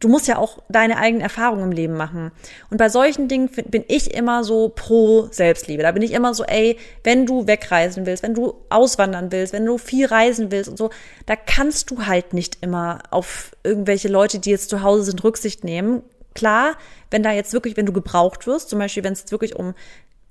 du 0.00 0.08
musst 0.08 0.28
ja 0.28 0.38
auch 0.38 0.58
deine 0.68 0.98
eigenen 0.98 1.22
Erfahrungen 1.22 1.64
im 1.64 1.72
Leben 1.72 1.96
machen. 1.96 2.30
Und 2.70 2.78
bei 2.78 2.88
solchen 2.88 3.28
Dingen 3.28 3.50
bin 3.66 3.84
ich 3.88 4.14
immer 4.14 4.44
so 4.44 4.68
pro 4.68 5.28
Selbstliebe. 5.30 5.82
Da 5.82 5.92
bin 5.92 6.02
ich 6.02 6.12
immer 6.12 6.34
so, 6.34 6.44
ey, 6.44 6.78
wenn 7.04 7.26
du 7.26 7.46
wegreisen 7.46 8.06
willst, 8.06 8.22
wenn 8.22 8.34
du 8.34 8.54
auswandern 8.70 9.32
willst, 9.32 9.52
wenn 9.52 9.66
du 9.66 9.78
viel 9.78 10.06
reisen 10.06 10.50
willst 10.50 10.70
und 10.70 10.76
so, 10.76 10.90
da 11.26 11.36
kannst 11.36 11.90
du 11.90 12.06
halt 12.06 12.32
nicht 12.32 12.58
immer 12.60 13.00
auf 13.10 13.52
irgendwelche 13.64 14.08
Leute, 14.08 14.38
die 14.38 14.50
jetzt 14.50 14.70
zu 14.70 14.82
Hause 14.82 15.04
sind, 15.04 15.24
Rücksicht 15.24 15.64
nehmen. 15.64 16.02
Klar, 16.34 16.76
wenn 17.10 17.22
da 17.22 17.32
jetzt 17.32 17.52
wirklich, 17.52 17.76
wenn 17.76 17.86
du 17.86 17.92
gebraucht 17.92 18.46
wirst, 18.46 18.68
zum 18.68 18.78
Beispiel, 18.78 19.02
wenn 19.02 19.14
es 19.14 19.30
wirklich 19.32 19.56
um 19.56 19.74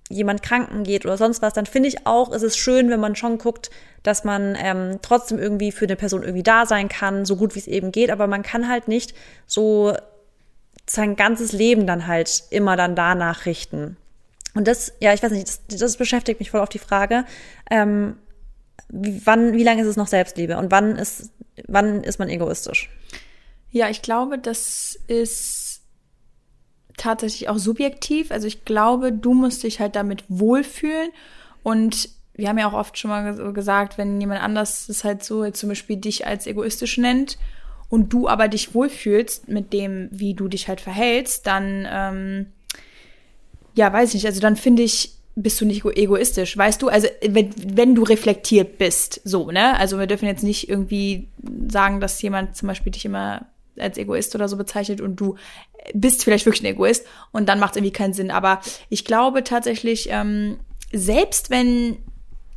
jemand 0.09 0.41
kranken 0.41 0.83
geht 0.83 1.05
oder 1.05 1.17
sonst 1.17 1.41
was, 1.41 1.53
dann 1.53 1.65
finde 1.65 1.89
ich 1.89 2.05
auch, 2.07 2.31
ist 2.31 2.43
es 2.43 2.57
schön, 2.57 2.89
wenn 2.89 2.99
man 2.99 3.15
schon 3.15 3.37
guckt, 3.37 3.69
dass 4.03 4.23
man 4.23 4.57
ähm, 4.59 4.99
trotzdem 5.01 5.37
irgendwie 5.37 5.71
für 5.71 5.85
eine 5.85 5.95
Person 5.95 6.23
irgendwie 6.23 6.43
da 6.43 6.65
sein 6.65 6.87
kann, 6.87 7.25
so 7.25 7.35
gut 7.35 7.55
wie 7.55 7.59
es 7.59 7.67
eben 7.67 7.91
geht, 7.91 8.09
aber 8.09 8.27
man 8.27 8.43
kann 8.43 8.69
halt 8.69 8.87
nicht 8.87 9.13
so 9.45 9.95
sein 10.89 11.15
ganzes 11.17 11.51
Leben 11.51 11.85
dann 11.85 12.07
halt 12.07 12.43
immer 12.49 12.77
dann 12.77 12.95
danach 12.95 13.45
richten. 13.45 13.97
Und 14.55 14.67
das, 14.67 14.93
ja, 14.99 15.13
ich 15.13 15.21
weiß 15.21 15.31
nicht, 15.31 15.47
das, 15.47 15.61
das 15.67 15.97
beschäftigt 15.97 16.39
mich 16.39 16.51
voll 16.51 16.61
auf 16.61 16.69
die 16.69 16.79
Frage, 16.79 17.25
ähm, 17.69 18.17
wie, 18.89 19.21
wann, 19.25 19.53
wie 19.53 19.63
lange 19.63 19.81
ist 19.81 19.87
es 19.87 19.97
noch 19.97 20.07
Selbstliebe 20.07 20.57
und 20.57 20.71
wann 20.71 20.95
ist, 20.95 21.31
wann 21.67 22.03
ist 22.03 22.19
man 22.19 22.29
egoistisch? 22.29 22.89
Ja, 23.71 23.89
ich 23.89 24.01
glaube, 24.01 24.37
das 24.37 24.97
ist 25.07 25.66
tatsächlich 26.97 27.47
auch 27.47 27.57
subjektiv. 27.57 28.31
Also 28.31 28.47
ich 28.47 28.65
glaube, 28.65 29.13
du 29.13 29.33
musst 29.33 29.63
dich 29.63 29.79
halt 29.79 29.95
damit 29.95 30.23
wohlfühlen. 30.27 31.11
Und 31.63 32.09
wir 32.33 32.49
haben 32.49 32.57
ja 32.57 32.67
auch 32.67 32.73
oft 32.73 32.97
schon 32.97 33.09
mal 33.09 33.53
gesagt, 33.53 33.97
wenn 33.97 34.19
jemand 34.19 34.41
anders 34.41 34.89
es 34.89 35.03
halt 35.03 35.23
so 35.23 35.49
zum 35.51 35.69
Beispiel 35.69 35.97
dich 35.97 36.27
als 36.27 36.47
egoistisch 36.47 36.97
nennt 36.97 37.37
und 37.89 38.11
du 38.11 38.27
aber 38.27 38.47
dich 38.47 38.73
wohlfühlst 38.73 39.47
mit 39.47 39.73
dem, 39.73 40.09
wie 40.11 40.33
du 40.33 40.47
dich 40.47 40.67
halt 40.67 40.81
verhältst, 40.81 41.47
dann 41.47 41.87
ähm, 41.89 42.47
ja, 43.75 43.93
weiß 43.93 44.09
ich 44.09 44.15
nicht. 44.15 44.25
Also 44.25 44.41
dann 44.41 44.55
finde 44.55 44.83
ich, 44.83 45.13
bist 45.35 45.61
du 45.61 45.65
nicht 45.65 45.85
egoistisch, 45.85 46.57
weißt 46.57 46.81
du? 46.81 46.89
Also 46.89 47.07
wenn, 47.21 47.53
wenn 47.63 47.93
du 47.93 48.03
reflektiert 48.03 48.79
bist, 48.79 49.21
so, 49.23 49.51
ne? 49.51 49.77
Also 49.77 49.99
wir 49.99 50.07
dürfen 50.07 50.25
jetzt 50.25 50.43
nicht 50.43 50.67
irgendwie 50.67 51.27
sagen, 51.69 51.99
dass 51.99 52.21
jemand 52.21 52.57
zum 52.57 52.67
Beispiel 52.67 52.91
dich 52.91 53.05
immer 53.05 53.45
als 53.79 53.97
Egoist 53.97 54.35
oder 54.35 54.47
so 54.47 54.57
bezeichnet 54.57 55.01
und 55.01 55.15
du 55.15 55.35
bist 55.93 56.23
vielleicht 56.23 56.45
wirklich 56.45 56.63
ein 56.63 56.73
Egoist 56.73 57.05
und 57.31 57.47
dann 57.47 57.59
macht 57.59 57.71
es 57.71 57.77
irgendwie 57.77 57.93
keinen 57.93 58.13
Sinn. 58.13 58.31
Aber 58.31 58.61
ich 58.89 59.05
glaube 59.05 59.43
tatsächlich, 59.43 60.09
ähm, 60.11 60.59
selbst 60.91 61.49
wenn 61.49 61.97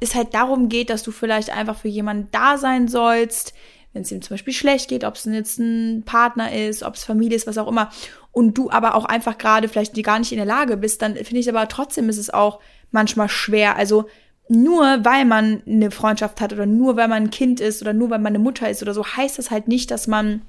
es 0.00 0.14
halt 0.14 0.34
darum 0.34 0.68
geht, 0.68 0.90
dass 0.90 1.02
du 1.02 1.12
vielleicht 1.12 1.50
einfach 1.50 1.76
für 1.76 1.88
jemanden 1.88 2.28
da 2.32 2.58
sein 2.58 2.88
sollst, 2.88 3.54
wenn 3.92 4.02
es 4.02 4.12
ihm 4.12 4.22
zum 4.22 4.34
Beispiel 4.34 4.54
schlecht 4.54 4.88
geht, 4.88 5.04
ob 5.04 5.16
es 5.16 5.24
jetzt 5.24 5.58
ein 5.58 6.04
Partner 6.04 6.52
ist, 6.52 6.82
ob 6.82 6.94
es 6.94 7.04
Familie 7.04 7.36
ist, 7.36 7.46
was 7.46 7.58
auch 7.58 7.68
immer, 7.68 7.90
und 8.32 8.56
du 8.56 8.70
aber 8.70 8.94
auch 8.94 9.04
einfach 9.04 9.36
gerade 9.36 9.68
vielleicht 9.68 10.00
gar 10.04 10.18
nicht 10.18 10.32
in 10.32 10.38
der 10.38 10.46
Lage 10.46 10.76
bist, 10.76 11.02
dann 11.02 11.16
finde 11.16 11.38
ich 11.38 11.48
aber 11.48 11.66
trotzdem 11.68 12.08
ist 12.08 12.18
es 12.18 12.30
auch 12.30 12.60
manchmal 12.92 13.28
schwer. 13.28 13.76
Also 13.76 14.06
nur 14.48 15.04
weil 15.04 15.24
man 15.24 15.62
eine 15.66 15.90
Freundschaft 15.90 16.40
hat 16.40 16.52
oder 16.52 16.66
nur 16.66 16.96
weil 16.96 17.08
man 17.08 17.24
ein 17.24 17.30
Kind 17.30 17.60
ist 17.60 17.82
oder 17.82 17.92
nur 17.92 18.10
weil 18.10 18.18
man 18.18 18.34
eine 18.34 18.42
Mutter 18.42 18.70
ist 18.70 18.82
oder 18.82 18.94
so, 18.94 19.04
heißt 19.04 19.38
das 19.38 19.50
halt 19.50 19.68
nicht, 19.68 19.90
dass 19.90 20.06
man 20.06 20.42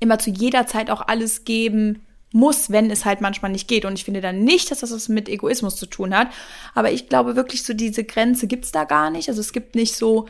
immer 0.00 0.18
zu 0.18 0.30
jeder 0.30 0.66
Zeit 0.66 0.90
auch 0.90 1.02
alles 1.06 1.44
geben 1.44 2.04
muss, 2.32 2.70
wenn 2.70 2.90
es 2.90 3.04
halt 3.04 3.20
manchmal 3.20 3.50
nicht 3.50 3.68
geht. 3.68 3.84
Und 3.84 3.94
ich 3.94 4.04
finde 4.04 4.20
dann 4.20 4.44
nicht, 4.44 4.70
dass 4.70 4.80
das 4.80 4.92
was 4.92 5.08
mit 5.08 5.28
Egoismus 5.28 5.76
zu 5.76 5.86
tun 5.86 6.16
hat. 6.16 6.28
Aber 6.74 6.92
ich 6.92 7.08
glaube 7.08 7.36
wirklich, 7.36 7.62
so 7.64 7.72
diese 7.72 8.04
Grenze 8.04 8.46
gibt's 8.46 8.72
da 8.72 8.84
gar 8.84 9.10
nicht. 9.10 9.28
Also 9.28 9.40
es 9.40 9.52
gibt 9.52 9.74
nicht 9.74 9.94
so, 9.94 10.26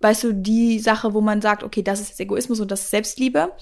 weißt 0.00 0.24
du, 0.24 0.32
die 0.32 0.78
Sache, 0.78 1.12
wo 1.12 1.20
man 1.20 1.42
sagt, 1.42 1.64
okay, 1.64 1.82
das 1.82 2.00
ist 2.00 2.20
Egoismus 2.20 2.60
und 2.60 2.70
das 2.70 2.82
ist 2.82 2.90
Selbstliebe. 2.90 3.52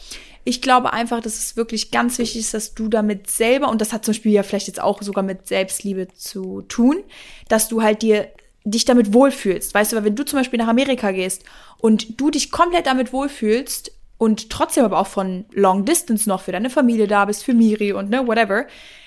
Ich 0.44 0.60
glaube 0.60 0.92
einfach, 0.92 1.20
dass 1.20 1.38
es 1.38 1.56
wirklich 1.56 1.90
ganz 1.90 2.18
wichtig 2.18 2.42
ist, 2.42 2.54
dass 2.54 2.74
du 2.74 2.88
damit 2.88 3.30
selber, 3.30 3.70
und 3.70 3.80
das 3.80 3.92
hat 3.92 4.04
zum 4.04 4.12
Beispiel 4.12 4.32
ja 4.32 4.42
vielleicht 4.42 4.66
jetzt 4.66 4.80
auch 4.80 5.02
sogar 5.02 5.24
mit 5.24 5.46
Selbstliebe 5.48 6.08
zu 6.14 6.62
tun, 6.62 7.02
dass 7.48 7.68
du 7.68 7.82
halt 7.82 8.02
dir 8.02 8.30
dich 8.64 8.84
damit 8.84 9.14
wohlfühlst. 9.14 9.72
Weißt 9.72 9.92
du, 9.92 9.96
weil 9.96 10.04
wenn 10.04 10.16
du 10.16 10.24
zum 10.24 10.38
Beispiel 10.38 10.58
nach 10.58 10.68
Amerika 10.68 11.10
gehst 11.10 11.42
und 11.78 12.20
du 12.20 12.30
dich 12.30 12.50
komplett 12.50 12.86
damit 12.86 13.12
wohlfühlst 13.12 13.92
und 14.18 14.50
trotzdem 14.50 14.84
aber 14.84 14.98
auch 14.98 15.06
von 15.06 15.44
Long 15.52 15.84
Distance 15.84 16.28
noch 16.28 16.42
für 16.42 16.52
deine 16.52 16.70
Familie 16.70 17.06
da 17.06 17.24
bist, 17.24 17.44
für 17.44 17.54
Miri 17.54 17.92
und 17.92 18.10
ne, 18.10 18.26
whatever, 18.26 18.66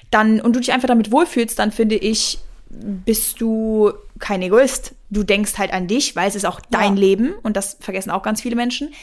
dann 0.10 0.42
und 0.42 0.56
du 0.56 0.60
dich 0.60 0.72
einfach 0.72 0.88
damit 0.88 1.12
wohlfühlst, 1.12 1.60
dann 1.60 1.72
finde 1.72 1.96
ich, 1.96 2.40
bist 2.70 3.42
du 3.42 3.92
kein 4.20 4.42
Egoist. 4.42 4.96
Du 5.10 5.24
denkst 5.24 5.58
halt 5.58 5.74
an 5.74 5.88
dich, 5.88 6.16
weil 6.16 6.30
es 6.30 6.36
ist 6.36 6.46
auch 6.46 6.62
dein 6.70 6.96
ja. 6.96 7.02
Leben 7.02 7.34
und 7.44 7.58
das 7.58 7.78
vergessen 7.80 8.12
auch 8.12 8.24
ganz 8.24 8.42
viele 8.42 8.56
Menschen. 8.56 8.94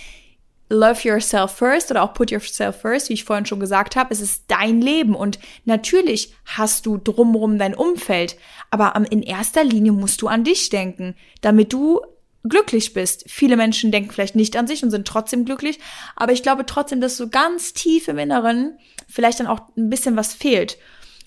love 0.71 1.07
yourself 1.07 1.53
first 1.53 1.91
oder 1.91 2.03
auch 2.03 2.15
put 2.15 2.31
yourself 2.31 2.81
first, 2.81 3.09
wie 3.09 3.15
ich 3.15 3.25
vorhin 3.25 3.47
schon 3.47 3.61
gesagt 3.61 3.97
habe, 3.97 4.13
es 4.13 4.21
ist 4.21 4.45
dein 4.49 4.81
Leben 4.81 5.15
und 5.15 5.39
natürlich 5.65 6.35
hast 6.45 6.87
du 6.87 6.99
drumrum 6.99 7.59
dein 7.59 7.75
Umfeld, 7.75 8.37
aber 8.71 8.95
in 9.11 9.23
erster 9.23 9.65
Linie 9.65 9.93
musst 9.93 10.21
du 10.23 10.29
an 10.29 10.45
dich 10.45 10.69
denken, 10.69 11.15
damit 11.41 11.73
du 11.73 12.01
glücklich 12.49 12.93
bist. 12.93 13.25
Viele 13.29 13.57
Menschen 13.57 13.91
denken 13.91 14.11
vielleicht 14.11 14.37
nicht 14.37 14.57
an 14.57 14.67
sich 14.67 14.83
und 14.83 14.91
sind 14.91 15.07
trotzdem 15.07 15.45
glücklich, 15.45 15.79
aber 16.17 16.33
ich 16.33 16.43
glaube 16.43 16.67
trotzdem, 16.67 17.01
dass 17.01 17.17
so 17.17 17.29
ganz 17.29 17.73
tief 17.73 18.09
im 18.09 18.19
Inneren 18.19 18.79
vielleicht 19.09 19.41
dann 19.41 19.47
auch 19.47 19.61
ein 19.77 19.91
bisschen 19.91 20.17
was 20.17 20.35
fehlt. 20.35 20.79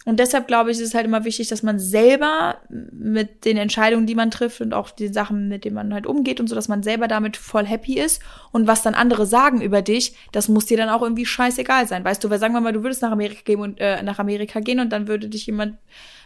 Und 0.03 0.19
deshalb 0.19 0.47
glaube 0.47 0.71
ich, 0.71 0.77
ist 0.77 0.88
es 0.88 0.93
halt 0.95 1.05
immer 1.05 1.25
wichtig, 1.25 1.47
dass 1.49 1.62
man 1.62 1.77
selber 1.77 2.57
mit 2.69 3.45
den 3.45 3.57
Entscheidungen, 3.57 4.07
die 4.07 4.15
man 4.15 4.31
trifft 4.31 4.60
und 4.60 4.73
auch 4.73 4.89
die 4.89 5.10
Sachen, 5.10 5.47
mit 5.47 5.63
denen 5.63 5.75
man 5.75 5.93
halt 5.93 6.07
umgeht 6.07 6.39
und 6.39 6.47
so, 6.47 6.55
dass 6.55 6.67
man 6.67 6.81
selber 6.81 7.07
damit 7.07 7.38
voll 7.38 7.65
happy 7.65 7.99
ist. 7.99 8.19
Und 8.51 8.65
was 8.65 8.81
dann 8.81 8.95
andere 8.95 9.27
sagen 9.27 9.62
über 9.62 9.84
dich, 9.84 10.15
das 10.31 10.49
muss 10.49 10.65
dir 10.65 10.77
dann 10.77 10.89
auch 10.89 11.03
irgendwie 11.03 11.25
scheißegal 11.25 11.88
sein. 11.88 12.03
Weißt 12.03 12.23
du, 12.23 12.31
weil 12.31 12.39
sagen 12.39 12.53
wir 12.53 12.62
mal, 12.62 12.73
du 12.73 12.81
würdest 12.81 13.03
nach 13.03 13.12
Amerika 13.12 13.41
gehen 13.45 13.60
und 13.60 13.79
äh, 13.79 14.01
nach 14.01 14.17
Amerika 14.17 14.60
gehen 14.60 14.79
und 14.79 14.89
dann 14.89 15.07
würde 15.07 15.29
dich 15.29 15.45
jemand 15.45 15.77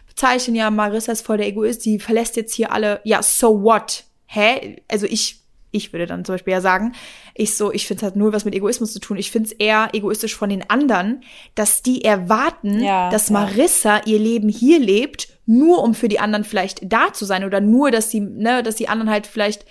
bezeichnen, 0.08 0.56
ja, 0.56 0.70
Marissa 0.70 1.12
ist 1.12 1.26
voll 1.26 1.36
der 1.36 1.48
Egoist, 1.48 1.84
die 1.84 1.98
verlässt 1.98 2.36
jetzt 2.36 2.54
hier 2.54 2.72
alle, 2.72 3.00
ja, 3.04 3.22
so 3.22 3.62
what? 3.62 4.04
Hä? 4.26 4.82
Also 4.88 5.06
ich, 5.06 5.40
ich 5.70 5.92
würde 5.92 6.06
dann 6.06 6.24
zum 6.24 6.34
Beispiel 6.34 6.52
ja 6.52 6.60
sagen, 6.60 6.92
ich 7.34 7.54
so, 7.54 7.72
ich 7.72 7.86
finde 7.86 8.00
es 8.02 8.06
hat 8.06 8.16
nur 8.16 8.32
was 8.32 8.44
mit 8.44 8.54
Egoismus 8.54 8.92
zu 8.92 9.00
tun. 9.00 9.16
Ich 9.16 9.30
finde 9.30 9.48
es 9.48 9.52
eher 9.52 9.90
egoistisch 9.92 10.34
von 10.34 10.48
den 10.48 10.68
anderen, 10.68 11.22
dass 11.54 11.82
die 11.82 12.04
erwarten, 12.04 12.82
ja, 12.82 13.10
dass 13.10 13.30
Marissa 13.30 13.98
ja. 13.98 14.02
ihr 14.06 14.18
Leben 14.18 14.48
hier 14.48 14.78
lebt, 14.78 15.28
nur 15.46 15.82
um 15.82 15.94
für 15.94 16.08
die 16.08 16.18
anderen 16.18 16.44
vielleicht 16.44 16.92
da 16.92 17.12
zu 17.12 17.24
sein 17.24 17.44
oder 17.44 17.60
nur, 17.60 17.90
dass 17.90 18.10
sie, 18.10 18.20
ne, 18.20 18.62
dass 18.62 18.76
die 18.76 18.88
anderen 18.88 19.10
halt 19.10 19.26
vielleicht 19.26 19.64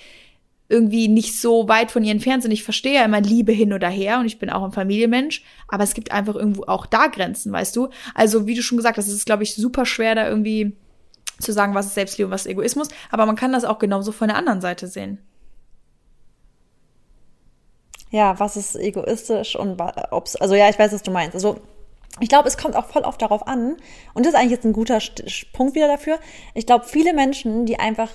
irgendwie 0.67 1.07
nicht 1.07 1.39
so 1.39 1.67
weit 1.67 1.91
von 1.91 2.03
ihr 2.03 2.11
entfernt 2.11 2.41
sind. 2.41 2.51
Ich 2.51 2.63
verstehe 2.63 2.95
ja 2.95 3.05
immer 3.05 3.21
Liebe 3.21 3.51
hin 3.51 3.71
oder 3.71 3.89
her 3.89 4.19
und 4.19 4.25
ich 4.25 4.39
bin 4.39 4.49
auch 4.49 4.63
ein 4.63 4.71
Familienmensch, 4.71 5.43
aber 5.67 5.83
es 5.83 5.93
gibt 5.93 6.11
einfach 6.11 6.35
irgendwo 6.35 6.63
auch 6.63 6.85
da 6.87 7.07
Grenzen, 7.07 7.51
weißt 7.51 7.75
du? 7.75 7.89
Also, 8.15 8.47
wie 8.47 8.55
du 8.55 8.63
schon 8.63 8.77
gesagt 8.77 8.97
hast, 8.97 9.07
es 9.07 9.13
ist, 9.13 9.25
glaube 9.27 9.43
ich, 9.43 9.53
super 9.53 9.85
schwer, 9.85 10.15
da 10.15 10.27
irgendwie 10.27 10.75
zu 11.39 11.51
sagen, 11.51 11.73
was 11.73 11.87
ist 11.87 11.95
Selbstliebe 11.95 12.27
und 12.27 12.31
was 12.31 12.45
ist 12.45 12.51
Egoismus, 12.51 12.89
aber 13.11 13.25
man 13.25 13.35
kann 13.35 13.51
das 13.51 13.65
auch 13.65 13.79
genauso 13.79 14.11
von 14.11 14.27
der 14.27 14.37
anderen 14.37 14.61
Seite 14.61 14.87
sehen. 14.87 15.19
Ja, 18.11 18.39
was 18.39 18.55
ist 18.55 18.75
egoistisch 18.75 19.55
und 19.55 19.81
ob's, 20.11 20.35
also 20.35 20.55
ja, 20.55 20.69
ich 20.69 20.79
weiß, 20.79 20.93
was 20.93 21.03
du 21.03 21.11
meinst. 21.11 21.35
Also 21.35 21.59
ich 22.21 22.29
glaube, 22.29 22.47
es 22.47 22.57
kommt 22.57 22.75
auch 22.75 22.85
voll 22.85 23.01
oft 23.01 23.21
darauf 23.21 23.45
an, 23.47 23.75
und 24.13 24.25
das 24.25 24.33
ist 24.33 24.39
eigentlich 24.39 24.51
jetzt 24.51 24.65
ein 24.65 24.73
guter 24.73 24.99
Punkt 25.51 25.75
wieder 25.75 25.87
dafür. 25.87 26.17
Ich 26.53 26.65
glaube, 26.65 26.85
viele 26.85 27.13
Menschen, 27.13 27.65
die 27.65 27.77
einfach 27.77 28.09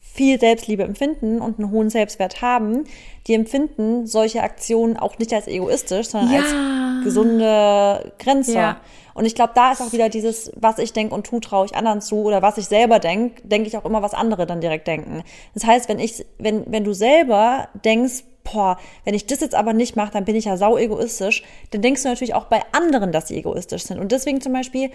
viel 0.00 0.40
Selbstliebe 0.40 0.82
empfinden 0.82 1.40
und 1.40 1.58
einen 1.58 1.70
hohen 1.70 1.90
Selbstwert 1.90 2.42
haben, 2.42 2.84
die 3.26 3.34
empfinden 3.34 4.06
solche 4.06 4.42
Aktionen 4.42 4.96
auch 4.96 5.18
nicht 5.18 5.32
als 5.32 5.46
egoistisch, 5.46 6.08
sondern 6.08 6.32
ja. 6.32 6.40
als 6.40 7.04
gesunde 7.04 8.12
Grenze. 8.18 8.54
Ja. 8.54 8.80
Und 9.18 9.24
ich 9.24 9.34
glaube, 9.34 9.50
da 9.52 9.72
ist 9.72 9.80
auch 9.80 9.92
wieder 9.92 10.08
dieses, 10.08 10.52
was 10.54 10.78
ich 10.78 10.92
denke 10.92 11.12
und 11.12 11.26
tu, 11.26 11.40
traue 11.40 11.66
ich 11.66 11.74
anderen 11.74 12.00
zu 12.00 12.22
oder 12.22 12.40
was 12.40 12.56
ich 12.56 12.66
selber 12.66 13.00
denke, 13.00 13.42
denke 13.42 13.66
ich 13.66 13.76
auch 13.76 13.84
immer, 13.84 14.00
was 14.00 14.14
andere 14.14 14.46
dann 14.46 14.60
direkt 14.60 14.86
denken. 14.86 15.24
Das 15.54 15.64
heißt, 15.64 15.88
wenn 15.88 15.98
ich, 15.98 16.24
wenn, 16.38 16.70
wenn 16.70 16.84
du 16.84 16.92
selber 16.92 17.68
denkst, 17.84 18.22
boah, 18.44 18.78
wenn 19.04 19.14
ich 19.14 19.26
das 19.26 19.40
jetzt 19.40 19.56
aber 19.56 19.72
nicht 19.72 19.96
mache, 19.96 20.12
dann 20.12 20.24
bin 20.24 20.36
ich 20.36 20.44
ja 20.44 20.56
sau 20.56 20.78
egoistisch, 20.78 21.42
dann 21.72 21.82
denkst 21.82 22.04
du 22.04 22.08
natürlich 22.08 22.34
auch 22.34 22.44
bei 22.44 22.62
anderen, 22.70 23.10
dass 23.10 23.26
sie 23.26 23.36
egoistisch 23.36 23.82
sind. 23.82 23.98
Und 23.98 24.12
deswegen 24.12 24.40
zum 24.40 24.52
Beispiel 24.52 24.92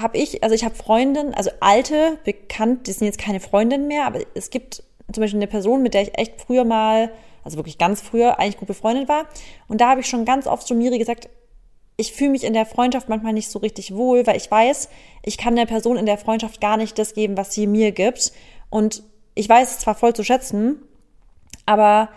habe 0.00 0.16
ich, 0.16 0.42
also 0.42 0.54
ich 0.54 0.64
habe 0.64 0.74
Freundinnen, 0.74 1.34
also 1.34 1.50
alte, 1.60 2.16
bekannt, 2.24 2.86
die 2.86 2.92
sind 2.92 3.04
jetzt 3.04 3.18
keine 3.18 3.40
Freundinnen 3.40 3.86
mehr, 3.86 4.06
aber 4.06 4.20
es 4.34 4.48
gibt 4.48 4.82
zum 5.12 5.20
Beispiel 5.20 5.40
eine 5.40 5.46
Person, 5.46 5.82
mit 5.82 5.92
der 5.92 6.00
ich 6.00 6.16
echt 6.16 6.40
früher 6.40 6.64
mal, 6.64 7.12
also 7.44 7.58
wirklich 7.58 7.76
ganz 7.76 8.00
früher, 8.00 8.40
eigentlich 8.40 8.56
gut 8.56 8.68
befreundet 8.68 9.10
war. 9.10 9.26
Und 9.68 9.82
da 9.82 9.90
habe 9.90 10.00
ich 10.00 10.06
schon 10.06 10.24
ganz 10.24 10.46
oft 10.46 10.66
zu 10.66 10.74
Miri 10.74 10.96
gesagt, 10.96 11.28
ich 12.02 12.12
fühle 12.12 12.30
mich 12.30 12.42
in 12.42 12.52
der 12.52 12.66
Freundschaft 12.66 13.08
manchmal 13.08 13.32
nicht 13.32 13.48
so 13.48 13.60
richtig 13.60 13.94
wohl, 13.94 14.26
weil 14.26 14.36
ich 14.36 14.50
weiß, 14.50 14.88
ich 15.22 15.38
kann 15.38 15.54
der 15.54 15.66
Person 15.66 15.96
in 15.96 16.04
der 16.04 16.18
Freundschaft 16.18 16.60
gar 16.60 16.76
nicht 16.76 16.98
das 16.98 17.14
geben, 17.14 17.36
was 17.36 17.54
sie 17.54 17.68
mir 17.68 17.92
gibt. 17.92 18.32
Und 18.70 19.04
ich 19.36 19.48
weiß 19.48 19.70
es 19.70 19.78
zwar 19.78 19.94
voll 19.94 20.12
zu 20.12 20.24
schätzen, 20.24 20.82
aber 21.64 22.08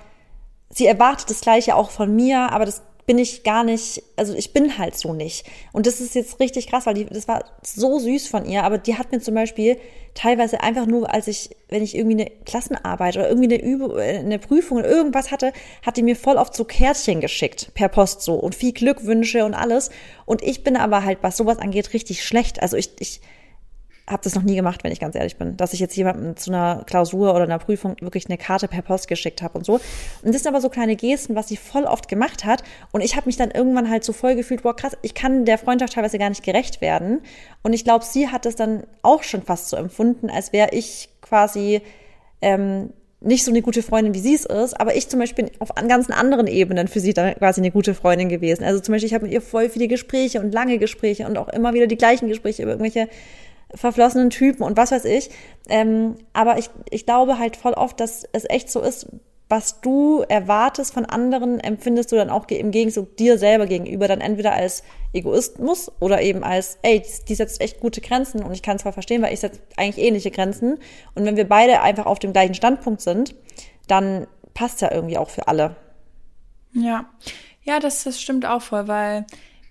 sie 0.71 0.87
erwartet 0.87 1.29
das 1.29 1.41
Gleiche 1.41 1.75
auch 1.75 1.91
von 1.91 2.15
mir, 2.15 2.51
aber 2.51 2.65
das 2.65 2.81
bin 3.05 3.17
ich 3.19 3.43
gar 3.43 3.63
nicht, 3.63 4.01
also 4.15 4.33
ich 4.33 4.51
bin 4.51 4.77
halt 4.77 4.97
so 4.97 5.13
nicht. 5.13 5.45
Und 5.73 5.85
das 5.85 6.01
ist 6.01 6.15
jetzt 6.15 6.39
richtig 6.39 6.67
krass, 6.67 6.85
weil 6.85 6.95
die, 6.95 7.05
das 7.05 7.27
war 7.27 7.45
so 7.63 7.99
süß 7.99 8.27
von 8.27 8.45
ihr, 8.45 8.63
aber 8.63 8.77
die 8.77 8.97
hat 8.97 9.11
mir 9.11 9.19
zum 9.19 9.35
Beispiel 9.35 9.77
teilweise 10.15 10.61
einfach 10.61 10.87
nur, 10.87 11.13
als 11.13 11.27
ich, 11.27 11.51
wenn 11.69 11.83
ich 11.83 11.95
irgendwie 11.95 12.21
eine 12.21 12.31
Klassenarbeit 12.45 13.17
oder 13.17 13.29
irgendwie 13.29 13.53
eine 13.53 13.63
Übung, 13.63 13.97
äh, 13.99 14.17
eine 14.17 14.39
Prüfung 14.39 14.79
oder 14.79 14.89
irgendwas 14.89 15.29
hatte, 15.29 15.53
hat 15.85 15.97
die 15.97 16.03
mir 16.03 16.15
voll 16.15 16.37
oft 16.37 16.55
so 16.55 16.63
Kärtchen 16.63 17.21
geschickt, 17.21 17.71
per 17.75 17.89
Post 17.89 18.21
so 18.21 18.33
und 18.35 18.55
viel 18.55 18.71
Glückwünsche 18.71 19.45
und 19.45 19.53
alles. 19.53 19.91
Und 20.25 20.41
ich 20.41 20.63
bin 20.63 20.75
aber 20.75 21.03
halt, 21.03 21.19
was 21.21 21.37
sowas 21.37 21.59
angeht, 21.59 21.93
richtig 21.93 22.23
schlecht. 22.23 22.61
Also 22.61 22.77
ich, 22.77 22.89
ich, 22.99 23.21
habe 24.07 24.21
das 24.23 24.35
noch 24.35 24.43
nie 24.43 24.55
gemacht, 24.55 24.83
wenn 24.83 24.91
ich 24.91 24.99
ganz 24.99 25.15
ehrlich 25.15 25.37
bin, 25.37 25.57
dass 25.57 25.73
ich 25.73 25.79
jetzt 25.79 25.95
jemandem 25.95 26.37
zu 26.37 26.51
einer 26.51 26.83
Klausur 26.85 27.33
oder 27.33 27.43
einer 27.43 27.57
Prüfung 27.57 27.95
wirklich 28.01 28.27
eine 28.27 28.37
Karte 28.37 28.67
per 28.67 28.83
Post 28.83 29.07
geschickt 29.07 29.41
habe 29.41 29.57
und 29.57 29.65
so. 29.65 29.79
Und 30.21 30.33
das 30.33 30.43
sind 30.43 30.47
aber 30.47 30.61
so 30.61 30.69
kleine 30.69 30.95
Gesten, 30.95 31.35
was 31.35 31.47
sie 31.47 31.57
voll 31.57 31.85
oft 31.85 32.07
gemacht 32.07 32.45
hat. 32.45 32.63
Und 32.91 33.01
ich 33.01 33.15
habe 33.15 33.25
mich 33.25 33.37
dann 33.37 33.49
irgendwann 33.49 33.89
halt 33.89 34.03
so 34.03 34.13
voll 34.13 34.35
gefühlt, 34.35 34.61
boah 34.61 34.75
krass, 34.75 34.95
ich 35.01 35.15
kann 35.15 35.45
der 35.45 35.57
Freundschaft 35.57 35.93
teilweise 35.93 36.19
gar 36.19 36.29
nicht 36.29 36.43
gerecht 36.43 36.81
werden. 36.81 37.21
Und 37.63 37.73
ich 37.73 37.83
glaube, 37.83 38.05
sie 38.05 38.27
hat 38.27 38.45
es 38.45 38.55
dann 38.55 38.83
auch 39.01 39.23
schon 39.23 39.41
fast 39.41 39.69
so 39.69 39.77
empfunden, 39.77 40.29
als 40.29 40.53
wäre 40.53 40.69
ich 40.71 41.09
quasi 41.21 41.81
ähm, 42.41 42.91
nicht 43.21 43.43
so 43.43 43.49
eine 43.49 43.63
gute 43.63 43.81
Freundin, 43.81 44.13
wie 44.13 44.19
sie 44.19 44.35
es 44.35 44.45
ist, 44.45 44.79
aber 44.79 44.95
ich 44.95 45.09
zum 45.09 45.19
Beispiel 45.19 45.49
auf 45.57 45.69
ganzen 45.73 46.11
anderen 46.11 46.45
Ebenen 46.45 46.87
für 46.87 46.99
sie 46.99 47.13
dann 47.13 47.33
quasi 47.35 47.59
eine 47.59 47.71
gute 47.71 47.95
Freundin 47.95 48.29
gewesen. 48.29 48.63
Also 48.63 48.79
zum 48.81 48.93
Beispiel, 48.93 49.07
ich 49.07 49.13
habe 49.15 49.25
mit 49.25 49.33
ihr 49.33 49.41
voll 49.41 49.69
viele 49.69 49.87
Gespräche 49.87 50.39
und 50.39 50.53
lange 50.53 50.77
Gespräche 50.77 51.25
und 51.25 51.37
auch 51.37 51.49
immer 51.49 51.73
wieder 51.73 51.87
die 51.87 51.97
gleichen 51.97 52.27
Gespräche 52.27 52.61
über 52.61 52.73
irgendwelche 52.73 53.09
verflossenen 53.75 54.29
Typen 54.29 54.63
und 54.63 54.77
was 54.77 54.91
weiß 54.91 55.05
ich. 55.05 55.29
Ähm, 55.69 56.15
aber 56.33 56.57
ich, 56.57 56.69
ich 56.89 57.05
glaube 57.05 57.37
halt 57.39 57.57
voll 57.57 57.73
oft, 57.73 57.99
dass 57.99 58.27
es 58.31 58.49
echt 58.49 58.71
so 58.71 58.81
ist, 58.81 59.07
was 59.47 59.79
du 59.81 60.23
erwartest 60.27 60.93
von 60.93 61.05
anderen, 61.05 61.59
empfindest 61.59 62.11
du 62.11 62.15
dann 62.15 62.31
auch 62.31 62.47
im 62.47 62.71
Gegenzug 62.71 63.15
dir 63.17 63.37
selber 63.37 63.67
gegenüber 63.67 64.07
dann 64.07 64.21
entweder 64.21 64.53
als 64.53 64.83
Egoismus 65.13 65.91
oder 65.99 66.21
eben 66.21 66.43
als, 66.43 66.79
ey, 66.81 67.03
die 67.27 67.35
setzt 67.35 67.61
echt 67.61 67.79
gute 67.79 68.01
Grenzen 68.01 68.43
und 68.43 68.53
ich 68.53 68.63
kann 68.63 68.79
zwar 68.79 68.93
verstehen, 68.93 69.21
weil 69.21 69.33
ich 69.33 69.41
setze 69.41 69.61
eigentlich 69.77 70.03
ähnliche 70.03 70.31
Grenzen. 70.31 70.79
Und 71.13 71.25
wenn 71.25 71.37
wir 71.37 71.47
beide 71.47 71.81
einfach 71.81 72.07
auf 72.07 72.17
dem 72.17 72.33
gleichen 72.33 72.55
Standpunkt 72.55 73.01
sind, 73.01 73.35
dann 73.87 74.25
passt 74.55 74.81
ja 74.81 74.91
irgendwie 74.91 75.17
auch 75.17 75.29
für 75.29 75.47
alle. 75.47 75.75
Ja, 76.73 77.05
ja, 77.63 77.79
das, 77.79 78.03
das 78.03 78.19
stimmt 78.19 78.45
auch 78.45 78.63
voll, 78.63 78.87
weil 78.87 79.25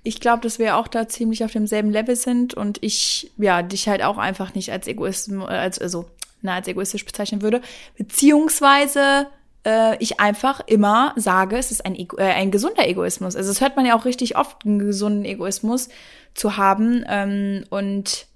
ich 0.04 0.20
glaube, 0.20 0.42
dass 0.42 0.58
wir 0.58 0.76
auch 0.76 0.86
da 0.86 1.08
ziemlich 1.08 1.44
auf 1.44 1.52
demselben 1.52 1.90
Level 1.90 2.14
sind 2.14 2.54
und 2.54 2.78
ich, 2.82 3.32
ja, 3.38 3.62
dich 3.62 3.88
halt 3.88 4.02
auch 4.02 4.18
einfach 4.18 4.54
nicht 4.54 4.70
als 4.70 4.86
Egoist, 4.86 5.32
äh, 5.32 5.42
als, 5.42 5.78
also, 5.78 6.04
na, 6.42 6.54
als 6.54 6.68
egoistisch 6.68 7.06
bezeichnen 7.06 7.40
würde. 7.40 7.62
Beziehungsweise 7.96 9.26
äh, 9.64 9.96
ich 9.98 10.20
einfach 10.20 10.60
immer 10.66 11.14
sage, 11.16 11.56
es 11.56 11.70
ist 11.70 11.86
ein, 11.86 11.96
Ego, 11.96 12.18
äh, 12.18 12.24
ein 12.24 12.50
gesunder 12.50 12.86
Egoismus. 12.86 13.34
Also 13.34 13.50
das 13.50 13.62
hört 13.62 13.76
man 13.76 13.86
ja 13.86 13.96
auch 13.96 14.04
richtig 14.04 14.36
oft, 14.36 14.64
einen 14.66 14.78
gesunden 14.78 15.24
Egoismus 15.24 15.88
zu 16.34 16.58
haben. 16.58 17.02
Ähm, 17.08 17.64
und 17.70 18.26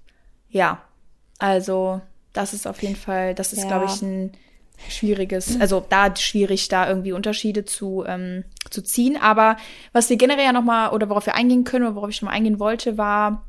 ja, 0.49 0.81
also 1.37 2.01
das 2.33 2.53
ist 2.53 2.65
auf 2.65 2.81
jeden 2.81 2.95
Fall, 2.95 3.35
das 3.35 3.53
ist, 3.53 3.61
ja. 3.61 3.67
glaube 3.67 3.85
ich, 3.85 4.01
ein 4.01 4.31
schwieriges, 4.87 5.59
also 5.59 5.85
da 5.87 6.15
schwierig, 6.15 6.67
da 6.67 6.87
irgendwie 6.87 7.11
Unterschiede 7.11 7.65
zu, 7.65 8.03
ähm, 8.07 8.43
zu 8.69 8.81
ziehen. 8.81 9.17
Aber 9.21 9.57
was 9.93 10.09
wir 10.09 10.17
generell 10.17 10.45
ja 10.45 10.53
nochmal, 10.53 10.91
oder 10.91 11.09
worauf 11.09 11.25
wir 11.25 11.35
eingehen 11.35 11.63
können, 11.63 11.85
oder 11.85 11.95
worauf 11.95 12.09
ich 12.09 12.15
schon 12.15 12.27
mal 12.27 12.33
eingehen 12.33 12.59
wollte, 12.59 12.97
war, 12.97 13.45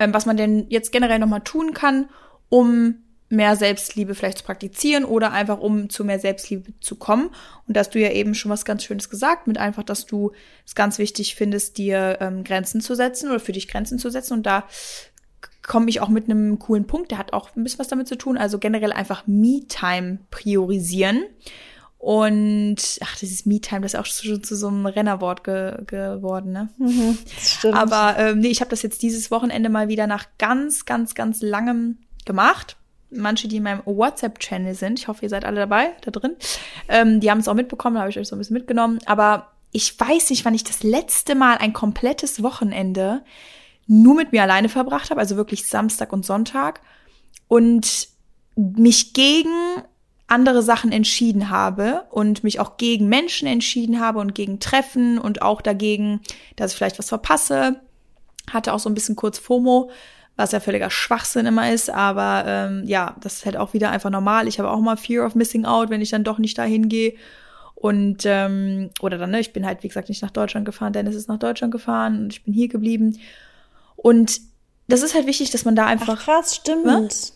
ähm, 0.00 0.12
was 0.12 0.26
man 0.26 0.36
denn 0.36 0.66
jetzt 0.68 0.92
generell 0.92 1.18
nochmal 1.18 1.42
tun 1.42 1.74
kann, 1.74 2.08
um 2.48 2.96
mehr 3.30 3.56
Selbstliebe 3.56 4.14
vielleicht 4.14 4.38
zu 4.38 4.44
praktizieren 4.44 5.04
oder 5.04 5.32
einfach 5.32 5.58
um 5.58 5.90
zu 5.90 6.04
mehr 6.04 6.18
Selbstliebe 6.18 6.72
zu 6.80 6.96
kommen. 6.96 7.30
Und 7.66 7.76
da 7.76 7.80
hast 7.80 7.94
du 7.94 8.00
ja 8.00 8.10
eben 8.10 8.34
schon 8.34 8.50
was 8.50 8.64
ganz 8.64 8.84
Schönes 8.84 9.10
gesagt, 9.10 9.46
mit 9.46 9.58
einfach, 9.58 9.82
dass 9.82 10.06
du 10.06 10.32
es 10.66 10.74
ganz 10.74 10.98
wichtig 10.98 11.34
findest, 11.34 11.76
dir 11.76 12.18
ähm, 12.20 12.42
Grenzen 12.42 12.80
zu 12.80 12.94
setzen 12.94 13.30
oder 13.30 13.40
für 13.40 13.52
dich 13.52 13.68
Grenzen 13.68 13.98
zu 13.98 14.10
setzen. 14.10 14.32
Und 14.34 14.46
da 14.46 14.64
komme 15.68 15.88
ich 15.90 16.00
auch 16.00 16.08
mit 16.08 16.24
einem 16.24 16.58
coolen 16.58 16.86
Punkt, 16.86 17.12
der 17.12 17.18
hat 17.18 17.32
auch 17.32 17.54
ein 17.54 17.62
bisschen 17.62 17.78
was 17.78 17.88
damit 17.88 18.08
zu 18.08 18.16
tun. 18.16 18.36
Also 18.36 18.58
generell 18.58 18.92
einfach 18.92 19.26
Me-Time 19.26 20.18
priorisieren. 20.30 21.22
Und 21.98 22.76
ach, 23.02 23.16
dieses 23.16 23.44
Me-Time, 23.44 23.82
das 23.82 23.94
ist 23.94 24.00
auch 24.00 24.06
schon 24.06 24.42
zu 24.42 24.56
so 24.56 24.68
einem 24.68 24.86
Rennerwort 24.86 25.44
ge 25.44 25.76
geworden, 25.86 26.52
ne? 26.52 26.68
Mhm, 26.78 27.18
stimmt. 27.38 27.74
Aber 27.74 28.16
ähm, 28.18 28.38
nee, 28.38 28.48
ich 28.48 28.60
habe 28.60 28.70
das 28.70 28.82
jetzt 28.82 29.02
dieses 29.02 29.30
Wochenende 29.30 29.68
mal 29.68 29.88
wieder 29.88 30.06
nach 30.06 30.26
ganz, 30.38 30.86
ganz, 30.86 31.14
ganz 31.14 31.42
langem 31.42 31.98
gemacht. 32.24 32.76
Manche, 33.10 33.48
die 33.48 33.56
in 33.56 33.62
meinem 33.62 33.82
WhatsApp-Channel 33.84 34.74
sind, 34.74 34.98
ich 34.98 35.08
hoffe, 35.08 35.22
ihr 35.22 35.28
seid 35.28 35.44
alle 35.44 35.56
dabei, 35.56 35.90
da 36.02 36.10
drin, 36.10 36.36
ähm, 36.88 37.20
die 37.20 37.30
haben 37.30 37.38
es 37.38 37.48
auch 37.48 37.54
mitbekommen, 37.54 37.94
da 37.94 38.00
habe 38.02 38.10
ich 38.10 38.18
euch 38.18 38.28
so 38.28 38.36
ein 38.36 38.38
bisschen 38.38 38.54
mitgenommen. 38.54 39.00
Aber 39.06 39.52
ich 39.72 39.98
weiß 39.98 40.30
nicht, 40.30 40.44
wann 40.44 40.54
ich 40.54 40.64
das 40.64 40.82
letzte 40.82 41.34
Mal 41.34 41.58
ein 41.58 41.72
komplettes 41.72 42.42
Wochenende 42.42 43.22
nur 43.88 44.14
mit 44.14 44.32
mir 44.32 44.42
alleine 44.42 44.68
verbracht 44.68 45.10
habe, 45.10 45.20
also 45.20 45.36
wirklich 45.36 45.68
Samstag 45.68 46.12
und 46.12 46.24
Sonntag 46.24 46.80
und 47.48 48.08
mich 48.54 49.14
gegen 49.14 49.82
andere 50.28 50.62
Sachen 50.62 50.92
entschieden 50.92 51.48
habe 51.48 52.04
und 52.10 52.44
mich 52.44 52.60
auch 52.60 52.76
gegen 52.76 53.08
Menschen 53.08 53.48
entschieden 53.48 53.98
habe 53.98 54.18
und 54.18 54.34
gegen 54.34 54.60
Treffen 54.60 55.18
und 55.18 55.40
auch 55.40 55.62
dagegen, 55.62 56.20
dass 56.54 56.72
ich 56.72 56.76
vielleicht 56.76 56.98
was 56.98 57.08
verpasse. 57.08 57.80
Hatte 58.50 58.74
auch 58.74 58.78
so 58.78 58.90
ein 58.90 58.94
bisschen 58.94 59.16
kurz 59.16 59.38
FOMO, 59.38 59.90
was 60.36 60.52
ja 60.52 60.60
völliger 60.60 60.90
Schwachsinn 60.90 61.46
immer 61.46 61.72
ist, 61.72 61.88
aber 61.88 62.44
ähm, 62.46 62.82
ja, 62.86 63.16
das 63.22 63.38
ist 63.38 63.46
halt 63.46 63.56
auch 63.56 63.72
wieder 63.72 63.90
einfach 63.90 64.10
normal. 64.10 64.46
Ich 64.48 64.58
habe 64.58 64.70
auch 64.70 64.80
mal 64.80 64.98
Fear 64.98 65.24
of 65.24 65.34
Missing 65.34 65.64
Out, 65.64 65.88
wenn 65.88 66.02
ich 66.02 66.10
dann 66.10 66.24
doch 66.24 66.38
nicht 66.38 66.58
dahin 66.58 66.90
gehe. 66.90 67.14
Und, 67.74 68.24
ähm, 68.26 68.90
oder 69.00 69.18
dann, 69.18 69.30
ne, 69.30 69.40
ich 69.40 69.52
bin 69.52 69.64
halt, 69.64 69.82
wie 69.82 69.88
gesagt, 69.88 70.08
nicht 70.08 70.22
nach 70.22 70.30
Deutschland 70.30 70.66
gefahren, 70.66 70.92
Dennis 70.92 71.14
ist 71.14 71.28
nach 71.28 71.38
Deutschland 71.38 71.72
gefahren 71.72 72.24
und 72.24 72.32
ich 72.32 72.44
bin 72.44 72.52
hier 72.52 72.68
geblieben. 72.68 73.18
Und 74.02 74.40
das 74.86 75.02
ist 75.02 75.14
halt 75.14 75.26
wichtig, 75.26 75.50
dass 75.50 75.64
man 75.64 75.76
da 75.76 75.86
einfach. 75.86 76.16
Ach, 76.18 76.24
krass, 76.24 76.56
stimmt. 76.56 76.86
Was? 76.86 77.34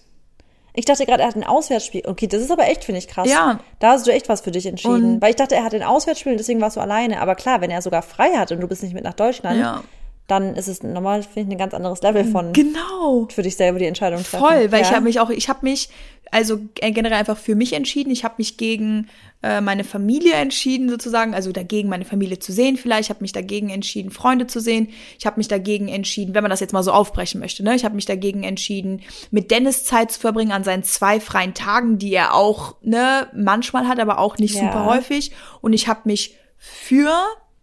Ich 0.74 0.86
dachte 0.86 1.04
gerade, 1.04 1.22
er 1.22 1.28
hat 1.28 1.36
ein 1.36 1.44
Auswärtsspiel. 1.44 2.02
Okay, 2.06 2.26
das 2.26 2.40
ist 2.40 2.50
aber 2.50 2.66
echt, 2.66 2.84
finde 2.84 2.98
ich, 2.98 3.08
krass. 3.08 3.28
Ja. 3.28 3.60
Da 3.78 3.90
hast 3.90 4.06
du 4.06 4.10
echt 4.10 4.30
was 4.30 4.40
für 4.40 4.52
dich 4.52 4.64
entschieden. 4.64 5.14
Und 5.14 5.22
Weil 5.22 5.30
ich 5.30 5.36
dachte, 5.36 5.54
er 5.54 5.64
hat 5.64 5.74
ein 5.74 5.82
Auswärtsspiel 5.82 6.32
und 6.32 6.38
deswegen 6.38 6.62
warst 6.62 6.76
du 6.76 6.80
alleine. 6.80 7.20
Aber 7.20 7.34
klar, 7.34 7.60
wenn 7.60 7.70
er 7.70 7.82
sogar 7.82 8.00
frei 8.00 8.30
hat 8.36 8.52
und 8.52 8.60
du 8.60 8.68
bist 8.68 8.82
nicht 8.82 8.94
mit 8.94 9.04
nach 9.04 9.12
Deutschland, 9.12 9.60
ja 9.60 9.82
dann 10.28 10.54
ist 10.54 10.68
es 10.68 10.82
normal, 10.82 11.22
finde 11.22 11.40
ich, 11.40 11.54
ein 11.56 11.58
ganz 11.58 11.74
anderes 11.74 12.00
Level 12.02 12.24
von 12.24 12.52
genau. 12.52 13.28
für 13.28 13.42
dich 13.42 13.56
selber 13.56 13.78
die 13.78 13.86
Entscheidung 13.86 14.22
treffen. 14.22 14.38
Voll, 14.38 14.72
weil 14.72 14.80
ja. 14.80 14.88
ich 14.88 14.92
habe 14.92 15.02
mich 15.02 15.20
auch, 15.20 15.30
ich 15.30 15.48
habe 15.48 15.60
mich 15.62 15.90
also 16.32 16.58
generell 16.74 17.12
einfach 17.12 17.36
für 17.36 17.54
mich 17.54 17.74
entschieden. 17.74 18.10
Ich 18.10 18.24
habe 18.24 18.36
mich 18.38 18.56
gegen 18.56 19.08
äh, 19.42 19.60
meine 19.60 19.84
Familie 19.84 20.32
entschieden 20.32 20.88
sozusagen, 20.88 21.34
also 21.34 21.52
dagegen 21.52 21.90
meine 21.90 22.06
Familie 22.06 22.38
zu 22.38 22.52
sehen 22.52 22.78
vielleicht. 22.78 23.04
Ich 23.04 23.10
habe 23.10 23.20
mich 23.20 23.32
dagegen 23.32 23.68
entschieden, 23.68 24.10
Freunde 24.10 24.46
zu 24.46 24.58
sehen. 24.58 24.88
Ich 25.18 25.26
habe 25.26 25.36
mich 25.36 25.48
dagegen 25.48 25.88
entschieden, 25.88 26.34
wenn 26.34 26.42
man 26.42 26.50
das 26.50 26.60
jetzt 26.60 26.72
mal 26.72 26.82
so 26.82 26.90
aufbrechen 26.90 27.38
möchte, 27.38 27.62
ne? 27.62 27.76
Ich 27.76 27.84
habe 27.84 27.94
mich 27.94 28.06
dagegen 28.06 28.44
entschieden, 28.44 29.02
mit 29.30 29.50
Dennis 29.50 29.84
Zeit 29.84 30.10
zu 30.10 30.20
verbringen 30.20 30.52
an 30.52 30.64
seinen 30.64 30.84
zwei 30.84 31.20
freien 31.20 31.52
Tagen, 31.52 31.98
die 31.98 32.14
er 32.14 32.32
auch 32.34 32.76
ne 32.80 33.28
manchmal 33.34 33.86
hat, 33.86 34.00
aber 34.00 34.18
auch 34.18 34.38
nicht 34.38 34.54
ja. 34.54 34.62
super 34.62 34.86
häufig. 34.86 35.32
Und 35.60 35.74
ich 35.74 35.86
habe 35.86 36.00
mich 36.04 36.34
für 36.56 37.12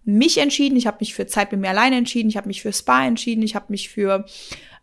mich 0.05 0.37
entschieden, 0.37 0.77
ich 0.77 0.85
habe 0.85 0.97
mich 0.99 1.15
für 1.15 1.25
Zeit 1.25 1.51
mit 1.51 1.59
mir 1.59 1.69
alleine 1.69 1.97
entschieden, 1.97 2.29
ich 2.29 2.37
habe 2.37 2.47
mich 2.47 2.61
für 2.61 2.71
Spa 2.71 3.03
entschieden, 3.05 3.41
ich 3.41 3.55
habe 3.55 3.65
mich 3.69 3.89
für 3.89 4.25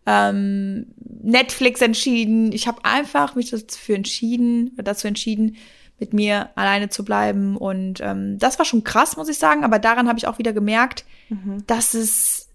ähm, 0.06 0.86
Netflix 1.22 1.82
entschieden. 1.82 2.52
Ich 2.52 2.66
habe 2.68 2.84
einfach 2.84 3.34
mich 3.34 3.50
dafür 3.50 3.96
entschieden, 3.96 4.72
dazu 4.76 5.08
entschieden, 5.08 5.56
mit 5.98 6.12
mir 6.12 6.50
alleine 6.54 6.88
zu 6.88 7.04
bleiben. 7.04 7.56
Und 7.56 8.00
ähm, 8.00 8.38
das 8.38 8.58
war 8.58 8.66
schon 8.66 8.84
krass, 8.84 9.16
muss 9.16 9.28
ich 9.28 9.38
sagen. 9.38 9.64
Aber 9.64 9.78
daran 9.78 10.08
habe 10.08 10.18
ich 10.18 10.26
auch 10.26 10.38
wieder 10.38 10.52
gemerkt, 10.52 11.04
mhm. 11.28 11.64
dass 11.66 11.94
es 11.94 12.48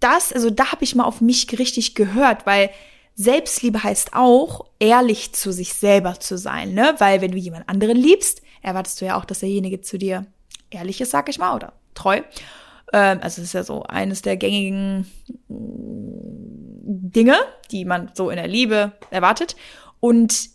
das, 0.00 0.32
also 0.32 0.50
da 0.50 0.72
habe 0.72 0.84
ich 0.84 0.94
mal 0.94 1.04
auf 1.04 1.20
mich 1.20 1.46
richtig 1.58 1.94
gehört, 1.94 2.46
weil 2.46 2.70
Selbstliebe 3.14 3.82
heißt 3.82 4.10
auch, 4.14 4.66
ehrlich 4.78 5.32
zu 5.32 5.52
sich 5.52 5.74
selber 5.74 6.20
zu 6.20 6.38
sein, 6.38 6.72
ne? 6.72 6.94
Weil 6.98 7.20
wenn 7.20 7.32
du 7.32 7.36
jemand 7.36 7.68
anderen 7.68 7.96
liebst, 7.96 8.42
erwartest 8.62 9.00
du 9.00 9.06
ja 9.06 9.18
auch, 9.18 9.24
dass 9.24 9.40
derjenige 9.40 9.80
zu 9.80 9.98
dir 9.98 10.26
ehrlich 10.70 11.00
ist, 11.00 11.10
sag 11.10 11.28
ich 11.28 11.38
mal, 11.38 11.56
oder 11.56 11.72
treu. 11.94 12.20
Ähm, 12.92 13.18
also 13.20 13.42
es 13.42 13.48
ist 13.48 13.54
ja 13.54 13.64
so 13.64 13.82
eines 13.82 14.22
der 14.22 14.36
gängigen 14.36 15.10
Dinge, 16.88 17.36
die 17.70 17.84
man 17.84 18.10
so 18.14 18.30
in 18.30 18.36
der 18.36 18.48
Liebe 18.48 18.92
erwartet. 19.10 19.56
Und 20.00 20.50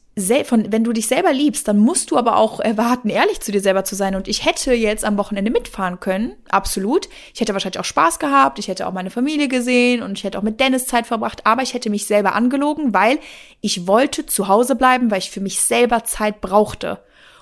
von, 0.46 0.72
wenn 0.72 0.84
du 0.84 0.94
dich 0.94 1.08
selber 1.08 1.34
liebst, 1.34 1.68
dann 1.68 1.78
musst 1.78 2.12
du 2.12 2.18
aber 2.18 2.38
auch 2.38 2.60
erwarten, 2.60 3.10
ehrlich 3.10 3.40
zu 3.40 3.52
dir 3.52 3.62
selber 3.62 3.84
zu 3.84 3.96
sein. 3.96 4.16
Und 4.16 4.28
ich 4.28 4.46
hätte 4.46 4.74
jetzt 4.74 5.06
am 5.06 5.18
Wochenende 5.18 5.50
mitfahren 5.50 6.00
können, 6.00 6.34
absolut. 6.50 7.10
Ich 7.34 7.42
hätte 7.42 7.54
wahrscheinlich 7.54 7.80
auch 7.80 7.86
Spaß 7.86 8.20
gehabt, 8.20 8.60
ich 8.60 8.68
hätte 8.68 8.86
auch 8.86 8.94
meine 8.94 9.10
Familie 9.10 9.48
gesehen 9.48 10.04
und 10.04 10.18
ich 10.18 10.24
hätte 10.24 10.38
auch 10.38 10.44
mit 10.44 10.60
Dennis 10.60 10.86
Zeit 10.86 11.08
verbracht, 11.08 11.46
aber 11.46 11.64
ich 11.64 11.74
hätte 11.74 11.90
mich 11.90 12.06
selber 12.06 12.36
angelogen, 12.36 12.94
weil 12.94 13.18
ich 13.62 13.88
wollte 13.88 14.26
zu 14.26 14.48
Hause 14.48 14.76
bleiben, 14.76 15.10
weil 15.10 15.20
ich 15.20 15.32
für 15.32 15.42
mich 15.42 15.60
selber 15.62 16.04
Zeit 16.04 16.42
brauchte. 16.42 17.00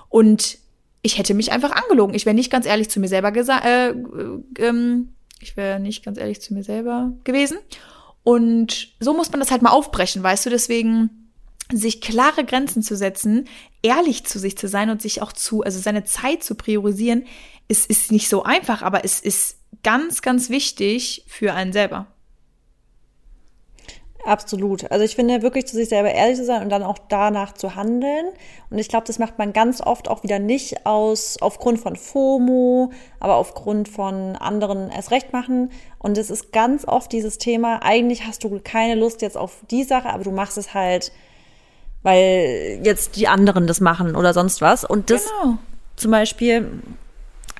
Und 0.08 0.58
ich 1.02 1.18
hätte 1.18 1.34
mich 1.34 1.52
einfach 1.52 1.72
angelogen. 1.72 2.14
Ich 2.14 2.24
wäre 2.24 2.34
nicht 2.34 2.50
ganz 2.50 2.64
ehrlich 2.64 2.88
zu 2.88 3.00
mir 3.00 3.08
selber 3.08 3.32
gesagt, 3.32 3.66
äh, 3.66 3.90
äh, 3.90 3.94
ähm, 4.58 5.12
ich 5.40 5.56
wäre 5.56 5.80
nicht 5.80 6.04
ganz 6.04 6.18
ehrlich 6.18 6.40
zu 6.40 6.54
mir 6.54 6.62
selber 6.62 7.12
gewesen. 7.24 7.58
Und 8.24 8.94
so 9.00 9.14
muss 9.14 9.30
man 9.30 9.40
das 9.40 9.50
halt 9.50 9.62
mal 9.62 9.70
aufbrechen, 9.70 10.22
weißt 10.22 10.46
du, 10.46 10.50
deswegen 10.50 11.10
sich 11.72 12.00
klare 12.00 12.44
Grenzen 12.44 12.82
zu 12.82 12.96
setzen, 12.96 13.48
ehrlich 13.82 14.24
zu 14.24 14.38
sich 14.38 14.56
zu 14.56 14.68
sein 14.68 14.90
und 14.90 15.02
sich 15.02 15.22
auch 15.22 15.32
zu, 15.32 15.62
also 15.62 15.80
seine 15.80 16.04
Zeit 16.04 16.44
zu 16.44 16.54
priorisieren, 16.54 17.24
es 17.68 17.86
ist 17.86 18.12
nicht 18.12 18.28
so 18.28 18.42
einfach, 18.42 18.82
aber 18.82 19.04
es 19.04 19.20
ist 19.20 19.56
ganz, 19.82 20.22
ganz 20.22 20.50
wichtig 20.50 21.24
für 21.26 21.54
einen 21.54 21.72
selber. 21.72 22.11
Absolut. 24.24 24.88
Also 24.90 25.04
ich 25.04 25.16
finde 25.16 25.42
wirklich 25.42 25.66
zu 25.66 25.74
sich 25.74 25.88
selber 25.88 26.12
ehrlich 26.12 26.36
zu 26.36 26.44
sein 26.44 26.62
und 26.62 26.68
dann 26.68 26.84
auch 26.84 26.98
danach 27.08 27.54
zu 27.54 27.74
handeln. 27.74 28.26
Und 28.70 28.78
ich 28.78 28.88
glaube, 28.88 29.06
das 29.06 29.18
macht 29.18 29.38
man 29.38 29.52
ganz 29.52 29.80
oft 29.80 30.08
auch 30.08 30.22
wieder 30.22 30.38
nicht 30.38 30.86
aus 30.86 31.38
aufgrund 31.40 31.80
von 31.80 31.96
FOMO, 31.96 32.92
aber 33.18 33.36
aufgrund 33.36 33.88
von 33.88 34.36
anderen 34.36 34.90
erst 34.90 35.10
recht 35.10 35.32
machen. 35.32 35.70
Und 35.98 36.18
es 36.18 36.30
ist 36.30 36.52
ganz 36.52 36.86
oft 36.86 37.10
dieses 37.10 37.38
Thema, 37.38 37.80
eigentlich 37.82 38.24
hast 38.24 38.44
du 38.44 38.60
keine 38.62 38.94
Lust 38.94 39.22
jetzt 39.22 39.36
auf 39.36 39.58
die 39.70 39.82
Sache, 39.82 40.10
aber 40.10 40.22
du 40.22 40.30
machst 40.30 40.56
es 40.56 40.72
halt, 40.72 41.10
weil 42.02 42.80
jetzt 42.84 43.16
die 43.16 43.26
anderen 43.26 43.66
das 43.66 43.80
machen 43.80 44.14
oder 44.14 44.34
sonst 44.34 44.60
was. 44.60 44.84
Und 44.84 45.10
das 45.10 45.28
genau. 45.42 45.58
zum 45.96 46.12
Beispiel, 46.12 46.80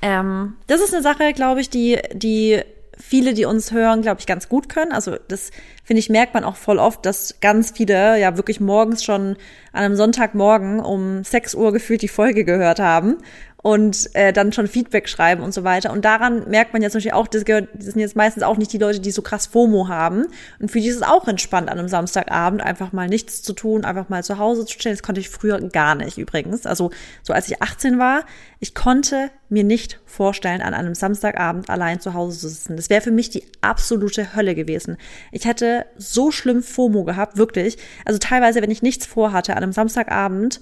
ähm, 0.01 0.55
das 0.69 0.81
ist 0.81 0.95
eine 0.95 1.03
Sache, 1.03 1.33
glaube 1.33 1.61
ich, 1.61 1.71
die, 1.71 1.99
die 2.13 2.63
viele, 3.03 3.35
die 3.35 3.45
uns 3.45 3.73
hören, 3.73 4.03
glaube 4.03 4.21
ich, 4.21 4.27
ganz 4.27 4.49
gut 4.49 4.69
können. 4.69 4.93
Also 4.93 5.17
das 5.29 5.51
finde 5.85 6.01
ich, 6.01 6.09
merkt 6.09 6.35
man 6.35 6.45
auch 6.45 6.57
voll 6.57 6.79
oft, 6.79 7.05
dass 7.05 7.41
ganz 7.41 7.73
viele 7.73 8.19
ja 8.19 8.37
wirklich 8.37 8.61
morgens 8.61 9.05
schon 9.05 9.37
an 9.73 9.85
einem 9.85 9.97
Sonntagmorgen 9.97 10.81
um 10.81 11.25
6 11.25 11.55
Uhr 11.55 11.73
gefühlt 11.73 12.03
die 12.03 12.09
Folge 12.09 12.45
gehört 12.45 12.79
haben 12.79 13.19
und 13.63 14.11
äh, 14.15 14.33
dann 14.33 14.53
schon 14.53 14.67
Feedback 14.67 15.09
schreiben 15.09 15.43
und 15.43 15.55
so 15.55 15.63
weiter. 15.63 15.93
Und 15.93 16.05
daran 16.05 16.49
merkt 16.51 16.73
man 16.73 16.83
jetzt 16.83 16.95
natürlich 16.95 17.15
auch, 17.15 17.29
das, 17.29 17.45
gehört, 17.45 17.69
das 17.75 17.87
sind 17.87 18.01
jetzt 18.01 18.17
meistens 18.17 18.43
auch 18.43 18.57
nicht 18.57 18.73
die 18.73 18.79
Leute, 18.79 18.99
die 18.99 19.13
so 19.13 19.23
krass 19.23 19.47
FOMO 19.47 19.87
haben. 19.87 20.27
Und 20.59 20.73
für 20.73 20.81
die 20.81 20.89
ist 20.89 20.97
es 20.97 21.03
auch 21.03 21.29
entspannt, 21.29 21.71
an 21.71 21.79
einem 21.79 21.89
Samstagabend 21.89 22.61
einfach 22.61 22.93
mal 22.93 23.09
nichts 23.09 23.43
zu 23.43 23.53
tun, 23.53 23.85
einfach 23.85 24.09
mal 24.09 24.25
zu 24.25 24.39
Hause 24.39 24.67
zu 24.67 24.75
stehen. 24.75 24.93
Das 24.93 25.05
konnte 25.05 25.21
ich 25.21 25.31
früher 25.31 25.61
gar 25.61 25.95
nicht 25.95 26.19
übrigens. 26.19 26.67
Also 26.67 26.91
so 27.23 27.33
als 27.33 27.49
ich 27.49 27.63
18 27.63 28.01
war, 28.01 28.25
ich 28.59 28.75
konnte 28.75 29.31
mir 29.49 29.65
nicht 29.65 30.01
vorstellen, 30.07 30.61
an 30.61 30.75
einem 30.75 30.97
Samstagabend 30.97 31.71
allein 31.71 32.01
zu 32.01 32.15
Hause 32.15 32.41
zu 32.41 32.49
sitzen. 32.49 32.77
Das 32.77 32.91
wäre 32.91 33.01
für 33.01 33.13
mich 33.13 33.31
die 33.31 33.45
absolute 33.61 34.35
Hölle 34.35 34.57
gewesen. 34.57 34.97
Ich 35.31 35.45
hätte 35.45 35.87
so 35.97 36.33
schlimm 36.33 36.65
FOMO 36.65 37.05
gehabt, 37.05 37.37
wirklich. 37.37 37.79
Also 38.05 38.19
teilweise, 38.19 38.61
wenn 38.61 38.73
ich 38.73 38.83
nichts 38.83 39.07
vorhatte, 39.07 39.53
an 39.53 39.63
einem 39.63 39.73
Samstagabend, 39.73 40.61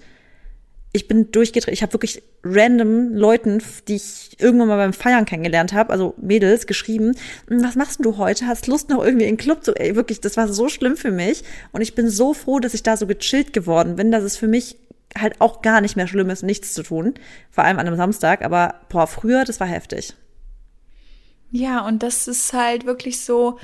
ich 0.93 1.07
bin 1.07 1.31
durchgedreht. 1.31 1.73
Ich 1.73 1.83
habe 1.83 1.93
wirklich 1.93 2.23
random 2.43 3.15
Leuten, 3.15 3.63
die 3.87 3.97
ich 3.97 4.37
irgendwann 4.39 4.69
mal 4.69 4.77
beim 4.77 4.93
Feiern 4.93 5.25
kennengelernt 5.25 5.73
habe, 5.73 5.91
also 5.91 6.15
Mädels, 6.17 6.67
geschrieben, 6.67 7.15
hm, 7.49 7.63
was 7.63 7.77
machst 7.77 8.05
du 8.05 8.17
heute? 8.17 8.47
Hast 8.47 8.67
Lust 8.67 8.89
noch 8.89 9.05
irgendwie 9.05 9.27
in 9.27 9.37
den 9.37 9.43
Club 9.43 9.65
zu? 9.65 9.75
Ey, 9.75 9.95
wirklich, 9.95 10.21
das 10.21 10.37
war 10.37 10.49
so 10.49 10.69
schlimm 10.69 10.97
für 10.97 11.13
mich. 11.13 11.45
Und 11.73 11.81
ich 11.81 11.95
bin 11.95 12.11
so 12.11 12.35
froh, 12.35 12.59
dass 12.59 12.75
ich 12.75 12.83
da 12.83 12.97
so 12.97 13.07
gechillt 13.07 13.53
geworden 13.53 13.97
bin, 13.97 14.11
dass 14.11 14.25
es 14.25 14.37
für 14.37 14.49
mich 14.49 14.77
halt 15.17 15.41
auch 15.41 15.63
gar 15.63 15.81
nicht 15.81 15.97
mehr 15.97 16.09
schlimm 16.09 16.31
ist, 16.31 16.43
nichts 16.43 16.75
zu 16.75 16.83
tun. 16.83 17.15
Vor 17.51 17.65
allem 17.65 17.79
an 17.79 17.87
einem 17.87 17.97
Samstag. 17.97 18.43
Aber 18.43 18.75
boah, 18.89 19.07
früher, 19.07 19.45
das 19.45 19.61
war 19.61 19.67
heftig. 19.67 20.15
Ja, 21.53 21.87
und 21.87 22.03
das 22.03 22.29
ist 22.29 22.53
halt 22.53 22.87
wirklich 22.87 23.21
so, 23.21 23.59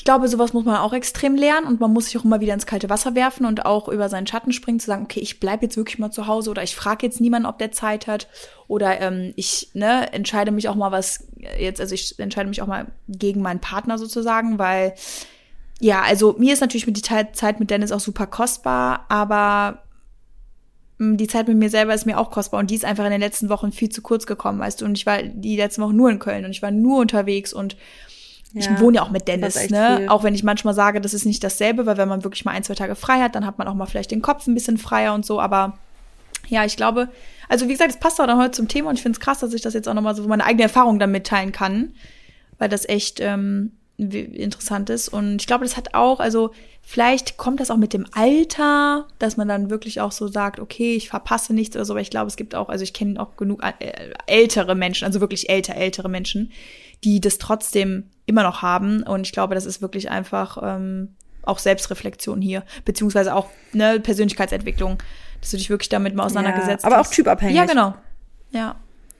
ich 0.00 0.04
glaube, 0.04 0.28
sowas 0.28 0.54
muss 0.54 0.64
man 0.64 0.76
auch 0.76 0.94
extrem 0.94 1.34
lernen 1.34 1.66
und 1.66 1.78
man 1.78 1.92
muss 1.92 2.06
sich 2.06 2.16
auch 2.16 2.24
immer 2.24 2.40
wieder 2.40 2.54
ins 2.54 2.64
kalte 2.64 2.88
Wasser 2.88 3.14
werfen 3.14 3.44
und 3.44 3.66
auch 3.66 3.86
über 3.86 4.08
seinen 4.08 4.26
Schatten 4.26 4.50
springen, 4.50 4.80
zu 4.80 4.86
sagen, 4.86 5.04
okay, 5.04 5.20
ich 5.20 5.40
bleib 5.40 5.60
jetzt 5.60 5.76
wirklich 5.76 5.98
mal 5.98 6.10
zu 6.10 6.26
Hause 6.26 6.48
oder 6.48 6.62
ich 6.62 6.74
frage 6.74 7.04
jetzt 7.04 7.20
niemanden, 7.20 7.44
ob 7.44 7.58
der 7.58 7.70
Zeit 7.70 8.06
hat 8.06 8.26
oder 8.66 8.98
ähm, 8.98 9.34
ich 9.36 9.72
ne, 9.74 10.10
entscheide 10.14 10.52
mich 10.52 10.70
auch 10.70 10.74
mal 10.74 10.90
was 10.90 11.28
jetzt, 11.58 11.82
also 11.82 11.94
ich 11.94 12.18
entscheide 12.18 12.48
mich 12.48 12.62
auch 12.62 12.66
mal 12.66 12.86
gegen 13.08 13.42
meinen 13.42 13.60
Partner 13.60 13.98
sozusagen, 13.98 14.58
weil 14.58 14.94
ja, 15.80 16.00
also 16.00 16.34
mir 16.38 16.54
ist 16.54 16.60
natürlich 16.60 16.86
die 16.90 17.02
Zeit 17.02 17.60
mit 17.60 17.68
Dennis 17.68 17.92
auch 17.92 18.00
super 18.00 18.26
kostbar, 18.26 19.04
aber 19.10 19.82
hm, 20.96 21.18
die 21.18 21.26
Zeit 21.26 21.46
mit 21.46 21.58
mir 21.58 21.68
selber 21.68 21.92
ist 21.92 22.06
mir 22.06 22.18
auch 22.18 22.30
kostbar 22.30 22.60
und 22.60 22.70
die 22.70 22.74
ist 22.74 22.86
einfach 22.86 23.04
in 23.04 23.10
den 23.10 23.20
letzten 23.20 23.50
Wochen 23.50 23.70
viel 23.70 23.90
zu 23.90 24.00
kurz 24.00 24.24
gekommen, 24.24 24.60
weißt 24.60 24.80
du, 24.80 24.86
und 24.86 24.96
ich 24.96 25.04
war 25.04 25.22
die 25.22 25.58
letzten 25.58 25.82
Wochen 25.82 25.96
nur 25.96 26.08
in 26.08 26.20
Köln 26.20 26.46
und 26.46 26.52
ich 26.52 26.62
war 26.62 26.70
nur 26.70 27.00
unterwegs 27.00 27.52
und 27.52 27.76
ja, 28.52 28.60
ich 28.60 28.80
wohne 28.80 28.96
ja 28.96 29.02
auch 29.02 29.10
mit 29.10 29.28
Dennis, 29.28 29.70
ne? 29.70 29.96
Viel. 29.98 30.08
Auch 30.08 30.22
wenn 30.22 30.34
ich 30.34 30.42
manchmal 30.42 30.74
sage, 30.74 31.00
das 31.00 31.14
ist 31.14 31.24
nicht 31.24 31.42
dasselbe, 31.44 31.86
weil 31.86 31.96
wenn 31.96 32.08
man 32.08 32.24
wirklich 32.24 32.44
mal 32.44 32.52
ein, 32.52 32.64
zwei 32.64 32.74
Tage 32.74 32.94
frei 32.94 33.20
hat, 33.20 33.34
dann 33.34 33.46
hat 33.46 33.58
man 33.58 33.68
auch 33.68 33.74
mal 33.74 33.86
vielleicht 33.86 34.10
den 34.10 34.22
Kopf 34.22 34.46
ein 34.46 34.54
bisschen 34.54 34.78
freier 34.78 35.14
und 35.14 35.24
so. 35.24 35.40
Aber 35.40 35.78
ja, 36.48 36.64
ich 36.64 36.76
glaube, 36.76 37.08
also 37.48 37.68
wie 37.68 37.72
gesagt, 37.72 37.90
es 37.90 37.98
passt 37.98 38.20
auch 38.20 38.26
dann 38.26 38.38
heute 38.38 38.52
zum 38.52 38.68
Thema 38.68 38.90
und 38.90 38.96
ich 38.96 39.02
finde 39.02 39.16
es 39.16 39.20
krass, 39.20 39.40
dass 39.40 39.54
ich 39.54 39.62
das 39.62 39.74
jetzt 39.74 39.88
auch 39.88 39.94
nochmal 39.94 40.14
so 40.14 40.26
meine 40.26 40.44
eigene 40.44 40.64
Erfahrung 40.64 40.98
dann 40.98 41.12
mitteilen 41.12 41.52
kann, 41.52 41.94
weil 42.58 42.68
das 42.68 42.88
echt 42.88 43.20
ähm, 43.20 43.72
interessant 43.98 44.90
ist. 44.90 45.08
Und 45.08 45.40
ich 45.40 45.46
glaube, 45.46 45.64
das 45.64 45.76
hat 45.76 45.94
auch, 45.94 46.20
also 46.20 46.52
vielleicht 46.82 47.36
kommt 47.36 47.60
das 47.60 47.70
auch 47.70 47.76
mit 47.76 47.92
dem 47.92 48.06
Alter, 48.12 49.06
dass 49.18 49.36
man 49.36 49.46
dann 49.46 49.70
wirklich 49.70 50.00
auch 50.00 50.12
so 50.12 50.26
sagt, 50.26 50.58
okay, 50.58 50.96
ich 50.96 51.08
verpasse 51.08 51.54
nichts 51.54 51.76
oder 51.76 51.84
so, 51.84 51.92
aber 51.92 52.00
ich 52.00 52.10
glaube, 52.10 52.28
es 52.28 52.36
gibt 52.36 52.54
auch, 52.54 52.68
also 52.68 52.82
ich 52.82 52.94
kenne 52.94 53.20
auch 53.20 53.36
genug 53.36 53.62
äh, 53.62 53.92
ältere 54.26 54.74
Menschen, 54.74 55.04
also 55.04 55.20
wirklich 55.20 55.50
älter, 55.50 55.74
ältere 55.76 56.08
Menschen, 56.08 56.50
die 57.04 57.20
das 57.20 57.38
trotzdem 57.38 58.10
immer 58.26 58.42
noch 58.42 58.62
haben. 58.62 59.02
Und 59.02 59.26
ich 59.26 59.32
glaube, 59.32 59.54
das 59.54 59.66
ist 59.66 59.82
wirklich 59.82 60.10
einfach 60.10 60.58
ähm, 60.62 61.14
auch 61.42 61.58
Selbstreflexion 61.58 62.40
hier, 62.40 62.64
beziehungsweise 62.84 63.34
auch 63.34 63.48
ne, 63.72 64.00
Persönlichkeitsentwicklung, 64.00 64.98
dass 65.40 65.50
du 65.50 65.56
dich 65.56 65.70
wirklich 65.70 65.88
damit 65.88 66.14
mal 66.14 66.24
auseinandergesetzt 66.24 66.84
ja, 66.84 66.86
aber 66.88 66.98
hast. 66.98 67.08
auch 67.08 67.14
typabhängig. 67.14 67.56
Ja, 67.56 67.64
genau. 67.64 67.94
Ja, 68.50 68.76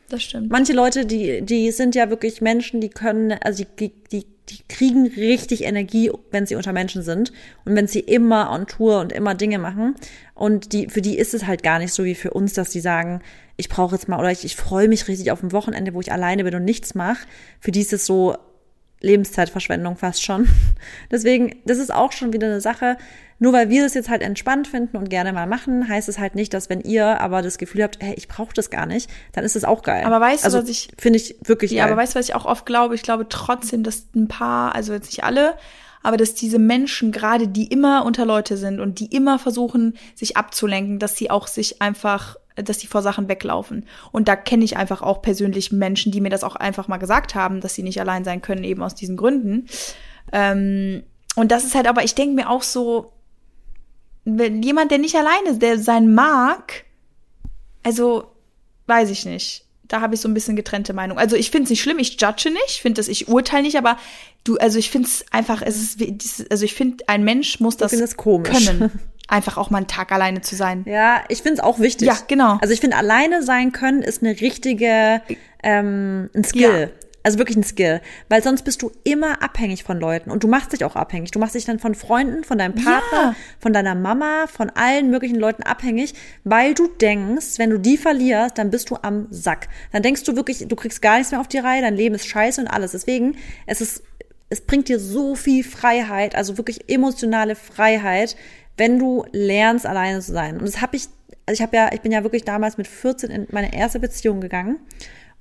das 0.09 0.23
stimmt. 0.23 0.51
Manche 0.51 0.73
Leute, 0.73 1.07
die, 1.07 1.43
die 1.43 1.71
sind 1.71 1.95
ja 1.95 2.11
wirklich 2.11 2.41
Menschen, 2.41 2.81
die 2.81 2.91
können, 2.91 3.33
also 3.43 3.65
die, 3.79 3.93
die, 4.13 4.27
die 4.49 4.59
kriegen 4.69 5.07
richtig 5.07 5.65
Energie, 5.65 6.11
wenn 6.31 6.47
sie 6.47 6.57
unter 6.57 6.73
Menschen 6.73 7.03
sind 7.03 7.33
und 7.65 7.77
wenn 7.77 7.87
sie 7.87 8.01
immer 8.01 8.51
on 8.51 8.67
Tour 8.67 9.01
und 9.01 9.13
immer 9.13 9.35
Dinge 9.35 9.59
machen. 9.59 9.95
Und 10.35 10.73
die, 10.73 10.89
für 10.89 11.01
die 11.01 11.17
ist 11.17 11.33
es 11.33 11.47
halt 11.47 11.63
gar 11.63 11.79
nicht 11.79 11.93
so 11.93 12.05
wie 12.05 12.17
für 12.17 12.33
uns, 12.33 12.55
dass 12.55 12.71
die 12.71 12.81
sagen, 12.81 13.23
ich 13.61 13.69
brauche 13.69 13.95
jetzt 13.95 14.09
mal 14.09 14.19
oder 14.19 14.31
ich, 14.31 14.45
ich 14.45 14.57
freue 14.57 14.89
mich 14.89 15.07
richtig 15.07 15.31
auf 15.31 15.43
ein 15.43 15.53
Wochenende, 15.53 15.95
wo 15.95 16.01
ich 16.01 16.13
alleine 16.13 16.45
bin 16.45 16.55
und 16.55 16.65
nichts 16.65 16.95
mache. 16.95 17.27
Für 17.61 17.71
die 17.71 17.81
ist 17.81 17.93
es 17.93 18.07
so 18.07 18.37
Lebenszeitverschwendung 19.01 19.97
fast 19.97 20.23
schon. 20.23 20.49
Deswegen, 21.11 21.57
das 21.65 21.79
ist 21.79 21.93
auch 21.93 22.13
schon 22.13 22.33
wieder 22.33 22.49
eine 22.49 22.61
Sache. 22.61 22.97
Nur 23.43 23.55
weil 23.55 23.71
wir 23.71 23.83
das 23.83 23.95
jetzt 23.95 24.11
halt 24.11 24.21
entspannt 24.21 24.69
finden 24.69 24.99
und 24.99 25.09
gerne 25.09 25.33
mal 25.33 25.47
machen, 25.47 25.89
heißt 25.89 26.11
es 26.11 26.19
halt 26.19 26.35
nicht, 26.35 26.53
dass 26.53 26.69
wenn 26.69 26.83
ihr 26.83 27.21
aber 27.23 27.41
das 27.41 27.57
Gefühl 27.57 27.83
habt, 27.83 27.97
hey, 28.03 28.13
ich 28.19 28.29
brauche 28.29 28.53
das 28.53 28.69
gar 28.69 28.85
nicht, 28.85 29.11
dann 29.33 29.45
ist 29.45 29.57
es 29.57 29.65
auch 29.65 29.83
geil. 29.83 30.05
Aber 30.05 30.21
weißt 30.21 30.45
also, 30.45 30.59
du, 30.59 30.65
was 30.65 30.71
ich 30.71 30.91
finde 30.99 31.19
ich 31.19 31.37
wirklich 31.45 31.71
Ja, 31.71 31.85
geil. 31.85 31.93
aber 31.93 32.03
weißt 32.03 32.15
du, 32.15 32.19
was 32.19 32.29
ich 32.29 32.35
auch 32.35 32.45
oft 32.45 32.67
glaube? 32.67 32.95
Ich 32.95 33.03
glaube 33.03 33.27
trotzdem, 33.31 33.83
dass 33.83 34.05
ein 34.15 34.29
paar, 34.29 34.75
also 34.75 34.93
jetzt 34.93 35.07
nicht 35.07 35.25
alle, 35.25 35.55
aber 36.03 36.19
dass 36.19 36.35
diese 36.35 36.59
Menschen 36.59 37.13
gerade, 37.13 37.49
die 37.49 37.67
immer 37.67 38.05
unter 38.05 38.27
Leute 38.27 38.59
sind 38.59 38.79
und 38.79 39.01
die 39.01 39.07
immer 39.07 39.39
versuchen, 39.39 39.95
sich 40.15 40.37
abzulenken, 40.37 40.99
dass 40.99 41.17
sie 41.17 41.31
auch 41.31 41.47
sich 41.47 41.81
einfach, 41.81 42.37
dass 42.63 42.81
sie 42.81 42.87
vor 42.87 43.03
Sachen 43.03 43.29
weglaufen. 43.29 43.87
Und 44.13 44.29
da 44.29 44.37
kenne 44.37 44.65
ich 44.65 44.77
einfach 44.77 45.03
auch 45.03 45.23
persönlich 45.23 45.73
Menschen, 45.73 46.13
die 46.13 46.21
mir 46.21 46.31
das 46.31 46.45
auch 46.45 46.57
einfach 46.57 46.89
mal 46.89 46.99
gesagt 46.99 47.35
haben, 47.35 47.61
dass 47.61 47.75
sie 47.75 47.83
nicht 47.83 48.01
allein 48.01 48.25
sein 48.25 48.43
können, 48.43 48.65
eben 48.65 48.83
aus 48.83 48.95
diesen 48.95 49.17
Gründen. 49.17 49.67
Ähm, 50.33 51.03
und 51.37 51.53
das 51.53 51.65
ist 51.65 51.75
halt, 51.75 51.87
aber 51.87 52.05
ich 52.05 52.15
denke 52.15 52.35
mir 52.35 52.51
auch 52.51 52.63
so, 52.63 53.13
wenn 54.25 54.63
jemand, 54.63 54.91
der 54.91 54.99
nicht 54.99 55.17
alleine 55.17 55.59
der 55.59 55.79
sein 55.79 56.13
mag, 56.13 56.85
also 57.83 58.31
weiß 58.87 59.11
ich 59.11 59.25
nicht. 59.25 59.67
Da 59.91 60.01
habe 60.01 60.15
ich 60.15 60.21
so 60.21 60.29
ein 60.29 60.35
bisschen 60.35 60.55
getrennte 60.55 60.93
Meinung. 60.93 61.19
Also 61.19 61.35
ich 61.35 61.51
finde 61.51 61.65
es 61.65 61.71
nicht 61.71 61.83
schlimm, 61.83 61.99
ich 61.99 62.21
judge 62.21 62.51
nicht, 62.51 62.65
ich 62.69 62.81
finde 62.81 63.01
das, 63.01 63.09
ich 63.09 63.27
urteile 63.27 63.65
nicht, 63.65 63.77
aber 63.77 63.99
du, 64.45 64.57
also 64.57 64.79
ich 64.79 64.89
finde 64.89 65.09
es 65.09 65.25
einfach, 65.33 65.63
es 65.63 65.97
ist, 65.97 66.49
also 66.49 66.65
ich 66.65 66.75
finde, 66.75 67.03
ein 67.09 67.25
Mensch 67.25 67.59
muss 67.59 67.77
das, 67.77 67.91
das 67.91 68.17
komisch. 68.17 68.67
können, 68.67 68.93
einfach 69.29 69.57
auch 69.59 69.71
mal 69.71 69.79
einen 69.79 69.89
Tag 69.89 70.13
alleine 70.13 70.43
zu 70.43 70.55
sein. 70.55 70.85
Ja, 70.87 71.25
ich 71.29 71.43
finde 71.43 71.55
es 71.55 71.61
auch 71.61 71.81
wichtig. 71.81 72.07
Ja, 72.07 72.17
genau. 72.29 72.59
Also 72.61 72.73
ich 72.73 72.81
finde, 72.81 72.99
alleine 72.99 73.43
sein 73.43 73.73
können 73.73 74.03
ist 74.03 74.23
eine 74.23 74.41
richtige, 74.41 75.23
ähm, 75.65 76.31
ein 76.37 76.45
Skill. 76.45 76.93
Ja. 76.93 77.09
Also 77.23 77.39
wirklich 77.39 77.57
ein 77.57 77.63
Skill. 77.65 78.01
Weil 78.29 78.43
sonst 78.43 78.63
bist 78.63 78.81
du 78.83 78.91
immer 79.05 79.43
abhängig 79.43 79.85
von 79.85 80.01
Leuten. 80.01 80.31
Und 80.31 80.43
du 80.43 80.49
machst 80.49 80.73
dich 80.73 80.85
auch 80.85 80.97
abhängig. 80.97 81.31
Du 81.33 81.39
machst 81.39 81.55
dich 81.55 81.67
dann 81.67 81.79
von 81.79 81.95
Freunden, 81.95 82.45
von 82.45 82.57
deinem 82.57 82.75
Partner, 82.75 83.01
Ja. 83.13 83.35
von 83.59 83.73
deiner 83.75 83.95
Mama, 83.95 84.47
von 84.47 84.71
allen 84.71 85.11
möglichen 85.11 85.37
Leuten 85.37 85.63
abhängig, 85.63 86.15
weil 86.45 86.73
du 86.75 86.87
denkst, 86.89 87.59
wenn 87.59 87.71
du 87.71 87.79
die 87.79 87.99
verlierst, 87.99 88.57
dann 88.57 88.71
bist 88.71 88.89
du 88.91 88.97
am 89.03 89.27
Sack. 89.31 89.69
Dann 89.93 90.03
denkst 90.03 90.25
du 90.25 90.35
wirklich, 90.35 90.67
du 90.67 90.77
kriegst 90.77 91.03
gar 91.03 91.17
nichts 91.19 91.31
mehr 91.31 91.41
auf 91.41 91.49
die 91.49 91.59
Reihe, 91.59 91.83
dein 91.83 91.95
Leben 91.97 92.15
ist 92.15 92.27
scheiße 92.27 92.61
und 92.61 92.69
alles. 92.69 92.93
Deswegen, 92.93 93.37
es 93.67 93.81
ist, 93.83 94.03
es 94.49 94.63
bringt 94.63 94.89
dir 94.89 94.99
so 94.99 95.35
viel 95.35 95.63
Freiheit, 95.63 96.35
also 96.35 96.57
wirklich 96.57 96.89
emotionale 96.91 97.55
Freiheit, 97.55 98.35
wenn 98.79 98.99
du 98.99 99.25
lernst, 99.33 99.85
alleine 99.87 100.21
zu 100.21 100.33
sein. 100.33 100.57
Und 100.59 100.67
das 100.67 100.81
habe 100.81 100.97
ich, 100.97 101.09
also 101.45 101.59
ich 101.59 101.63
habe 101.63 101.77
ja, 101.77 101.91
ich 101.93 102.01
bin 102.01 102.13
ja 102.13 102.23
wirklich 102.23 102.45
damals 102.45 102.79
mit 102.79 102.89
14 102.89 103.31
in 103.31 103.47
meine 103.51 103.75
erste 103.75 104.01
Beziehung 104.01 104.41
gegangen. 104.41 104.79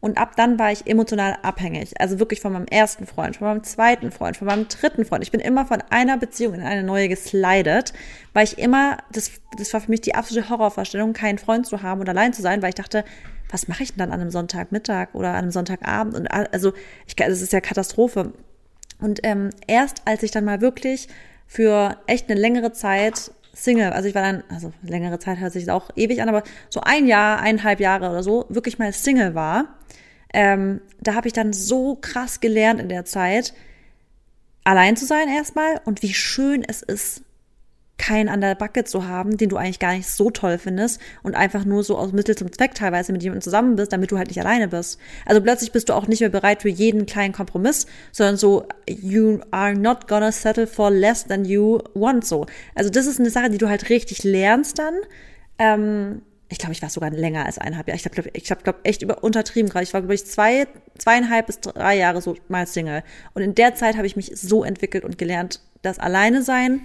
Und 0.02 0.18
ab 0.18 0.36
dann 0.38 0.58
war 0.58 0.72
ich 0.72 0.88
emotional 0.88 1.38
abhängig. 1.42 2.00
Also 2.00 2.20
wirklich 2.20 2.40
von 2.40 2.54
meinem 2.54 2.68
ersten 2.68 3.06
Freund, 3.06 3.36
von 3.36 3.48
meinem 3.48 3.64
zweiten 3.64 4.12
Freund, 4.12 4.38
von 4.38 4.48
meinem 4.48 4.68
dritten 4.70 5.04
Freund. 5.04 5.24
Ich 5.24 5.32
bin 5.32 5.42
immer 5.42 5.66
von 5.66 5.84
einer 5.90 6.18
Beziehung 6.18 6.54
in 6.54 6.62
eine 6.62 6.84
neue 6.84 7.10
geslidet, 7.10 7.94
weil 8.34 8.46
ich 8.46 8.58
immer, 8.58 8.98
das, 9.12 9.32
das 9.58 9.74
war 9.74 9.82
für 9.82 9.92
mich 9.92 10.02
die 10.02 10.16
absolute 10.16 10.50
Horrorvorstellung, 10.50 11.12
keinen 11.12 11.38
Freund 11.38 11.66
zu 11.66 11.84
haben 11.84 12.00
und 12.00 12.08
allein 12.08 12.32
zu 12.32 12.42
sein, 12.42 12.62
weil 12.62 12.70
ich 12.70 12.76
dachte, 12.76 13.04
was 13.52 13.68
mache 13.68 13.84
ich 13.84 13.90
denn 13.90 14.00
dann 14.00 14.12
an 14.12 14.22
einem 14.22 14.32
Sonntagmittag 14.32 15.10
oder 15.14 15.30
an 15.30 15.36
einem 15.36 15.52
Sonntagabend? 15.52 16.16
Und 16.16 16.28
also, 16.28 16.72
ich, 17.06 17.16
das 17.16 17.42
ist 17.42 17.52
ja 17.52 17.60
Katastrophe. 17.60 18.32
Und 19.02 19.20
ähm, 19.24 19.50
erst 19.68 20.04
als 20.06 20.24
ich 20.24 20.32
dann 20.32 20.46
mal 20.46 20.62
wirklich 20.62 21.08
für 21.48 21.98
echt 22.06 22.30
eine 22.30 22.40
längere 22.40 22.72
Zeit 22.72 23.32
Single, 23.64 23.92
also 23.92 24.08
ich 24.08 24.16
war 24.16 24.22
dann, 24.22 24.44
also 24.50 24.72
längere 24.82 25.20
Zeit 25.20 25.40
hört 25.40 25.54
sich 25.54 25.70
auch 25.70 25.90
ewig 25.96 26.22
an, 26.22 26.30
aber 26.30 26.44
so 26.70 26.82
ein 26.82 27.08
Jahr, 27.08 27.40
eineinhalb 27.40 27.80
Jahre 27.80 28.10
oder 28.10 28.24
so, 28.24 28.46
wirklich 28.50 28.80
mal 28.80 28.94
Single 28.94 29.36
war, 29.36 29.80
ähm, 30.34 30.82
da 31.02 31.16
habe 31.16 31.28
ich 31.28 31.34
dann 31.34 31.54
so 31.54 31.96
krass 31.96 32.40
gelernt 32.40 32.80
in 32.80 32.90
der 32.90 33.06
Zeit, 33.06 33.54
allein 34.64 34.96
zu 34.96 35.06
sein 35.06 35.28
erstmal 35.28 35.82
und 35.86 36.02
wie 36.02 36.14
schön 36.14 36.64
es 36.68 36.82
ist, 36.82 37.24
keinen 38.00 38.30
an 38.30 38.42
der 38.42 38.56
Backe 38.56 38.86
zu 38.86 39.08
haben, 39.08 39.38
den 39.38 39.50
du 39.50 39.58
eigentlich 39.58 39.78
gar 39.78 39.94
nicht 39.94 40.10
so 40.10 40.32
toll 40.32 40.58
findest 40.58 41.00
und 41.22 41.36
einfach 41.36 41.66
nur 41.66 41.84
so 41.84 41.98
aus 41.98 42.12
Mittel 42.12 42.36
zum 42.36 42.52
Zweck 42.52 42.74
teilweise 42.74 43.12
mit 43.12 43.22
jemandem 43.22 43.44
zusammen 43.44 43.76
bist, 43.76 43.94
damit 43.94 44.12
du 44.12 44.18
halt 44.18 44.30
nicht 44.30 44.40
alleine 44.40 44.68
bist. 44.68 45.00
Also 45.26 45.42
plötzlich 45.42 45.72
bist 45.72 45.90
du 45.90 45.94
auch 45.94 46.08
nicht 46.08 46.22
mehr 46.22 46.30
bereit 46.30 46.64
für 46.64 46.70
jeden 46.70 47.06
kleinen 47.06 47.34
Kompromiss, 47.34 47.86
sondern 48.12 48.38
so, 48.38 48.66
you 48.88 49.40
are 49.52 49.76
not 49.76 50.08
gonna 50.08 50.32
settle 50.32 50.66
for 50.66 50.90
less 50.90 51.26
than 51.26 51.46
you 51.46 51.80
want 51.94 52.26
so. 52.26 52.48
Also 52.74 52.90
das 52.90 53.06
ist 53.06 53.20
eine 53.20 53.30
Sache, 53.30 53.50
die 53.50 53.60
du 53.60 53.70
halt 53.70 53.90
richtig 53.90 54.24
lernst 54.24 54.80
dann. 54.80 54.96
Ähm, 55.60 56.22
ich 56.52 56.58
glaube, 56.58 56.74
ich 56.74 56.82
war 56.82 56.90
sogar 56.90 57.12
länger 57.12 57.46
als 57.46 57.60
eineinhalb 57.60 57.88
Jahre. 57.88 57.98
Ich 57.98 58.06
habe, 58.06 58.30
ich 58.34 58.50
habe, 58.50 58.64
glaube 58.64 58.80
echt 58.84 59.04
über 59.04 59.24
untertrieben 59.24 59.70
gerade. 59.70 59.84
Ich 59.84 59.94
war, 59.94 60.02
glaube 60.02 60.16
ich, 60.16 60.26
zwei, 60.26 60.68
zweieinhalb 60.98 61.46
bis 61.46 61.60
drei 61.60 61.98
Jahre 61.98 62.22
so 62.22 62.36
mal 62.48 62.66
Single. 62.66 63.04
Und 63.36 63.44
in 63.44 63.54
der 63.54 63.76
Zeit 63.76 63.98
habe 63.98 64.08
ich 64.08 64.16
mich 64.16 64.32
so 64.36 64.64
entwickelt 64.64 65.04
und 65.04 65.18
gelernt, 65.20 65.62
dass 65.84 66.00
alleine 66.00 66.42
sein 66.42 66.82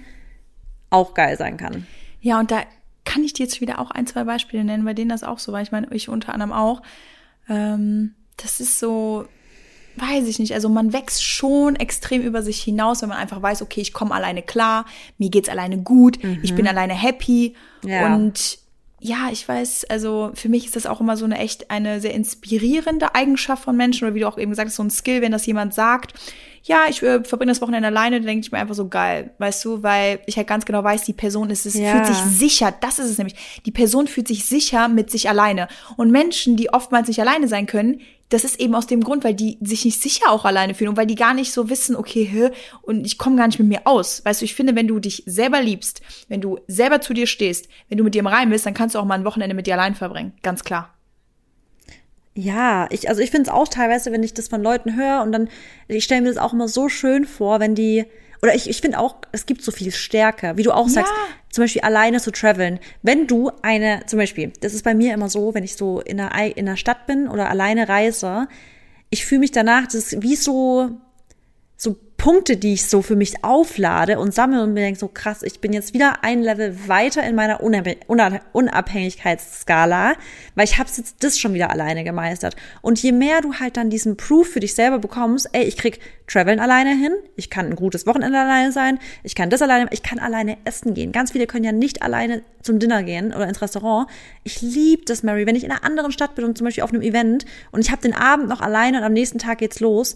auch 0.95 1.13
geil 1.13 1.37
sein 1.37 1.57
kann. 1.57 1.85
Ja, 2.21 2.39
und 2.39 2.51
da 2.51 2.63
kann 3.03 3.23
ich 3.23 3.33
dir 3.33 3.43
jetzt 3.43 3.61
wieder 3.61 3.79
auch 3.79 3.91
ein, 3.91 4.07
zwei 4.07 4.23
Beispiele 4.23 4.63
nennen, 4.63 4.83
bei 4.83 4.93
denen 4.93 5.09
das 5.09 5.23
auch 5.23 5.39
so 5.39 5.51
war. 5.53 5.61
Ich 5.61 5.71
meine, 5.71 5.87
ich 5.91 6.09
unter 6.09 6.33
anderem 6.33 6.51
auch. 6.51 6.81
Ähm, 7.47 8.15
das 8.37 8.59
ist 8.59 8.79
so, 8.79 9.25
weiß 9.97 10.27
ich 10.27 10.39
nicht. 10.39 10.53
Also 10.53 10.69
man 10.69 10.91
wächst 10.91 11.23
schon 11.23 11.75
extrem 11.75 12.21
über 12.21 12.41
sich 12.41 12.61
hinaus, 12.61 13.01
wenn 13.01 13.09
man 13.09 13.19
einfach 13.19 13.41
weiß, 13.41 13.61
okay, 13.61 13.81
ich 13.81 13.93
komme 13.93 14.13
alleine 14.13 14.41
klar, 14.41 14.85
mir 15.17 15.29
geht's 15.29 15.49
alleine 15.49 15.77
gut, 15.77 16.19
ich 16.41 16.55
bin 16.55 16.67
alleine 16.67 16.93
happy. 16.93 17.55
Ja. 17.83 18.15
Und 18.15 18.59
ja, 18.99 19.29
ich 19.31 19.47
weiß, 19.47 19.85
also 19.85 20.31
für 20.33 20.49
mich 20.49 20.65
ist 20.65 20.75
das 20.75 20.87
auch 20.87 20.99
immer 20.99 21.15
so 21.15 21.25
eine 21.25 21.37
echt 21.37 21.69
eine 21.69 22.01
sehr 22.01 22.13
inspirierende 22.13 23.13
Eigenschaft 23.13 23.63
von 23.63 23.77
Menschen 23.77 24.05
oder 24.05 24.15
wie 24.15 24.21
du 24.21 24.27
auch 24.27 24.37
eben 24.37 24.49
gesagt 24.49 24.69
hast, 24.69 24.77
so 24.77 24.83
ein 24.83 24.89
Skill, 24.89 25.21
wenn 25.21 25.31
das 25.31 25.45
jemand 25.45 25.73
sagt, 25.73 26.15
ja, 26.67 26.85
ich 26.89 27.01
äh, 27.03 27.23
verbringe 27.23 27.51
das 27.51 27.61
Wochenende 27.61 27.87
alleine, 27.87 28.17
dann 28.17 28.25
denke 28.25 28.43
ich 28.45 28.51
mir 28.51 28.57
einfach 28.57 28.73
so 28.73 28.87
geil, 28.87 29.31
weißt 29.37 29.63
du, 29.65 29.83
weil 29.83 30.19
ich 30.25 30.35
halt 30.37 30.47
ganz 30.47 30.65
genau 30.65 30.83
weiß, 30.83 31.03
die 31.03 31.13
Person 31.13 31.51
ist 31.51 31.65
es, 31.67 31.75
Ja. 31.75 31.91
fühlt 31.91 32.07
sich 32.07 32.17
sicher, 32.17 32.73
das 32.81 32.97
ist 32.97 33.09
es 33.11 33.17
nämlich. 33.19 33.35
Die 33.65 33.71
Person 33.71 34.07
fühlt 34.07 34.27
sich 34.27 34.45
sicher 34.45 34.87
mit 34.87 35.11
sich 35.11 35.29
alleine. 35.29 35.67
Und 35.95 36.09
Menschen, 36.11 36.57
die 36.57 36.73
oftmals 36.73 37.07
nicht 37.07 37.19
alleine 37.21 37.47
sein 37.47 37.67
können, 37.67 38.01
das 38.29 38.43
ist 38.43 38.59
eben 38.59 38.73
aus 38.73 38.87
dem 38.87 39.01
Grund, 39.03 39.23
weil 39.23 39.35
die 39.35 39.59
sich 39.61 39.85
nicht 39.85 40.01
sicher 40.01 40.31
auch 40.31 40.45
alleine 40.45 40.73
fühlen 40.73 40.89
und 40.89 40.97
weil 40.97 41.05
die 41.05 41.13
gar 41.13 41.35
nicht 41.35 41.51
so 41.51 41.69
wissen, 41.69 41.95
okay, 41.95 42.23
hä, 42.25 42.49
und 42.81 43.05
ich 43.05 43.19
komme 43.19 43.35
gar 43.35 43.45
nicht 43.45 43.59
mit 43.59 43.67
mir 43.67 43.81
aus. 43.85 44.25
Weißt 44.25 44.41
du, 44.41 44.45
ich 44.45 44.55
finde, 44.55 44.75
wenn 44.75 44.87
du 44.87 44.97
dich 44.99 45.21
selber 45.27 45.61
liebst, 45.61 46.01
wenn 46.27 46.41
du 46.41 46.57
selber 46.67 46.99
zu 47.01 47.13
dir 47.13 47.27
stehst, 47.27 47.67
wenn 47.89 47.99
du 47.99 48.03
mit 48.03 48.15
dir 48.15 48.19
im 48.21 48.27
Reim 48.27 48.49
bist, 48.49 48.65
dann 48.65 48.73
kannst 48.73 48.95
du 48.95 48.99
auch 48.99 49.05
mal 49.05 49.13
ein 49.19 49.25
Wochenende 49.25 49.55
mit 49.55 49.67
dir 49.67 49.75
allein 49.75 49.93
verbringen. 49.93 50.33
Ganz 50.41 50.63
klar. 50.63 50.94
Ja, 52.37 52.87
ich, 52.91 53.07
also 53.07 53.21
ich 53.21 53.31
finde 53.31 53.49
es 53.49 53.55
auch 53.55 53.67
teilweise, 53.67 54.11
wenn 54.11 54.21
ich 54.21 54.33
das 54.33 54.49
von 54.49 54.61
Leuten 54.61 54.95
höre 54.97 55.21
und 55.23 55.31
dann, 55.31 55.49
ich 55.87 56.03
stelle 56.03 56.21
mir 56.21 56.27
das 56.27 56.37
auch 56.37 56.51
immer 56.51 56.67
so 56.67 56.89
schön 56.89 57.23
vor, 57.25 57.61
wenn 57.61 57.75
die, 57.75 58.05
oder 58.41 58.53
ich, 58.53 58.69
ich 58.69 58.81
finde 58.81 58.99
auch, 58.99 59.15
es 59.31 59.45
gibt 59.45 59.61
so 59.63 59.71
viel 59.71 59.91
Stärke, 59.93 60.57
wie 60.57 60.63
du 60.63 60.73
auch 60.73 60.89
sagst, 60.89 61.13
Ja. 61.15 61.33
zum 61.49 61.63
Beispiel 61.63 61.81
alleine 61.83 62.19
zu 62.19 62.31
traveln. 62.31 62.79
Wenn 63.01 63.25
du 63.27 63.51
eine, 63.61 64.01
zum 64.05 64.19
Beispiel, 64.19 64.51
das 64.59 64.73
ist 64.73 64.83
bei 64.83 64.93
mir 64.93 65.13
immer 65.13 65.29
so, 65.29 65.53
wenn 65.53 65.63
ich 65.63 65.77
so 65.77 66.01
in 66.01 66.17
der, 66.17 66.35
Ei- 66.35 66.49
in 66.51 66.65
der 66.65 66.75
Stadt 66.75 67.07
bin 67.07 67.29
oder 67.29 67.49
alleine 67.49 67.87
reise, 67.87 68.49
ich 69.09 69.25
fühle 69.25 69.39
mich 69.39 69.51
danach, 69.51 69.85
das 69.85 69.95
ist 69.95 70.21
wie 70.21 70.35
so, 70.35 70.91
so 71.77 71.95
Punkte, 72.25 72.57
die 72.57 72.73
ich 72.73 72.87
so 72.87 73.03
für 73.03 73.15
mich 73.15 73.43
auflade 73.43 74.17
und 74.17 74.33
sammle 74.33 74.63
und 74.63 74.73
mir 74.73 74.79
denke 74.79 74.99
so 74.99 75.07
krass, 75.07 75.43
ich 75.43 75.59
bin 75.59 75.73
jetzt 75.73 75.93
wieder 75.93 76.23
ein 76.23 76.41
Level 76.41 76.75
weiter 76.87 77.21
in 77.21 77.35
meiner 77.35 77.61
Unab 77.61 77.87
Unab 78.07 78.41
Unabhängigkeitsskala, 78.51 80.13
weil 80.55 80.65
ich 80.65 80.79
habe 80.79 80.89
jetzt 80.89 81.23
das 81.23 81.37
schon 81.37 81.53
wieder 81.53 81.69
alleine 81.69 82.03
gemeistert. 82.03 82.55
Und 82.81 82.99
je 82.99 83.11
mehr 83.11 83.41
du 83.41 83.53
halt 83.53 83.77
dann 83.77 83.91
diesen 83.91 84.17
Proof 84.17 84.47
für 84.47 84.59
dich 84.59 84.73
selber 84.73 84.97
bekommst, 84.97 85.49
ey, 85.51 85.65
ich 85.65 85.77
krieg 85.77 85.99
Traveln 86.25 86.59
alleine 86.59 86.95
hin, 86.95 87.11
ich 87.35 87.51
kann 87.51 87.67
ein 87.67 87.75
gutes 87.75 88.07
Wochenende 88.07 88.39
alleine 88.39 88.71
sein, 88.71 88.97
ich 89.21 89.35
kann 89.35 89.51
das 89.51 89.61
alleine, 89.61 89.87
ich 89.91 90.01
kann 90.01 90.17
alleine 90.17 90.57
essen 90.65 90.95
gehen. 90.95 91.11
Ganz 91.11 91.33
viele 91.33 91.45
können 91.45 91.63
ja 91.63 91.73
nicht 91.73 92.01
alleine 92.01 92.41
zum 92.63 92.79
Dinner 92.79 93.03
gehen 93.03 93.35
oder 93.35 93.47
ins 93.47 93.61
Restaurant. 93.61 94.09
Ich 94.43 94.63
liebe 94.63 95.03
das, 95.05 95.21
Mary, 95.21 95.45
wenn 95.45 95.55
ich 95.55 95.63
in 95.63 95.69
einer 95.69 95.83
anderen 95.83 96.11
Stadt 96.11 96.33
bin 96.33 96.43
und 96.43 96.57
zum 96.57 96.65
Beispiel 96.65 96.83
auf 96.85 96.91
einem 96.91 97.03
Event 97.03 97.45
und 97.71 97.81
ich 97.81 97.91
habe 97.91 98.01
den 98.01 98.15
Abend 98.15 98.49
noch 98.49 98.61
alleine 98.61 98.97
und 98.97 99.03
am 99.03 99.13
nächsten 99.13 99.37
Tag 99.37 99.59
geht's 99.59 99.79
los 99.79 100.15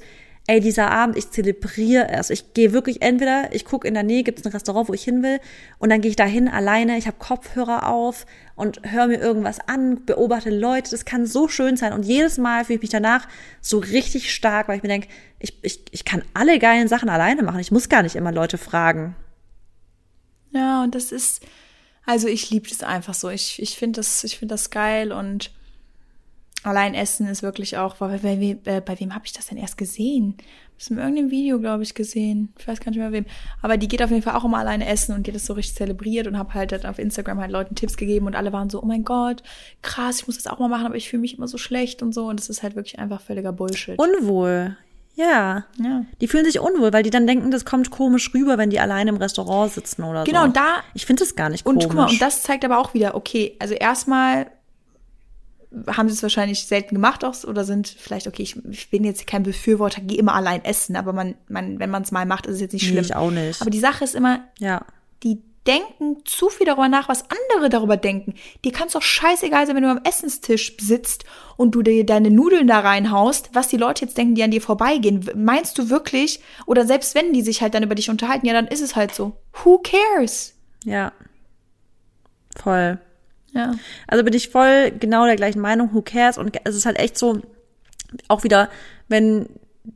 ey, 0.50 0.60
dieser 0.60 0.90
Abend, 0.90 1.16
ich 1.16 1.30
zelebriere 1.30 2.10
es. 2.10 2.32
Ich 2.32 2.56
gehe 2.56 2.74
wirklich 2.74 3.04
entweder, 3.04 3.54
ich 3.54 3.66
gucke 3.66 3.88
in 3.88 3.94
der 3.94 4.02
Nähe, 4.02 4.24
gibt 4.24 4.40
es 4.40 4.46
ein 4.48 4.52
Restaurant, 4.52 4.90
wo 4.90 4.94
ich 4.94 5.04
hin 5.04 5.22
will, 5.22 5.40
und 5.78 5.90
dann 5.90 6.02
gehe 6.02 6.10
ich 6.10 6.16
dahin 6.16 6.48
alleine, 6.48 6.98
ich 6.98 7.06
habe 7.06 7.18
Kopfhörer 7.20 7.88
auf 7.88 8.26
und 8.56 8.82
höre 8.84 9.06
mir 9.06 9.20
irgendwas 9.20 9.60
an, 9.60 10.06
beobachte 10.06 10.50
Leute. 10.50 10.90
Das 10.90 11.06
kann 11.06 11.28
so 11.28 11.48
schön 11.48 11.78
sein. 11.78 11.94
Und 11.94 12.04
jedes 12.04 12.40
Mal 12.40 12.66
fühle 12.66 12.78
ich 12.78 12.82
mich 12.82 12.90
danach 12.90 13.28
so 13.62 13.78
richtig 13.78 14.34
stark, 14.34 14.68
weil 14.68 14.78
ich 14.78 14.84
mir 14.84 14.90
denke, 14.90 15.08
ich, 15.38 15.64
ich, 15.64 15.86
ich 15.92 16.04
kann 16.04 16.24
alle 16.34 16.58
geilen 16.58 16.88
Sachen 16.88 17.10
alleine 17.10 17.44
machen. 17.44 17.60
Ich 17.60 17.72
muss 17.72 17.88
gar 17.88 18.02
nicht 18.02 18.16
immer 18.16 18.32
Leute 18.32 18.58
fragen. 18.58 19.16
Ja, 20.52 20.84
und 20.84 20.96
das 20.96 21.12
ist 21.12 21.46
Also 22.08 22.28
ich 22.28 22.50
liebe 22.50 22.68
das 22.68 22.82
einfach 22.82 23.14
so. 23.14 23.30
Ich, 23.30 23.62
ich 23.62 23.78
finde 23.78 24.00
das, 24.00 24.24
ich 24.24 24.40
finde 24.40 24.54
das 24.54 24.72
geil 24.72 25.12
und 25.12 25.52
allein 26.64 26.94
Essen 26.94 27.28
ist 27.28 27.44
wirklich 27.44 27.78
auch, 27.78 27.96
bei, 27.96 28.18
bei, 28.18 28.58
bei, 28.64 28.82
bei 28.82 29.00
wem 29.00 29.16
habe 29.16 29.26
ich 29.26 29.34
das 29.34 29.48
denn 29.48 29.58
erst 29.58 29.78
gesehen? 29.78 30.36
Das 30.76 30.86
ist 30.86 30.92
in 30.92 30.98
irgendeinem 30.98 31.30
Video, 31.30 31.60
glaube 31.60 31.84
ich, 31.84 31.94
gesehen. 31.94 32.54
Ich 32.58 32.66
weiß 32.66 32.80
gar 32.80 32.92
nicht 32.92 33.00
mehr 33.00 33.12
wem. 33.12 33.26
Aber 33.62 33.76
die 33.76 33.90
geht 33.90 34.02
auf 34.02 34.12
jeden 34.12 34.22
Fall 34.22 34.36
auch 34.36 34.46
immer 34.46 34.60
alleine 34.60 34.88
essen 34.88 35.14
und 35.14 35.28
die 35.28 35.32
hat 35.32 35.36
das 35.36 35.46
so 35.46 35.54
richtig 35.54 35.76
zelebriert 35.76 36.26
und 36.26 36.38
habe 36.38 36.54
halt, 36.54 36.72
halt 36.72 36.86
auf 36.86 37.00
Instagram 37.00 37.40
halt 37.40 37.52
Leuten 37.52 37.76
Tipps 37.76 37.98
gegeben 37.98 38.28
und 38.28 38.36
alle 38.36 38.54
waren 38.54 38.70
so, 38.70 38.82
oh 38.82 38.86
mein 38.86 39.04
Gott, 39.04 39.44
krass, 39.82 40.22
ich 40.22 40.28
muss 40.28 40.38
das 40.38 40.48
auch 40.48 40.60
mal 40.60 40.70
machen, 40.70 40.86
aber 40.86 40.96
ich 40.96 41.10
fühle 41.10 41.20
mich 41.22 41.38
immer 41.38 41.50
so 41.50 41.58
schlecht 41.58 42.02
und 42.02 42.14
so. 42.14 42.28
Und 42.28 42.40
das 42.40 42.48
ist 42.50 42.64
halt 42.64 42.76
wirklich 42.78 42.98
einfach 42.98 43.20
völliger 43.20 43.52
Bullshit. 43.52 44.00
Unwohl. 44.00 44.78
Ja. 45.16 45.66
ja. 45.84 46.06
Die 46.22 46.28
fühlen 46.30 46.46
sich 46.46 46.62
unwohl, 46.62 46.94
weil 46.94 47.04
die 47.04 47.10
dann 47.10 47.28
denken, 47.28 47.52
das 47.52 47.66
kommt 47.66 47.90
komisch 47.92 48.34
rüber, 48.34 48.58
wenn 48.58 48.70
die 48.70 48.80
alleine 48.80 49.10
im 49.10 49.18
Restaurant 49.18 49.74
sitzen 49.74 50.04
oder 50.04 50.24
Genau, 50.24 50.24
so. 50.24 50.32
Genau, 50.32 50.46
und 50.46 50.56
da. 50.56 50.84
Ich 50.94 51.06
finde 51.06 51.24
das 51.26 51.36
gar 51.36 51.50
nicht 51.50 51.66
Und 51.66 51.74
komisch. 51.74 51.88
guck 51.88 51.96
mal, 51.98 52.10
und 52.10 52.22
das 52.22 52.42
zeigt 52.42 52.64
aber 52.64 52.78
auch 52.78 52.94
wieder, 52.94 53.16
okay, 53.16 53.58
also 53.60 53.74
erstmal 53.74 54.50
haben 55.88 56.08
sie 56.10 56.16
es 56.16 56.24
wahrscheinlich 56.24 56.66
selten 56.66 56.96
gemacht 56.96 57.24
auch, 57.24 57.44
oder 57.44 57.64
sind 57.64 57.88
vielleicht, 57.88 58.28
okay, 58.28 58.42
ich, 58.44 58.56
ich 58.72 58.90
bin 58.90 59.04
jetzt 59.04 59.28
kein 59.28 59.44
Befürworter, 59.44 60.02
geh 60.04 60.16
immer 60.16 60.34
allein 60.34 60.66
essen, 60.66 60.96
aber 60.96 61.14
man, 61.14 61.36
man, 61.48 61.80
wenn 61.80 61.90
man 61.92 62.04
es 62.04 62.12
mal 62.12 62.26
macht, 62.26 62.48
ist 62.48 62.56
es 62.56 62.62
jetzt 62.62 62.74
nicht 62.74 62.84
Nee, 62.84 62.92
schlimm. 62.92 63.06
ich 63.06 63.16
auch 63.16 63.32
nicht. 63.32 63.62
Aber 63.62 63.70
die 63.70 63.80
Sache 63.80 64.04
ist 64.04 64.16
immer, 64.16 64.42
ja. 64.60 64.84
die 65.24 65.42
denken 65.68 66.18
zu 66.26 66.50
viel 66.50 66.66
darüber 66.66 66.88
nach, 66.88 67.10
was 67.10 67.26
andere 67.30 67.70
darüber 67.70 67.98
denken. 67.98 68.34
Dir 68.66 68.72
kann 68.72 68.88
es 68.88 68.94
doch 68.94 69.04
scheißegal 69.04 69.68
sein, 69.68 69.76
wenn 69.76 69.84
du 69.84 69.92
am 69.92 70.02
Essenstisch 70.04 70.76
sitzt 70.80 71.26
und 71.58 71.76
du 71.76 71.84
dir 71.84 72.04
deine 72.06 72.32
Nudeln 72.32 72.66
da 72.66 72.80
reinhaust, 72.80 73.52
was 73.54 73.68
die 73.68 73.78
Leute 73.78 74.06
jetzt 74.06 74.18
denken, 74.18 74.34
die 74.34 74.42
an 74.42 74.52
dir 74.52 74.62
vorbeigehen. 74.62 75.30
Meinst 75.36 75.78
du 75.78 75.90
wirklich, 75.92 76.40
oder 76.66 76.88
selbst 76.88 77.14
wenn 77.14 77.34
die 77.34 77.44
sich 77.44 77.62
halt 77.62 77.76
dann 77.76 77.84
über 77.84 77.94
dich 77.94 78.10
unterhalten, 78.10 78.48
ja, 78.48 78.54
dann 78.54 78.68
ist 78.68 78.82
es 78.82 78.96
halt 78.96 79.14
so. 79.14 79.34
Who 79.64 79.80
cares? 79.80 80.56
Ja. 80.86 81.12
Voll. 82.56 83.00
Ja. 83.54 83.76
Also 84.08 84.24
bin 84.24 84.34
ich 84.34 84.50
voll 84.50 84.92
genau 84.92 85.26
der 85.26 85.36
gleichen 85.36 85.60
Meinung, 85.62 85.94
who 85.94 86.02
cares? 86.02 86.38
Und 86.38 86.56
es 86.64 86.76
ist 86.76 86.86
halt 86.86 87.00
echt 87.00 87.18
so, 87.18 87.42
auch 88.28 88.44
wieder, 88.44 88.70
wenn 89.08 89.48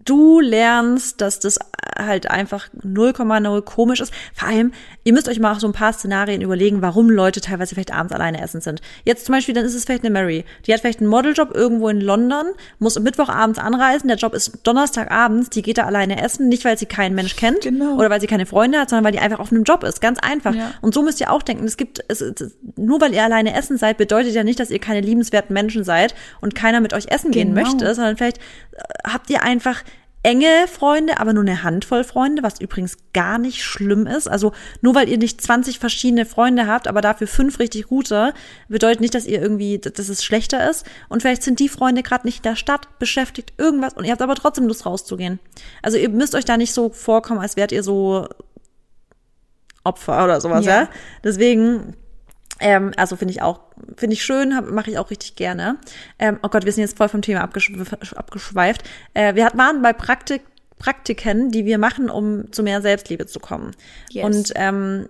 du 0.06 0.40
lernst, 0.40 1.22
dass 1.22 1.40
das 1.40 1.60
halt 1.98 2.30
einfach 2.30 2.70
0,0 2.74 3.62
komisch 3.62 4.02
ist. 4.02 4.14
Vor 4.34 4.48
allem, 4.48 4.74
ihr 5.04 5.14
müsst 5.14 5.28
euch 5.30 5.40
mal 5.40 5.60
so 5.60 5.68
ein 5.68 5.74
paar 5.74 5.94
Szenarien 5.94 6.42
überlegen, 6.42 6.82
warum 6.82 7.10
Leute 7.10 7.42
teilweise 7.42 7.76
vielleicht 7.76 7.94
abends 7.94 8.14
alleine 8.14 8.42
essen 8.42 8.62
sind. 8.62 8.82
Jetzt 9.04 9.26
zum 9.26 9.34
Beispiel, 9.36 9.54
dann 9.54 9.66
ist 9.66 9.74
es 9.76 9.84
vielleicht 9.86 10.04
eine 10.04 10.12
Mary. 10.12 10.46
Die 10.66 10.74
hat 10.74 10.80
vielleicht 10.82 11.00
einen 11.00 11.10
Modeljob 11.10 11.54
irgendwo 11.54 11.90
in 11.90 12.00
London, 12.02 12.46
muss 12.80 12.96
am 12.98 13.04
Mittwochabends 13.04 13.60
anreisen, 13.60 14.08
der 14.08 14.18
Job 14.18 14.34
ist 14.34 14.60
Donnerstagabends, 14.64 15.50
die 15.50 15.62
geht 15.62 15.78
da 15.78 15.84
alleine 15.84 16.22
essen, 16.22 16.48
nicht 16.50 16.64
weil 16.66 16.78
sie 16.78 16.86
keinen 16.86 17.16
Mensch 17.16 17.36
kennt 17.36 17.62
Genau. 17.62 17.96
oder 17.98 18.10
weil 18.10 18.22
sie 18.22 18.28
keine 18.28 18.46
Freunde 18.46 18.80
hat, 18.80 18.90
sondern 18.90 19.06
weil 19.06 19.12
die 19.12 19.20
einfach 19.20 19.40
auf 19.40 19.52
einem 19.52 19.64
Job 19.64 19.84
ist. 19.84 20.02
Ganz 20.02 20.20
einfach. 20.20 20.56
Ja. 20.56 20.72
Und 20.82 20.94
so 20.94 21.02
müsst 21.04 21.20
ihr 21.22 21.32
auch 21.32 21.44
denken, 21.44 21.66
es 21.66 21.78
gibt, 21.78 22.04
es, 22.08 22.22
es, 22.22 22.56
nur 22.78 23.02
weil 23.02 23.14
ihr 23.14 23.24
alleine 23.24 23.54
essen 23.56 23.78
seid, 23.78 23.98
bedeutet 23.98 24.34
ja 24.34 24.44
nicht, 24.44 24.60
dass 24.60 24.70
ihr 24.72 24.80
keine 24.80 25.02
liebenswerten 25.02 25.54
Menschen 25.54 25.84
seid 25.84 26.16
und 26.42 26.56
keiner 26.56 26.80
mit 26.82 26.94
euch 26.94 27.08
essen 27.10 27.32
gehen 27.32 27.54
Genau. 27.54 27.62
möchte, 27.68 27.94
sondern 27.94 28.18
vielleicht 28.18 28.38
äh, 28.38 29.10
habt 29.12 29.30
ihr 29.30 29.44
einfach 29.44 29.84
enge 30.24 30.66
Freunde, 30.72 31.20
aber 31.20 31.34
nur 31.34 31.44
eine 31.44 31.64
Handvoll 31.64 32.06
Freunde, 32.06 32.44
was 32.44 32.62
übrigens 32.62 32.98
gar 33.14 33.38
nicht 33.38 33.62
schlimm 33.62 34.08
ist. 34.08 34.28
Also 34.28 34.54
nur 34.82 34.96
weil 34.96 35.10
ihr 35.10 35.18
nicht 35.18 35.42
20 35.42 35.80
verschiedene 35.80 36.26
Freunde 36.26 36.66
habt, 36.66 36.88
aber 36.88 37.02
dafür 37.02 37.28
fünf 37.28 37.60
richtig 37.60 37.88
gute, 37.88 38.34
bedeutet 38.70 39.02
nicht, 39.02 39.14
dass 39.14 39.26
ihr 39.26 39.42
irgendwie, 39.42 39.80
dass 39.80 40.10
es 40.10 40.24
schlechter 40.24 40.70
ist. 40.70 40.86
Und 41.10 41.22
vielleicht 41.22 41.44
sind 41.44 41.60
die 41.60 41.70
Freunde 41.70 42.04
gerade 42.04 42.26
nicht 42.26 42.38
in 42.38 42.50
der 42.50 42.56
Stadt 42.56 43.00
beschäftigt, 43.00 43.54
irgendwas, 43.58 43.94
und 43.94 44.06
ihr 44.06 44.12
habt 44.12 44.22
aber 44.22 44.36
trotzdem 44.36 44.68
Lust 44.68 44.86
rauszugehen. 44.86 45.40
Also 45.82 45.98
ihr 45.98 46.10
müsst 46.10 46.36
euch 46.36 46.46
da 46.46 46.56
nicht 46.56 46.74
so 46.74 46.90
vorkommen, 46.90 47.42
als 47.42 47.58
wärt 47.58 47.74
ihr 47.74 47.84
so 47.84 48.28
Opfer 49.84 50.24
oder 50.24 50.40
sowas, 50.40 50.66
ja. 50.66 50.84
Ja. 50.84 50.90
Deswegen, 51.24 51.98
ähm, 52.60 52.92
also 52.98 53.16
finde 53.16 53.34
ich 53.34 53.42
auch, 53.42 53.62
finde 53.96 54.14
ich 54.14 54.24
schön, 54.24 54.54
mache 54.72 54.92
ich 54.92 54.98
auch 54.98 55.10
richtig 55.10 55.36
gerne. 55.36 55.78
Ähm, 56.20 56.40
oh 56.44 56.50
Gott, 56.50 56.66
wir 56.66 56.72
sind 56.72 56.82
jetzt 56.82 56.98
voll 56.98 57.10
vom 57.10 57.22
Thema 57.22 57.42
abgeschw 57.42 57.84
abgeschweift. 58.16 58.84
Äh, 59.14 59.36
wir 59.36 59.46
hat, 59.46 59.58
waren 59.58 59.82
bei 59.82 59.94
Praktik, 59.94 60.42
Praktiken, 60.78 61.52
die 61.52 61.66
wir 61.66 61.78
machen, 61.78 62.10
um 62.10 62.52
zu 62.52 62.64
mehr 62.64 62.82
Selbstliebe 62.82 63.26
zu 63.26 63.40
kommen. 63.40 63.72
Yes. 64.10 64.26
Und 64.26 64.54
ähm, 64.56 65.10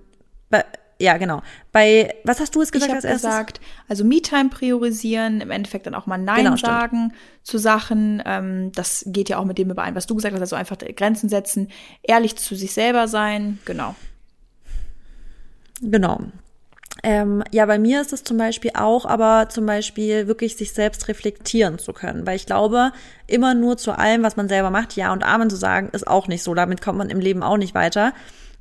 bei, 0.50 0.64
ja, 1.00 1.18
genau. 1.18 1.41
Bei, 1.72 2.16
was 2.24 2.39
hast 2.39 2.56
du 2.56 2.62
jetzt 2.62 2.70
Ich 2.70 2.74
gesagt 2.74 2.91
habe 2.91 2.98
als 2.98 3.06
erstes? 3.06 3.30
gesagt, 3.30 3.62
also 3.89 4.06
Me-Time 4.06 4.50
priorisieren, 4.50 5.41
im 5.41 5.52
Endeffekt 5.52 5.86
dann 5.86 5.96
auch 5.96 6.06
mal 6.06 6.18
Nein 6.18 6.46
Genau, 6.46 6.56
stimmt. 6.56 6.72
sagen 6.72 7.14
zu 7.41 7.58
Sachen. 7.58 8.22
Ähm, 8.26 8.72
das 8.74 9.04
geht 9.08 9.30
ja 9.30 9.38
auch 9.38 9.46
mit 9.46 9.58
dem 9.58 9.70
überein, 9.70 9.96
was 9.96 10.06
du 10.06 10.16
gesagt 10.16 10.34
hast, 10.34 10.41
also 10.41 10.56
einfach 10.56 10.78
Grenzen 10.78 11.28
setzen, 11.28 11.70
ehrlich 12.04 12.38
zu 12.38 12.56
sich 12.56 12.74
selber 12.74 13.08
sein, 13.08 13.60
genau. 13.66 13.96
Genau. 15.82 16.22
Ähm, 17.02 17.44
ja, 17.52 17.66
bei 17.66 17.80
mir 17.80 18.02
ist 18.02 18.14
es 18.14 18.24
zum 18.24 18.38
Beispiel 18.38 18.72
auch, 18.76 19.06
aber 19.06 19.50
zum 19.50 19.66
Beispiel 19.66 20.28
wirklich 20.28 20.56
sich 20.56 20.74
selbst 20.74 21.08
reflektieren 21.08 21.80
zu 21.80 21.91
können, 21.91 22.26
weil 22.28 22.36
ich 22.36 22.46
glaube, 22.46 22.91
immer 23.26 23.56
nur 23.56 23.78
zu 23.78 23.91
allem, 23.94 24.24
was 24.24 24.36
man 24.36 24.48
selber 24.48 24.70
macht, 24.70 24.96
ja 24.96 25.12
und 25.12 25.24
Amen 25.24 25.50
zu 25.50 25.56
sagen, 25.56 25.89
ist 25.91 26.08
auch 26.08 26.28
nicht 26.28 26.44
so. 26.44 26.54
Damit 26.54 26.82
kommt 26.82 27.00
man 27.00 27.10
im 27.10 27.20
Leben 27.20 27.44
auch 27.44 27.58
nicht 27.58 27.74
weiter. 27.74 28.14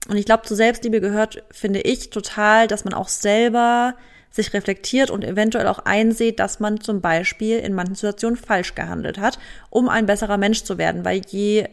Und 0.09 0.17
ich 0.17 0.25
glaube, 0.25 0.45
zu 0.45 0.57
Selbstliebe 0.57 1.01
gehört, 1.01 1.45
finde 1.51 1.81
ich, 1.81 2.11
total, 2.11 2.67
dass 2.67 2.85
man 2.85 2.95
auch 2.95 3.09
selber 3.09 3.95
sich 4.31 4.55
reflektiert 4.55 5.11
und 5.11 5.25
eventuell 5.25 5.67
auch 5.67 5.81
einsieht, 5.81 6.41
dass 6.41 6.59
man 6.59 6.81
zum 6.81 7.01
Beispiel 7.01 7.59
in 7.59 7.75
manchen 7.75 7.95
Situationen 7.95 8.37
falsch 8.37 8.75
gehandelt 8.75 9.19
hat, 9.19 9.39
um 9.69 9.89
ein 9.89 10.07
besserer 10.07 10.39
Mensch 10.39 10.65
zu 10.65 10.79
werden, 10.79 11.05
weil 11.05 11.21
je, 11.29 11.69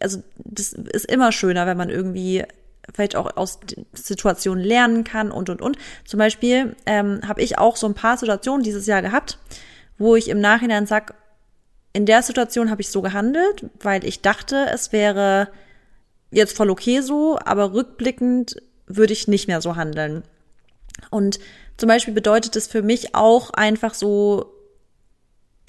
also 0.00 0.22
das 0.36 0.72
ist 0.72 1.04
immer 1.04 1.32
schöner, 1.32 1.66
wenn 1.66 1.76
man 1.76 1.90
irgendwie 1.90 2.44
vielleicht 2.92 3.16
auch 3.16 3.36
aus 3.36 3.60
Situationen 3.92 4.64
lernen 4.64 5.04
kann 5.04 5.30
und 5.30 5.50
und 5.50 5.62
und. 5.62 5.76
Zum 6.04 6.18
Beispiel 6.18 6.76
ähm, 6.86 7.20
habe 7.26 7.42
ich 7.42 7.58
auch 7.58 7.76
so 7.76 7.86
ein 7.86 7.94
paar 7.94 8.16
Situationen 8.16 8.62
dieses 8.62 8.86
Jahr 8.86 9.02
gehabt, 9.02 9.38
wo 9.98 10.16
ich 10.16 10.28
im 10.28 10.40
Nachhinein 10.40 10.86
sag, 10.86 11.14
in 11.92 12.06
der 12.06 12.22
Situation 12.22 12.70
habe 12.70 12.80
ich 12.80 12.90
so 12.90 13.02
gehandelt, 13.02 13.66
weil 13.80 14.04
ich 14.04 14.22
dachte, 14.22 14.66
es 14.72 14.92
wäre 14.92 15.48
jetzt 16.30 16.56
voll 16.56 16.70
okay 16.70 17.00
so, 17.00 17.38
aber 17.44 17.72
rückblickend 17.72 18.56
würde 18.86 19.12
ich 19.12 19.28
nicht 19.28 19.48
mehr 19.48 19.60
so 19.60 19.76
handeln. 19.76 20.22
Und 21.10 21.38
zum 21.76 21.88
Beispiel 21.88 22.14
bedeutet 22.14 22.56
es 22.56 22.66
für 22.66 22.82
mich 22.82 23.14
auch 23.14 23.50
einfach 23.50 23.94
so 23.94 24.57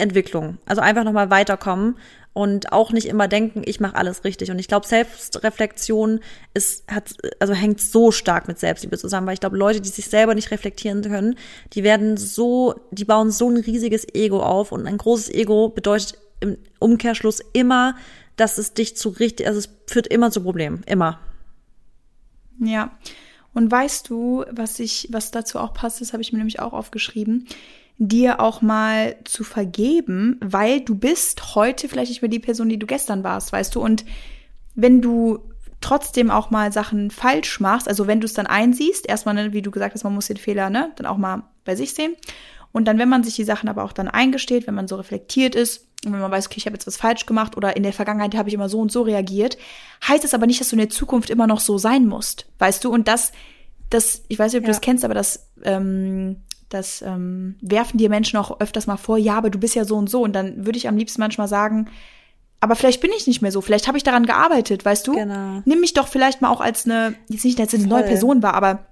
Entwicklung. 0.00 0.58
Also 0.66 0.82
einfach 0.82 1.04
nochmal 1.04 1.30
weiterkommen 1.30 1.96
und 2.32 2.72
auch 2.72 2.92
nicht 2.92 3.06
immer 3.06 3.28
denken, 3.28 3.62
ich 3.64 3.80
mache 3.80 3.96
alles 3.96 4.24
richtig. 4.24 4.50
Und 4.50 4.58
ich 4.58 4.68
glaube, 4.68 4.86
Selbstreflexion 4.86 6.20
ist, 6.54 6.90
hat, 6.90 7.14
also 7.40 7.54
hängt 7.54 7.80
so 7.80 8.12
stark 8.12 8.46
mit 8.46 8.58
Selbstliebe 8.58 8.96
zusammen, 8.98 9.26
weil 9.26 9.34
ich 9.34 9.40
glaube, 9.40 9.56
Leute, 9.56 9.80
die 9.80 9.88
sich 9.88 10.06
selber 10.06 10.34
nicht 10.34 10.50
reflektieren 10.50 11.02
können, 11.02 11.36
die 11.72 11.82
werden 11.82 12.16
so, 12.16 12.74
die 12.92 13.04
bauen 13.04 13.30
so 13.30 13.50
ein 13.50 13.56
riesiges 13.56 14.06
Ego 14.14 14.42
auf 14.42 14.72
und 14.72 14.86
ein 14.86 14.98
großes 14.98 15.30
Ego 15.34 15.68
bedeutet 15.70 16.18
im 16.40 16.56
Umkehrschluss 16.78 17.40
immer, 17.52 17.96
dass 18.36 18.58
es 18.58 18.74
dich 18.74 18.96
zu 18.96 19.10
richtig, 19.10 19.46
also 19.46 19.58
es 19.58 19.68
führt 19.86 20.06
immer 20.06 20.30
zu 20.30 20.42
Problemen, 20.42 20.82
immer. 20.86 21.18
Ja. 22.58 22.92
Und 23.52 23.70
weißt 23.70 24.08
du, 24.08 24.44
was 24.50 24.78
ich, 24.78 25.08
was 25.10 25.32
dazu 25.32 25.58
auch 25.58 25.74
passt, 25.74 26.00
das 26.00 26.12
habe 26.12 26.22
ich 26.22 26.32
mir 26.32 26.38
nämlich 26.38 26.60
auch 26.60 26.72
aufgeschrieben, 26.72 27.48
dir 28.02 28.40
auch 28.40 28.62
mal 28.62 29.16
zu 29.24 29.44
vergeben, 29.44 30.38
weil 30.42 30.80
du 30.80 30.94
bist 30.94 31.54
heute 31.54 31.86
vielleicht 31.86 32.10
nicht 32.10 32.22
mehr 32.22 32.30
die 32.30 32.38
Person, 32.38 32.70
die 32.70 32.78
du 32.78 32.86
gestern 32.86 33.22
warst, 33.22 33.52
weißt 33.52 33.74
du? 33.74 33.80
Und 33.82 34.06
wenn 34.74 35.02
du 35.02 35.38
trotzdem 35.82 36.30
auch 36.30 36.50
mal 36.50 36.72
Sachen 36.72 37.10
falsch 37.10 37.60
machst, 37.60 37.88
also 37.88 38.06
wenn 38.06 38.20
du 38.20 38.24
es 38.24 38.32
dann 38.32 38.46
einsiehst, 38.46 39.06
erstmal, 39.06 39.34
ne, 39.34 39.52
wie 39.52 39.60
du 39.60 39.70
gesagt 39.70 39.94
hast, 39.94 40.02
man 40.04 40.14
muss 40.14 40.28
den 40.28 40.38
Fehler, 40.38 40.70
ne, 40.70 40.92
dann 40.96 41.04
auch 41.06 41.18
mal 41.18 41.42
bei 41.66 41.76
sich 41.76 41.92
sehen. 41.92 42.16
Und 42.72 42.86
dann, 42.86 42.98
wenn 42.98 43.08
man 43.10 43.22
sich 43.22 43.34
die 43.36 43.44
Sachen 43.44 43.68
aber 43.68 43.84
auch 43.84 43.92
dann 43.92 44.08
eingesteht, 44.08 44.66
wenn 44.66 44.74
man 44.74 44.88
so 44.88 44.96
reflektiert 44.96 45.54
ist 45.54 45.86
und 46.06 46.12
wenn 46.14 46.20
man 46.20 46.30
weiß, 46.30 46.46
okay, 46.46 46.56
ich 46.56 46.64
habe 46.66 46.74
jetzt 46.76 46.86
was 46.86 46.96
falsch 46.96 47.26
gemacht 47.26 47.54
oder 47.56 47.76
in 47.76 47.82
der 47.82 47.92
Vergangenheit 47.92 48.34
habe 48.34 48.48
ich 48.48 48.54
immer 48.54 48.70
so 48.70 48.78
und 48.80 48.90
so 48.90 49.02
reagiert, 49.02 49.58
heißt 50.08 50.24
es 50.24 50.32
aber 50.32 50.46
nicht, 50.46 50.60
dass 50.60 50.70
du 50.70 50.76
in 50.76 50.80
der 50.80 50.88
Zukunft 50.88 51.28
immer 51.28 51.46
noch 51.46 51.60
so 51.60 51.76
sein 51.76 52.06
musst, 52.06 52.46
weißt 52.58 52.82
du? 52.84 52.90
Und 52.90 53.08
das, 53.08 53.32
das, 53.90 54.22
ich 54.28 54.38
weiß 54.38 54.52
nicht, 54.52 54.60
ob 54.60 54.64
du 54.64 54.70
Ja. 54.70 54.74
das 54.74 54.80
kennst, 54.80 55.04
aber 55.04 55.14
das, 55.14 55.50
ähm, 55.64 56.36
das 56.70 57.02
ähm, 57.02 57.56
werfen 57.60 57.98
dir 57.98 58.08
Menschen 58.08 58.38
auch 58.38 58.60
öfters 58.60 58.86
mal 58.86 58.96
vor, 58.96 59.18
ja, 59.18 59.36
aber 59.36 59.50
du 59.50 59.58
bist 59.58 59.74
ja 59.74 59.84
so 59.84 59.96
und 59.96 60.08
so. 60.08 60.22
Und 60.22 60.32
dann 60.32 60.64
würde 60.64 60.78
ich 60.78 60.88
am 60.88 60.96
liebsten 60.96 61.20
manchmal 61.20 61.48
sagen, 61.48 61.90
aber 62.60 62.76
vielleicht 62.76 63.00
bin 63.00 63.10
ich 63.16 63.26
nicht 63.26 63.42
mehr 63.42 63.52
so, 63.52 63.60
vielleicht 63.60 63.88
habe 63.88 63.98
ich 63.98 64.04
daran 64.04 64.26
gearbeitet, 64.26 64.84
weißt 64.84 65.06
du? 65.06 65.14
Genau. 65.14 65.62
Nimm 65.64 65.80
mich 65.80 65.94
doch 65.94 66.08
vielleicht 66.08 66.42
mal 66.42 66.50
auch 66.50 66.60
als 66.60 66.84
eine, 66.84 67.14
jetzt 67.28 67.44
nicht, 67.44 67.58
als 67.58 67.74
eine 67.74 67.86
neue 67.86 68.00
Voll. 68.00 68.08
Person 68.08 68.42
war, 68.42 68.54
aber 68.54 68.86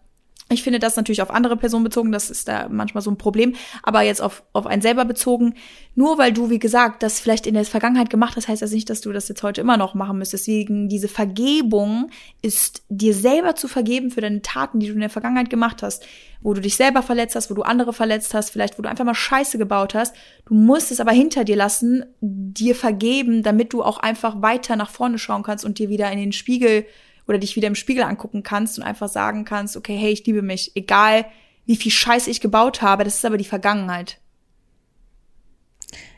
ich 0.50 0.62
finde 0.62 0.78
das 0.78 0.96
natürlich 0.96 1.20
auf 1.20 1.30
andere 1.30 1.56
Personen 1.56 1.84
bezogen, 1.84 2.10
das 2.10 2.30
ist 2.30 2.48
da 2.48 2.68
manchmal 2.70 3.02
so 3.02 3.10
ein 3.10 3.18
Problem, 3.18 3.54
aber 3.82 4.00
jetzt 4.02 4.22
auf, 4.22 4.42
auf 4.54 4.66
einen 4.66 4.80
selber 4.80 5.04
bezogen, 5.04 5.54
nur 5.94 6.16
weil 6.16 6.32
du, 6.32 6.48
wie 6.48 6.58
gesagt, 6.58 7.02
das 7.02 7.20
vielleicht 7.20 7.46
in 7.46 7.54
der 7.54 7.66
Vergangenheit 7.66 8.08
gemacht 8.08 8.36
hast, 8.36 8.48
heißt 8.48 8.62
das 8.62 8.72
nicht, 8.72 8.88
dass 8.88 9.02
du 9.02 9.12
das 9.12 9.28
jetzt 9.28 9.42
heute 9.42 9.60
immer 9.60 9.76
noch 9.76 9.94
machen 9.94 10.16
müsstest. 10.18 10.46
Deswegen, 10.46 10.88
diese 10.88 11.08
Vergebung 11.08 12.10
ist 12.40 12.82
dir 12.88 13.12
selber 13.12 13.56
zu 13.56 13.68
vergeben 13.68 14.10
für 14.10 14.20
deine 14.20 14.40
Taten, 14.40 14.80
die 14.80 14.86
du 14.86 14.94
in 14.94 15.00
der 15.00 15.10
Vergangenheit 15.10 15.50
gemacht 15.50 15.82
hast, 15.82 16.06
wo 16.40 16.54
du 16.54 16.60
dich 16.60 16.76
selber 16.76 17.02
verletzt 17.02 17.34
hast, 17.34 17.50
wo 17.50 17.54
du 17.54 17.62
andere 17.62 17.92
verletzt 17.92 18.32
hast, 18.32 18.50
vielleicht 18.50 18.78
wo 18.78 18.82
du 18.82 18.88
einfach 18.88 19.04
mal 19.04 19.14
Scheiße 19.14 19.58
gebaut 19.58 19.94
hast. 19.94 20.14
Du 20.46 20.54
musst 20.54 20.90
es 20.90 21.00
aber 21.00 21.12
hinter 21.12 21.44
dir 21.44 21.56
lassen, 21.56 22.04
dir 22.20 22.74
vergeben, 22.74 23.42
damit 23.42 23.72
du 23.72 23.82
auch 23.82 23.98
einfach 23.98 24.40
weiter 24.40 24.76
nach 24.76 24.90
vorne 24.90 25.18
schauen 25.18 25.42
kannst 25.42 25.64
und 25.64 25.78
dir 25.78 25.88
wieder 25.88 26.10
in 26.10 26.18
den 26.18 26.32
Spiegel 26.32 26.86
oder 27.28 27.38
dich 27.38 27.54
wieder 27.54 27.68
im 27.68 27.74
Spiegel 27.74 28.02
angucken 28.02 28.42
kannst 28.42 28.78
und 28.78 28.84
einfach 28.84 29.08
sagen 29.08 29.44
kannst, 29.44 29.76
okay, 29.76 29.96
hey, 29.96 30.10
ich 30.10 30.24
liebe 30.26 30.42
mich, 30.42 30.72
egal 30.74 31.26
wie 31.66 31.76
viel 31.76 31.92
Scheiße 31.92 32.30
ich 32.30 32.40
gebaut 32.40 32.80
habe. 32.80 33.04
Das 33.04 33.16
ist 33.16 33.24
aber 33.26 33.36
die 33.36 33.44
Vergangenheit. 33.44 34.18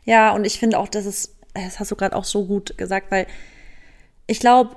Ja, 0.04 0.32
und 0.32 0.44
ich 0.44 0.58
finde 0.58 0.78
auch, 0.78 0.88
das 0.88 1.06
ist, 1.06 1.36
das 1.52 1.80
hast 1.80 1.90
du 1.90 1.96
gerade 1.96 2.14
auch 2.14 2.24
so 2.24 2.46
gut 2.46 2.78
gesagt, 2.78 3.10
weil 3.10 3.26
ich 4.28 4.38
glaube, 4.38 4.76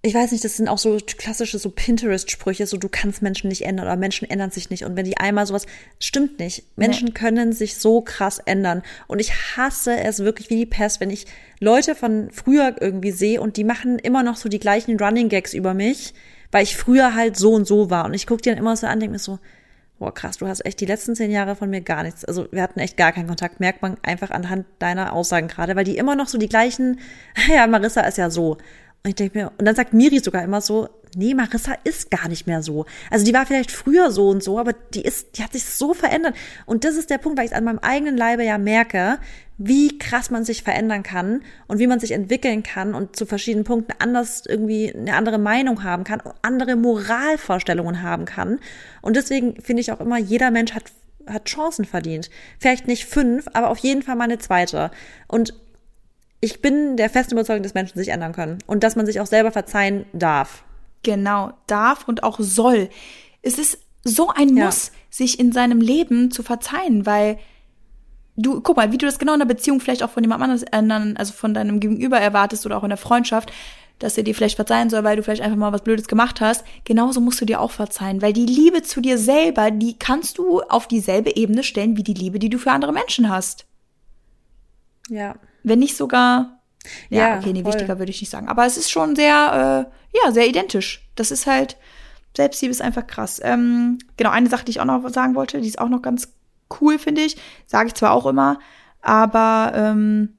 ich 0.00 0.14
weiß 0.14 0.30
nicht, 0.30 0.44
das 0.44 0.56
sind 0.56 0.68
auch 0.68 0.78
so 0.78 0.96
klassische 1.04 1.58
so 1.58 1.70
Pinterest-Sprüche, 1.70 2.66
so 2.66 2.76
du 2.76 2.88
kannst 2.88 3.20
Menschen 3.20 3.48
nicht 3.48 3.62
ändern 3.62 3.86
oder 3.86 3.96
Menschen 3.96 4.30
ändern 4.30 4.52
sich 4.52 4.70
nicht. 4.70 4.84
Und 4.84 4.94
wenn 4.94 5.04
die 5.04 5.16
einmal 5.16 5.44
sowas, 5.44 5.66
stimmt 5.98 6.38
nicht. 6.38 6.64
Menschen 6.76 7.06
nee. 7.06 7.14
können 7.14 7.52
sich 7.52 7.78
so 7.78 8.00
krass 8.00 8.38
ändern. 8.38 8.82
Und 9.08 9.18
ich 9.20 9.56
hasse 9.56 9.98
es 9.98 10.20
wirklich 10.20 10.50
wie 10.50 10.56
die 10.56 10.66
Pest, 10.66 11.00
wenn 11.00 11.10
ich 11.10 11.26
Leute 11.58 11.96
von 11.96 12.30
früher 12.30 12.76
irgendwie 12.80 13.10
sehe 13.10 13.40
und 13.40 13.56
die 13.56 13.64
machen 13.64 13.98
immer 13.98 14.22
noch 14.22 14.36
so 14.36 14.48
die 14.48 14.60
gleichen 14.60 15.00
Running 15.00 15.28
Gags 15.28 15.52
über 15.52 15.74
mich, 15.74 16.14
weil 16.52 16.62
ich 16.62 16.76
früher 16.76 17.16
halt 17.16 17.36
so 17.36 17.52
und 17.52 17.66
so 17.66 17.90
war. 17.90 18.04
Und 18.04 18.14
ich 18.14 18.28
gucke 18.28 18.42
die 18.42 18.50
dann 18.50 18.58
immer 18.58 18.76
so 18.76 18.86
an, 18.86 19.00
denke 19.00 19.14
mir 19.14 19.18
so, 19.18 19.40
boah, 19.98 20.14
krass, 20.14 20.38
du 20.38 20.46
hast 20.46 20.64
echt 20.64 20.80
die 20.80 20.86
letzten 20.86 21.16
zehn 21.16 21.32
Jahre 21.32 21.56
von 21.56 21.70
mir 21.70 21.80
gar 21.80 22.04
nichts. 22.04 22.24
Also 22.24 22.46
wir 22.52 22.62
hatten 22.62 22.78
echt 22.78 22.96
gar 22.96 23.10
keinen 23.10 23.26
Kontakt, 23.26 23.58
merkt 23.58 23.82
man 23.82 23.96
einfach 24.02 24.30
anhand 24.30 24.66
deiner 24.78 25.12
Aussagen 25.12 25.48
gerade, 25.48 25.74
weil 25.74 25.84
die 25.84 25.96
immer 25.96 26.14
noch 26.14 26.28
so 26.28 26.38
die 26.38 26.48
gleichen, 26.48 27.00
ja, 27.52 27.66
Marissa 27.66 28.02
ist 28.02 28.18
ja 28.18 28.30
so. 28.30 28.58
Und 29.04 29.10
ich 29.10 29.14
denke 29.14 29.38
mir, 29.38 29.52
und 29.58 29.64
dann 29.64 29.76
sagt 29.76 29.94
Miri 29.94 30.18
sogar 30.18 30.42
immer 30.42 30.60
so, 30.60 30.88
nee, 31.16 31.34
Marissa 31.34 31.74
ist 31.84 32.10
gar 32.10 32.28
nicht 32.28 32.46
mehr 32.46 32.62
so. 32.62 32.84
Also 33.10 33.24
die 33.24 33.32
war 33.32 33.46
vielleicht 33.46 33.70
früher 33.70 34.10
so 34.10 34.28
und 34.28 34.42
so, 34.42 34.58
aber 34.58 34.72
die 34.94 35.02
ist, 35.02 35.38
die 35.38 35.42
hat 35.42 35.52
sich 35.52 35.64
so 35.64 35.94
verändert. 35.94 36.34
Und 36.66 36.84
das 36.84 36.96
ist 36.96 37.10
der 37.10 37.18
Punkt, 37.18 37.38
weil 37.38 37.46
ich 37.46 37.52
es 37.52 37.56
an 37.56 37.64
meinem 37.64 37.78
eigenen 37.78 38.16
Leibe 38.16 38.44
ja 38.44 38.58
merke, 38.58 39.18
wie 39.56 39.98
krass 39.98 40.30
man 40.30 40.44
sich 40.44 40.62
verändern 40.62 41.02
kann 41.02 41.42
und 41.66 41.78
wie 41.78 41.86
man 41.86 42.00
sich 42.00 42.12
entwickeln 42.12 42.62
kann 42.62 42.94
und 42.94 43.16
zu 43.16 43.26
verschiedenen 43.26 43.64
Punkten 43.64 43.92
anders 43.98 44.44
irgendwie 44.46 44.94
eine 44.94 45.14
andere 45.14 45.38
Meinung 45.38 45.82
haben 45.82 46.04
kann, 46.04 46.22
andere 46.42 46.76
Moralvorstellungen 46.76 48.02
haben 48.02 48.24
kann. 48.24 48.60
Und 49.02 49.16
deswegen 49.16 49.60
finde 49.60 49.80
ich 49.80 49.90
auch 49.90 50.00
immer, 50.00 50.18
jeder 50.18 50.50
Mensch 50.50 50.74
hat 50.74 50.84
hat 51.26 51.44
Chancen 51.44 51.84
verdient. 51.84 52.30
Vielleicht 52.58 52.86
nicht 52.86 53.04
fünf, 53.04 53.48
aber 53.52 53.68
auf 53.68 53.76
jeden 53.78 54.00
Fall 54.00 54.16
mal 54.16 54.24
eine 54.24 54.38
zweite. 54.38 54.90
Und 55.26 55.52
ich 56.40 56.62
bin 56.62 56.96
der 56.96 57.10
festen 57.10 57.34
Überzeugung, 57.34 57.62
dass 57.62 57.74
Menschen 57.74 57.98
sich 57.98 58.08
ändern 58.08 58.32
können 58.32 58.58
und 58.66 58.84
dass 58.84 58.96
man 58.96 59.06
sich 59.06 59.20
auch 59.20 59.26
selber 59.26 59.50
verzeihen 59.50 60.06
darf. 60.12 60.62
Genau, 61.02 61.52
darf 61.66 62.06
und 62.06 62.22
auch 62.22 62.38
soll. 62.38 62.88
Es 63.42 63.58
ist 63.58 63.78
so 64.04 64.30
ein 64.30 64.54
Muss, 64.54 64.88
ja. 64.88 64.92
sich 65.10 65.40
in 65.40 65.52
seinem 65.52 65.80
Leben 65.80 66.30
zu 66.30 66.42
verzeihen, 66.42 67.06
weil 67.06 67.38
du, 68.36 68.60
guck 68.60 68.76
mal, 68.76 68.92
wie 68.92 68.98
du 68.98 69.06
das 69.06 69.18
genau 69.18 69.32
in 69.32 69.40
der 69.40 69.46
Beziehung 69.46 69.80
vielleicht 69.80 70.02
auch 70.02 70.10
von 70.10 70.22
jemand 70.22 70.42
anderen, 70.72 71.16
also 71.16 71.32
von 71.32 71.54
deinem 71.54 71.80
Gegenüber 71.80 72.18
erwartest 72.18 72.64
oder 72.66 72.76
auch 72.76 72.84
in 72.84 72.90
der 72.90 72.98
Freundschaft, 72.98 73.52
dass 73.98 74.16
er 74.16 74.22
dir 74.22 74.34
vielleicht 74.34 74.56
verzeihen 74.56 74.90
soll, 74.90 75.02
weil 75.02 75.16
du 75.16 75.24
vielleicht 75.24 75.42
einfach 75.42 75.56
mal 75.56 75.72
was 75.72 75.82
Blödes 75.82 76.06
gemacht 76.06 76.40
hast. 76.40 76.64
Genauso 76.84 77.20
musst 77.20 77.40
du 77.40 77.44
dir 77.44 77.60
auch 77.60 77.72
verzeihen, 77.72 78.22
weil 78.22 78.32
die 78.32 78.46
Liebe 78.46 78.82
zu 78.82 79.00
dir 79.00 79.18
selber, 79.18 79.72
die 79.72 79.98
kannst 79.98 80.38
du 80.38 80.60
auf 80.62 80.86
dieselbe 80.86 81.34
Ebene 81.36 81.64
stellen 81.64 81.96
wie 81.96 82.04
die 82.04 82.14
Liebe, 82.14 82.38
die 82.38 82.48
du 82.48 82.58
für 82.58 82.70
andere 82.70 82.92
Menschen 82.92 83.28
hast. 83.28 83.66
Ja. 85.08 85.34
Wenn 85.62 85.78
nicht 85.78 85.96
sogar, 85.96 86.60
ja, 87.10 87.28
ja 87.28 87.38
okay, 87.38 87.52
nee, 87.52 87.62
voll. 87.62 87.74
wichtiger 87.74 87.98
würde 87.98 88.10
ich 88.10 88.20
nicht 88.20 88.30
sagen. 88.30 88.48
Aber 88.48 88.66
es 88.66 88.76
ist 88.76 88.90
schon 88.90 89.16
sehr, 89.16 89.88
äh, 90.12 90.18
ja, 90.24 90.32
sehr 90.32 90.46
identisch. 90.46 91.08
Das 91.14 91.30
ist 91.30 91.46
halt, 91.46 91.76
Selbstliebe 92.36 92.70
ist 92.70 92.82
einfach 92.82 93.06
krass. 93.06 93.40
Ähm, 93.42 93.98
genau, 94.16 94.30
eine 94.30 94.48
Sache, 94.48 94.64
die 94.64 94.70
ich 94.70 94.80
auch 94.80 94.84
noch 94.84 95.08
sagen 95.10 95.34
wollte, 95.34 95.60
die 95.60 95.68
ist 95.68 95.80
auch 95.80 95.88
noch 95.88 96.02
ganz 96.02 96.32
cool, 96.80 96.98
finde 96.98 97.22
ich. 97.22 97.36
Sage 97.66 97.88
ich 97.88 97.94
zwar 97.94 98.12
auch 98.12 98.26
immer, 98.26 98.58
aber, 99.00 99.72
ähm, 99.74 100.36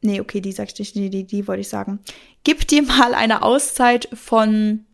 nee, 0.00 0.20
okay, 0.20 0.40
die 0.40 0.52
sag 0.52 0.72
ich 0.72 0.78
nicht, 0.78 0.94
die, 0.94 1.10
die, 1.10 1.24
die 1.24 1.48
wollte 1.48 1.62
ich 1.62 1.68
sagen. 1.68 2.00
Gib 2.44 2.66
dir 2.68 2.82
mal 2.82 3.14
eine 3.14 3.42
Auszeit 3.42 4.08
von 4.12 4.86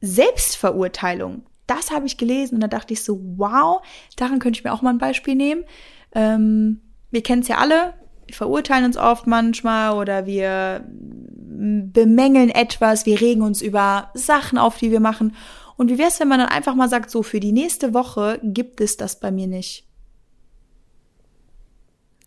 Selbstverurteilung. 0.00 1.42
Das 1.66 1.90
habe 1.90 2.06
ich 2.06 2.16
gelesen 2.16 2.54
und 2.54 2.60
da 2.60 2.68
dachte 2.68 2.94
ich 2.94 3.02
so, 3.02 3.20
wow, 3.36 3.82
daran 4.16 4.38
könnte 4.38 4.58
ich 4.58 4.64
mir 4.64 4.72
auch 4.72 4.82
mal 4.82 4.90
ein 4.90 4.98
Beispiel 4.98 5.34
nehmen. 5.34 5.64
Ähm, 6.14 6.80
wir 7.10 7.22
kennen 7.22 7.42
es 7.42 7.48
ja 7.48 7.58
alle, 7.58 7.94
verurteilen 8.30 8.84
uns 8.84 8.96
oft 8.96 9.26
manchmal 9.26 9.96
oder 9.96 10.26
wir 10.26 10.84
bemängeln 10.88 12.50
etwas, 12.50 13.06
wir 13.06 13.20
regen 13.20 13.42
uns 13.42 13.62
über 13.62 14.10
Sachen 14.14 14.58
auf, 14.58 14.78
die 14.78 14.90
wir 14.90 15.00
machen. 15.00 15.34
Und 15.76 15.90
wie 15.90 15.98
wäre 15.98 16.08
es, 16.08 16.20
wenn 16.20 16.28
man 16.28 16.38
dann 16.38 16.48
einfach 16.48 16.74
mal 16.74 16.88
sagt, 16.88 17.10
so 17.10 17.22
für 17.22 17.40
die 17.40 17.52
nächste 17.52 17.94
Woche 17.94 18.40
gibt 18.42 18.80
es 18.80 18.96
das 18.96 19.20
bei 19.20 19.30
mir 19.30 19.46
nicht. 19.46 19.84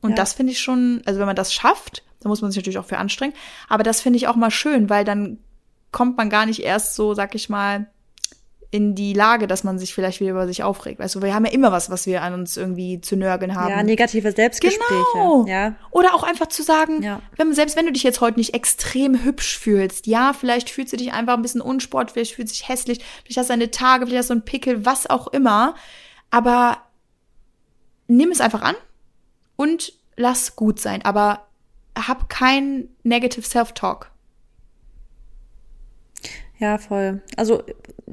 Und 0.02 0.12
ja. 0.12 0.16
das 0.16 0.34
finde 0.34 0.52
ich 0.52 0.60
schon, 0.60 1.02
also 1.06 1.20
wenn 1.20 1.28
man 1.28 1.36
das 1.36 1.54
schafft, 1.54 2.04
dann 2.20 2.30
muss 2.30 2.42
man 2.42 2.52
sich 2.52 2.58
natürlich 2.58 2.80
auch 2.80 2.86
für 2.86 2.98
anstrengen, 2.98 3.34
aber 3.70 3.84
das 3.84 4.02
finde 4.02 4.18
ich 4.18 4.28
auch 4.28 4.36
mal 4.36 4.52
schön, 4.52 4.90
weil 4.90 5.06
dann 5.06 5.40
kommt 5.92 6.18
man 6.18 6.30
gar 6.30 6.46
nicht 6.46 6.62
erst 6.62 6.96
so, 6.96 7.14
sag 7.14 7.36
ich 7.36 7.50
mal, 7.50 7.90
in 8.74 8.96
die 8.96 9.12
Lage, 9.14 9.48
dass 9.48 9.66
man 9.66 9.78
sich 9.78 9.94
vielleicht 9.94 10.22
wieder 10.22 10.32
über 10.32 10.48
sich 10.48 10.64
aufregt. 10.64 11.00
Weißt 11.00 11.16
du, 11.16 11.22
wir 11.22 11.36
haben 11.36 11.46
ja 11.46 11.52
immer 11.52 11.74
was, 11.74 11.90
was 11.90 12.06
wir 12.06 12.22
an 12.22 12.34
uns 12.34 12.56
irgendwie 12.56 13.02
zu 13.02 13.18
nörgeln 13.18 13.54
haben. 13.54 13.70
Ja, 13.70 13.84
negative 13.84 14.32
Selbstgespräche. 14.32 15.04
Genau. 15.14 15.46
Ja. 15.46 15.76
Oder 15.92 16.16
auch 16.16 16.24
einfach 16.24 16.48
zu 16.48 16.64
sagen, 16.64 17.04
ja. 17.04 17.22
wenn, 17.36 17.54
selbst 17.54 17.76
wenn 17.76 17.86
du 17.86 17.92
dich 17.92 18.04
jetzt 18.04 18.22
heute 18.22 18.40
nicht 18.40 18.54
extrem 18.54 19.26
hübsch 19.26 19.60
fühlst, 19.60 20.08
ja, 20.08 20.32
vielleicht 20.32 20.70
fühlst 20.70 20.94
du 20.94 20.98
dich 20.98 21.12
einfach 21.12 21.34
ein 21.34 21.42
bisschen 21.42 21.60
unsport, 21.60 22.12
vielleicht 22.12 22.36
fühlst 22.36 22.54
du 22.54 22.60
dich 22.60 22.70
hässlich, 22.70 23.04
vielleicht 23.24 23.38
hast 23.40 23.50
du 23.50 23.54
deine 23.54 23.72
Tage, 23.72 24.06
vielleicht 24.06 24.20
hast 24.20 24.30
du 24.30 24.36
einen 24.36 24.46
Pickel, 24.46 24.86
was 24.86 25.10
auch 25.10 25.28
immer. 25.28 25.76
Aber 26.30 26.78
nimm 28.08 28.30
es 28.30 28.40
einfach 28.40 28.62
an 28.62 28.76
und 29.58 29.92
lass 30.16 30.56
gut 30.56 30.80
sein. 30.80 31.04
Aber 31.04 31.46
hab 31.98 32.30
kein 32.30 32.88
negative 33.04 33.46
Self-Talk. 33.46 34.12
Ja, 36.62 36.78
voll. 36.78 37.24
Also, 37.38 37.64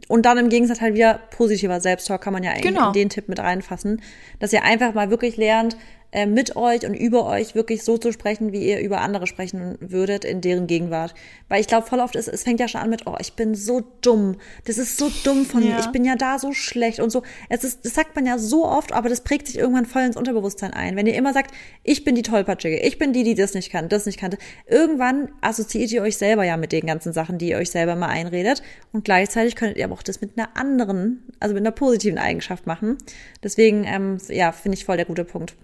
und 0.07 0.27
dann 0.27 0.39
im 0.39 0.49
Gegensatz 0.49 0.81
halt 0.81 0.95
wieder 0.95 1.21
positiver 1.31 1.81
Selbsttalk 1.81 2.21
kann 2.21 2.33
man 2.33 2.43
ja 2.43 2.51
eigentlich 2.51 2.63
genau. 2.63 2.89
in 2.89 2.93
den 2.93 3.09
Tipp 3.09 3.29
mit 3.29 3.41
reinfassen, 3.41 4.03
dass 4.39 4.53
ihr 4.53 4.63
einfach 4.63 4.95
mal 4.95 5.11
wirklich 5.11 5.37
lernt, 5.37 5.77
äh, 6.11 6.25
mit 6.25 6.57
euch 6.57 6.87
und 6.87 6.95
über 6.95 7.27
euch 7.27 7.55
wirklich 7.55 7.85
so 7.85 7.99
zu 7.99 8.13
sprechen, 8.13 8.51
wie 8.53 8.67
ihr 8.67 8.81
über 8.81 9.03
andere 9.03 9.27
sprechen 9.27 9.77
würdet 9.81 10.25
in 10.25 10.41
deren 10.41 10.67
Gegenwart. 10.67 11.15
Weil 11.49 11.61
ich 11.61 11.67
glaube, 11.67 11.87
voll 11.87 12.01
oft 12.01 12.17
ist, 12.17 12.29
es 12.29 12.45
fängt 12.45 12.61
ja 12.61 12.69
schon 12.69 12.81
an 12.81 12.89
mit, 12.89 13.07
oh, 13.07 13.17
ich 13.21 13.35
bin 13.35 13.55
so 13.55 13.83
dumm. 14.01 14.37
Das 14.65 14.79
ist 14.79 14.97
so 14.97 15.11
dumm 15.25 15.45
von 15.45 15.63
ja. 15.63 15.75
mir. 15.75 15.81
Ich 15.81 15.89
bin 15.89 16.07
ja 16.07 16.17
da 16.17 16.39
so 16.39 16.53
schlecht 16.53 17.01
und 17.01 17.11
so. 17.11 17.23
Es 17.51 17.63
ist, 17.63 17.85
das 17.85 17.93
sagt 17.93 18.17
man 18.17 18.25
ja 18.25 18.39
so 18.39 18.65
oft, 18.65 18.93
aber 18.93 19.11
das 19.11 19.21
prägt 19.21 19.49
sich 19.49 19.59
irgendwann 19.59 19.85
voll 19.85 20.03
ins 20.03 20.17
Unterbewusstsein 20.17 20.73
ein. 20.73 20.97
Wenn 20.97 21.07
ihr 21.07 21.15
immer 21.15 21.35
sagt, 21.35 21.55
ich 21.83 22.05
bin 22.05 22.15
die 22.15 22.23
Tollpatschige, 22.23 22.79
ich 22.79 22.99
bin 22.99 23.13
die, 23.13 23.23
die 23.23 23.35
das 23.35 23.53
nicht 23.53 23.71
kann, 23.71 23.91
das 23.91 24.07
nicht 24.07 24.19
kannte. 24.19 24.39
Irgendwann 24.67 25.31
assoziiert 25.43 25.93
ihr 25.93 26.01
euch 26.01 26.17
selber 26.17 26.45
ja 26.45 26.57
mit 26.57 26.73
den 26.73 26.87
ganzen 26.87 27.13
Sachen, 27.13 27.37
die 27.37 27.51
ihr 27.51 27.59
euch 27.59 27.71
selber 27.71 27.97
mal 27.97 28.09
einredet. 28.09 28.63
Und 28.93 29.05
gleichzeitig 29.05 29.57
könntet 29.57 29.77
ihr 29.77 29.85
aber 29.85 29.95
auch 29.95 30.03
das 30.03 30.23
mit 30.23 30.39
einer 30.39 30.57
anderen, 30.57 31.23
also 31.39 31.55
mit 31.55 31.63
einer 31.63 31.73
positiven 31.73 32.19
Eigenschaft 32.19 32.67
machen. 32.67 32.97
Deswegen, 33.43 33.85
ähm, 33.85 34.17
ja, 34.29 34.53
finde 34.53 34.79
ich 34.79 34.87
voll 34.87 34.97
der 34.97 35.05
gute 35.05 35.25
Punkt. 35.27 35.55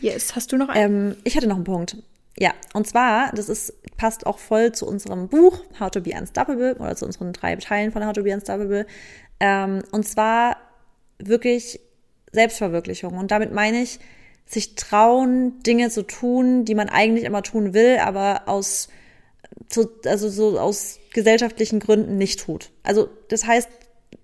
Yes, 0.00 0.36
hast 0.36 0.52
du 0.52 0.56
noch 0.56 0.68
einen? 0.68 1.12
Ähm, 1.12 1.16
ich 1.24 1.36
hatte 1.36 1.46
noch 1.46 1.56
einen 1.56 1.64
Punkt. 1.64 1.96
Ja, 2.38 2.52
und 2.72 2.86
zwar, 2.86 3.32
das 3.32 3.48
ist, 3.48 3.74
passt 3.96 4.26
auch 4.26 4.38
voll 4.38 4.72
zu 4.72 4.86
unserem 4.86 5.28
Buch 5.28 5.60
How 5.80 5.90
to 5.90 6.00
be 6.00 6.12
Unstoppable 6.16 6.76
oder 6.76 6.94
zu 6.94 7.04
unseren 7.04 7.32
drei 7.32 7.56
Teilen 7.56 7.90
von 7.90 8.06
How 8.06 8.12
to 8.12 8.22
be 8.22 8.32
Unstoppable. 8.32 8.86
Ähm, 9.40 9.82
und 9.90 10.06
zwar 10.06 10.56
wirklich 11.18 11.80
Selbstverwirklichung. 12.32 13.18
Und 13.18 13.30
damit 13.32 13.52
meine 13.52 13.82
ich, 13.82 13.98
sich 14.46 14.76
trauen, 14.76 15.62
Dinge 15.62 15.90
zu 15.90 16.02
tun, 16.02 16.64
die 16.64 16.74
man 16.74 16.88
eigentlich 16.88 17.24
immer 17.24 17.42
tun 17.42 17.74
will, 17.74 17.98
aber 17.98 18.42
aus, 18.46 18.88
also 20.06 20.28
so 20.30 20.58
aus 20.58 21.00
gesellschaftlichen 21.12 21.80
Gründen 21.80 22.16
nicht 22.16 22.40
tut. 22.40 22.70
Also 22.82 23.10
das 23.28 23.46
heißt, 23.46 23.68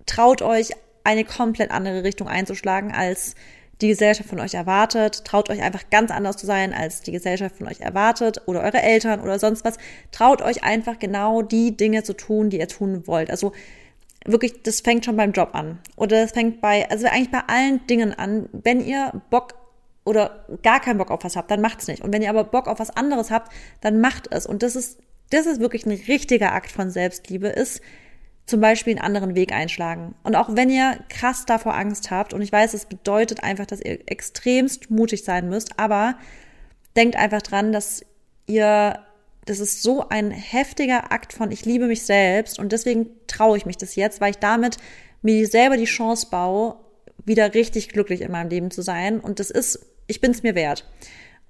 traut 0.05 0.41
euch, 0.41 0.71
eine 1.03 1.23
komplett 1.23 1.69
andere 1.69 2.03
Richtung 2.03 2.27
einzuschlagen 2.27 2.91
als 2.91 3.35
die 3.81 3.89
Gesellschaft 3.89 4.29
von 4.29 4.39
euch 4.39 4.53
erwartet. 4.53 5.25
Traut 5.25 5.49
euch 5.49 5.61
einfach 5.61 5.89
ganz 5.89 6.11
anders 6.11 6.37
zu 6.37 6.45
sein, 6.45 6.73
als 6.73 7.01
die 7.01 7.11
Gesellschaft 7.11 7.57
von 7.57 7.67
euch 7.67 7.81
erwartet 7.81 8.41
oder 8.45 8.61
eure 8.61 8.81
Eltern 8.81 9.21
oder 9.21 9.39
sonst 9.39 9.65
was. 9.65 9.77
Traut 10.11 10.41
euch 10.41 10.63
einfach 10.63 10.99
genau 10.99 11.41
die 11.41 11.75
Dinge 11.75 12.03
zu 12.03 12.13
tun, 12.13 12.49
die 12.49 12.59
ihr 12.59 12.67
tun 12.67 13.07
wollt. 13.07 13.29
Also 13.29 13.51
wirklich, 14.25 14.63
das 14.63 14.81
fängt 14.81 15.05
schon 15.05 15.17
beim 15.17 15.31
Job 15.31 15.49
an. 15.53 15.79
Oder 15.95 16.21
das 16.21 16.31
fängt 16.31 16.61
bei, 16.61 16.89
also 16.89 17.07
eigentlich 17.07 17.31
bei 17.31 17.43
allen 17.47 17.85
Dingen 17.87 18.13
an. 18.13 18.49
Wenn 18.51 18.85
ihr 18.85 19.21
Bock 19.29 19.55
oder 20.05 20.45
gar 20.61 20.79
keinen 20.79 20.97
Bock 20.97 21.11
auf 21.11 21.23
was 21.23 21.35
habt, 21.35 21.51
dann 21.51 21.61
macht's 21.61 21.87
nicht. 21.87 22.03
Und 22.03 22.13
wenn 22.13 22.21
ihr 22.21 22.29
aber 22.29 22.43
Bock 22.43 22.67
auf 22.67 22.79
was 22.79 22.91
anderes 22.91 23.31
habt, 23.31 23.51
dann 23.81 23.99
macht 23.99 24.27
es. 24.31 24.45
Und 24.45 24.63
das 24.63 24.75
ist, 24.75 24.99
das 25.31 25.45
ist 25.47 25.59
wirklich 25.59 25.85
ein 25.85 25.91
richtiger 25.91 26.53
Akt 26.53 26.71
von 26.71 26.89
Selbstliebe, 26.89 27.47
ist, 27.47 27.81
zum 28.45 28.61
Beispiel 28.61 28.93
einen 28.93 29.05
anderen 29.05 29.35
Weg 29.35 29.51
einschlagen. 29.51 30.13
Und 30.23 30.35
auch 30.35 30.49
wenn 30.51 30.69
ihr 30.69 30.99
krass 31.09 31.45
davor 31.45 31.75
Angst 31.75 32.11
habt, 32.11 32.33
und 32.33 32.41
ich 32.41 32.51
weiß, 32.51 32.73
es 32.73 32.85
bedeutet 32.85 33.43
einfach, 33.43 33.65
dass 33.65 33.81
ihr 33.81 33.99
extremst 34.05 34.91
mutig 34.91 35.23
sein 35.23 35.49
müsst, 35.49 35.79
aber 35.79 36.15
denkt 36.95 37.15
einfach 37.15 37.41
dran, 37.41 37.71
dass 37.71 38.05
ihr, 38.45 38.99
das 39.45 39.59
ist 39.59 39.81
so 39.81 40.09
ein 40.09 40.31
heftiger 40.31 41.11
Akt 41.11 41.33
von, 41.33 41.51
ich 41.51 41.65
liebe 41.65 41.87
mich 41.87 42.03
selbst 42.03 42.59
und 42.59 42.71
deswegen 42.71 43.07
traue 43.27 43.57
ich 43.57 43.65
mich 43.65 43.77
das 43.77 43.95
jetzt, 43.95 44.21
weil 44.21 44.31
ich 44.31 44.37
damit 44.37 44.77
mir 45.23 45.47
selber 45.47 45.75
die 45.75 45.85
Chance 45.85 46.27
baue, 46.29 46.75
wieder 47.25 47.55
richtig 47.55 47.89
glücklich 47.89 48.21
in 48.21 48.31
meinem 48.31 48.49
Leben 48.49 48.69
zu 48.69 48.83
sein. 48.83 49.19
Und 49.19 49.39
das 49.39 49.49
ist, 49.49 49.79
ich 50.05 50.21
bin 50.21 50.31
es 50.31 50.43
mir 50.43 50.53
wert. 50.53 50.85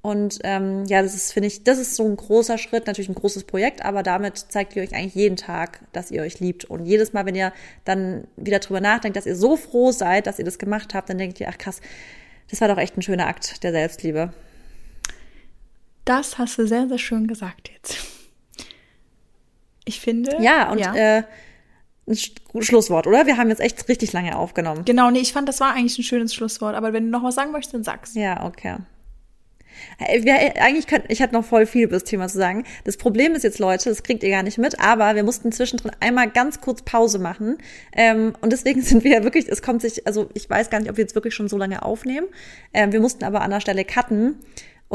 Und 0.06 0.38
ähm, 0.44 0.86
ja, 0.86 1.02
das 1.02 1.16
ist, 1.16 1.34
finde 1.34 1.48
ich, 1.48 1.64
das 1.64 1.80
ist 1.80 1.96
so 1.96 2.06
ein 2.06 2.16
großer 2.16 2.60
Schritt, 2.60 2.86
natürlich 2.86 3.10
ein 3.10 3.16
großes 3.16 3.46
Projekt, 3.46 3.84
aber 3.84 4.04
damit 4.04 4.38
zeigt 4.38 4.76
ihr 4.76 4.84
euch 4.84 4.94
eigentlich 4.94 5.16
jeden 5.16 5.36
Tag, 5.36 5.80
dass 5.94 6.12
ihr 6.12 6.22
euch 6.22 6.40
liebt. 6.40 6.64
Und 6.66 6.86
jedes 6.86 7.14
Mal, 7.14 7.26
wenn 7.26 7.34
ihr 7.34 7.52
dann 7.86 8.28
wieder 8.38 8.60
drüber 8.60 8.82
nachdenkt, 8.82 9.18
dass 9.18 9.26
ihr 9.26 9.36
so 9.36 9.58
froh 9.58 9.92
seid, 9.92 10.28
dass 10.28 10.38
ihr 10.38 10.46
das 10.46 10.60
gemacht 10.60 10.94
habt, 10.94 11.10
dann 11.10 11.18
denkt 11.18 11.40
ihr, 11.40 11.50
ach 11.50 11.58
krass, 11.58 11.82
das 12.52 12.62
war 12.62 12.68
doch 12.68 12.78
echt 12.78 12.96
ein 12.96 13.02
schöner 13.02 13.26
Akt 13.26 13.64
der 13.64 13.72
Selbstliebe. 13.72 14.32
Das 16.06 16.38
hast 16.38 16.60
du 16.60 16.68
sehr, 16.68 16.88
sehr 16.88 17.00
schön 17.00 17.26
gesagt 17.26 17.72
jetzt. 17.74 17.98
Ich 19.86 20.00
finde. 20.02 20.38
Ja, 20.40 20.72
und 20.72 20.78
ja. 20.78 20.94
Äh, 20.94 21.24
ein 22.08 22.62
Schlusswort, 22.62 23.08
oder? 23.08 23.26
Wir 23.26 23.38
haben 23.38 23.50
jetzt 23.50 23.60
echt 23.60 23.90
richtig 23.90 24.14
lange 24.14 24.38
aufgenommen. 24.38 24.86
Genau, 24.86 25.10
nee, 25.10 25.22
ich 25.22 25.34
fand, 25.34 25.50
das 25.50 25.62
war 25.62 25.74
eigentlich 25.74 25.98
ein 25.98 26.04
schönes 26.04 26.36
Schlusswort. 26.36 26.76
Aber 26.76 26.94
wenn 26.94 27.06
du 27.06 27.10
noch 27.10 27.24
was 27.24 27.34
sagen 27.34 27.52
möchtest, 27.52 27.74
dann 27.74 27.84
sag's. 27.84 28.14
Ja, 28.14 28.46
okay. 28.46 28.76
Wir, 29.98 30.62
eigentlich 30.62 30.88
könnten, 30.88 31.12
ich 31.12 31.22
hatte 31.22 31.34
noch 31.34 31.46
voll 31.46 31.66
viel 31.66 31.84
über 31.84 31.94
das 31.94 32.04
Thema 32.04 32.28
zu 32.28 32.38
sagen. 32.38 32.64
Das 32.84 32.98
Problem 32.98 33.34
ist 33.34 33.44
jetzt, 33.44 33.60
Leute, 33.60 33.90
das 33.90 34.04
kriegt 34.04 34.24
ihr 34.24 34.30
gar 34.30 34.44
nicht 34.44 34.58
mit, 34.58 34.80
aber 34.80 35.16
wir 35.16 35.24
mussten 35.24 35.52
zwischendrin 35.52 35.92
einmal 36.00 36.30
ganz 36.30 36.62
kurz 36.62 36.82
Pause 36.82 37.20
machen. 37.20 37.58
Ähm, 37.96 38.34
und 38.42 38.52
deswegen 38.52 38.82
sind 38.84 39.04
wir 39.04 39.12
ja 39.12 39.24
wirklich, 39.24 39.48
es 39.48 39.62
kommt 39.62 39.82
sich, 39.82 40.06
also 40.08 40.30
ich 40.34 40.50
weiß 40.50 40.70
gar 40.70 40.80
nicht, 40.80 40.90
ob 40.90 40.98
wir 40.98 41.04
jetzt 41.04 41.16
wirklich 41.16 41.34
schon 41.34 41.48
so 41.48 41.58
lange 41.58 41.84
aufnehmen. 41.84 42.28
Ähm, 42.74 42.92
wir 42.92 43.00
mussten 43.00 43.24
aber 43.24 43.42
an 43.42 43.52
der 43.52 43.62
Stelle 43.62 43.86
cutten. 43.86 44.36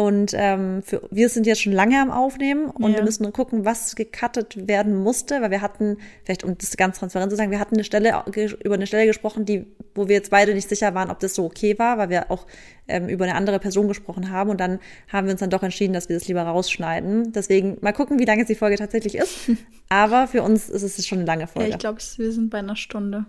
Und 0.00 0.32
ähm, 0.34 0.82
für, 0.82 1.06
wir 1.10 1.28
sind 1.28 1.46
jetzt 1.46 1.60
schon 1.60 1.74
lange 1.74 2.00
am 2.00 2.10
Aufnehmen 2.10 2.70
und 2.70 2.92
ja. 2.92 2.96
wir 2.96 3.04
müssen 3.04 3.30
gucken, 3.34 3.66
was 3.66 3.94
gecuttet 3.96 4.66
werden 4.66 4.96
musste, 4.96 5.42
weil 5.42 5.50
wir 5.50 5.60
hatten, 5.60 5.98
vielleicht 6.24 6.42
um 6.42 6.56
das 6.56 6.74
ganz 6.78 6.98
transparent 6.98 7.30
zu 7.30 7.36
sagen, 7.36 7.50
wir 7.50 7.60
hatten 7.60 7.74
eine 7.74 7.84
Stelle 7.84 8.24
über 8.64 8.76
eine 8.76 8.86
Stelle 8.86 9.06
gesprochen, 9.06 9.44
die, 9.44 9.66
wo 9.94 10.08
wir 10.08 10.14
jetzt 10.14 10.30
beide 10.30 10.54
nicht 10.54 10.70
sicher 10.70 10.94
waren, 10.94 11.10
ob 11.10 11.20
das 11.20 11.34
so 11.34 11.44
okay 11.44 11.78
war, 11.78 11.98
weil 11.98 12.08
wir 12.08 12.30
auch 12.30 12.46
ähm, 12.88 13.10
über 13.10 13.26
eine 13.26 13.34
andere 13.34 13.58
Person 13.58 13.88
gesprochen 13.88 14.30
haben 14.30 14.48
und 14.48 14.58
dann 14.58 14.78
haben 15.08 15.26
wir 15.26 15.32
uns 15.32 15.40
dann 15.40 15.50
doch 15.50 15.62
entschieden, 15.62 15.92
dass 15.92 16.08
wir 16.08 16.16
das 16.16 16.26
lieber 16.26 16.44
rausschneiden. 16.44 17.32
Deswegen 17.32 17.76
mal 17.82 17.92
gucken, 17.92 18.18
wie 18.18 18.24
lange 18.24 18.46
die 18.46 18.54
Folge 18.54 18.76
tatsächlich 18.76 19.16
ist. 19.16 19.50
Aber 19.90 20.28
für 20.28 20.42
uns 20.42 20.70
ist 20.70 20.82
es 20.82 21.06
schon 21.06 21.18
eine 21.18 21.26
lange 21.26 21.46
Folge. 21.46 21.68
Ja, 21.68 21.74
ich 21.74 21.78
glaube, 21.78 21.98
wir 22.16 22.32
sind 22.32 22.48
bei 22.48 22.60
einer 22.60 22.76
Stunde. 22.76 23.26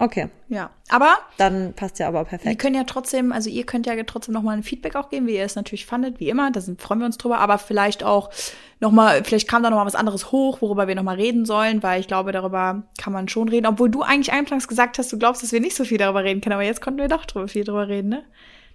Okay. 0.00 0.28
Ja, 0.48 0.70
aber 0.88 1.18
dann 1.38 1.74
passt 1.74 1.98
ja 1.98 2.06
aber 2.06 2.24
perfekt. 2.24 2.48
Wir 2.48 2.56
können 2.56 2.76
ja 2.76 2.84
trotzdem, 2.84 3.32
also 3.32 3.50
ihr 3.50 3.66
könnt 3.66 3.84
ja 3.84 4.00
trotzdem 4.04 4.32
noch 4.32 4.42
mal 4.42 4.56
ein 4.56 4.62
Feedback 4.62 4.94
auch 4.94 5.10
geben, 5.10 5.26
wie 5.26 5.34
ihr 5.34 5.44
es 5.44 5.56
natürlich 5.56 5.86
fandet, 5.86 6.20
wie 6.20 6.28
immer. 6.28 6.52
Da 6.52 6.60
sind, 6.60 6.80
freuen 6.80 7.00
wir 7.00 7.06
uns 7.06 7.18
drüber. 7.18 7.38
Aber 7.40 7.58
vielleicht 7.58 8.04
auch 8.04 8.30
noch 8.78 8.92
mal, 8.92 9.24
vielleicht 9.24 9.48
kam 9.48 9.64
da 9.64 9.70
noch 9.70 9.76
mal 9.76 9.86
was 9.86 9.96
anderes 9.96 10.30
hoch, 10.30 10.62
worüber 10.62 10.86
wir 10.86 10.94
noch 10.94 11.02
mal 11.02 11.16
reden 11.16 11.44
sollen, 11.44 11.82
weil 11.82 12.00
ich 12.00 12.06
glaube, 12.06 12.30
darüber 12.30 12.84
kann 12.96 13.12
man 13.12 13.26
schon 13.28 13.48
reden. 13.48 13.66
Obwohl 13.66 13.90
du 13.90 14.02
eigentlich 14.02 14.32
anfangs 14.32 14.68
gesagt 14.68 14.98
hast, 14.98 15.12
du 15.12 15.18
glaubst, 15.18 15.42
dass 15.42 15.50
wir 15.50 15.60
nicht 15.60 15.74
so 15.74 15.84
viel 15.84 15.98
darüber 15.98 16.22
reden 16.22 16.40
können, 16.40 16.54
aber 16.54 16.62
jetzt 16.62 16.80
konnten 16.80 17.00
wir 17.00 17.08
doch 17.08 17.26
drüber, 17.26 17.48
viel 17.48 17.64
drüber 17.64 17.88
reden, 17.88 18.10
ne? 18.10 18.24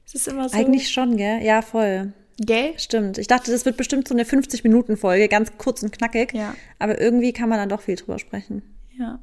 Das 0.04 0.16
ist 0.16 0.28
immer 0.28 0.50
so. 0.50 0.58
Eigentlich 0.58 0.92
schon, 0.92 1.16
gell? 1.16 1.42
Ja, 1.42 1.62
voll. 1.62 2.12
Gell? 2.38 2.74
Stimmt. 2.78 3.18
Ich 3.18 3.28
dachte, 3.28 3.52
das 3.52 3.64
wird 3.64 3.78
bestimmt 3.78 4.10
so 4.10 4.14
eine 4.14 4.24
50-Minuten-Folge, 4.24 5.30
ganz 5.30 5.54
kurz 5.58 5.84
und 5.84 5.94
knackig. 5.94 6.34
Ja. 6.34 6.54
Aber 6.80 7.00
irgendwie 7.00 7.32
kann 7.32 7.48
man 7.48 7.60
dann 7.60 7.70
doch 7.70 7.82
viel 7.82 7.96
drüber 7.96 8.20
sprechen. 8.20 8.62
Ja. 8.98 9.20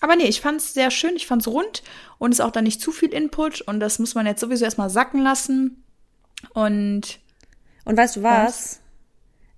Aber 0.00 0.16
nee, 0.16 0.24
ich 0.24 0.40
fand's 0.40 0.74
sehr 0.74 0.90
schön, 0.90 1.16
ich 1.16 1.26
fand's 1.26 1.48
rund 1.48 1.82
und 2.18 2.32
ist 2.32 2.40
auch 2.40 2.52
da 2.52 2.62
nicht 2.62 2.80
zu 2.80 2.92
viel 2.92 3.12
Input 3.12 3.60
und 3.62 3.80
das 3.80 3.98
muss 3.98 4.14
man 4.14 4.26
jetzt 4.26 4.40
sowieso 4.40 4.64
erstmal 4.64 4.90
sacken 4.90 5.22
lassen. 5.22 5.84
Und 6.54 7.18
und 7.84 7.96
weißt 7.96 8.16
du 8.16 8.22
was? 8.22 8.46
was? 8.46 8.80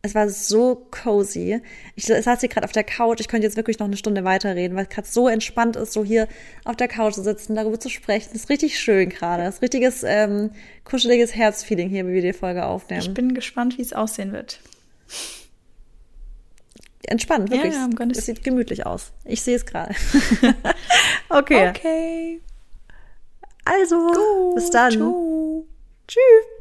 Es 0.02 0.14
war 0.14 0.30
so 0.30 0.86
cozy. 0.90 1.60
Ich 1.94 2.06
saß 2.06 2.40
hier 2.40 2.48
gerade 2.48 2.64
auf 2.64 2.72
der 2.72 2.84
Couch. 2.84 3.20
Ich 3.20 3.28
könnte 3.28 3.46
jetzt 3.46 3.58
wirklich 3.58 3.78
noch 3.78 3.86
eine 3.86 3.98
Stunde 3.98 4.24
weiterreden, 4.24 4.74
weil 4.74 4.84
es 4.84 4.88
gerade 4.88 5.06
so 5.06 5.28
entspannt 5.28 5.76
ist, 5.76 5.92
so 5.92 6.04
hier 6.04 6.26
auf 6.64 6.76
der 6.76 6.88
Couch 6.88 7.14
zu 7.14 7.22
sitzen, 7.22 7.54
darüber 7.54 7.78
zu 7.78 7.90
sprechen. 7.90 8.30
Das 8.32 8.44
ist 8.44 8.48
richtig 8.48 8.78
schön 8.78 9.10
gerade. 9.10 9.44
Das 9.44 9.56
ist 9.56 9.62
richtiges 9.62 10.02
ähm, 10.02 10.52
kuscheliges 10.84 11.34
Herzfeeling 11.34 11.90
hier, 11.90 12.06
wie 12.06 12.14
wir 12.14 12.22
die 12.22 12.32
Folge 12.32 12.64
aufnehmen. 12.64 13.02
Ich 13.02 13.12
bin 13.12 13.34
gespannt, 13.34 13.76
wie 13.76 13.82
es 13.82 13.92
aussehen 13.92 14.32
wird 14.32 14.60
entspannt, 17.06 17.50
wirklich. 17.50 17.74
Ja, 17.74 17.88
ja, 17.88 18.06
es 18.10 18.26
sieht 18.26 18.42
gemütlich 18.44 18.86
aus. 18.86 19.12
Ich 19.24 19.42
sehe 19.42 19.56
es 19.56 19.66
gerade. 19.66 19.94
okay. 21.28 21.70
Okay. 21.70 22.40
Also, 23.64 24.06
Gut. 24.08 24.54
bis 24.54 24.70
dann. 24.70 24.92
Tschüss. 26.06 26.59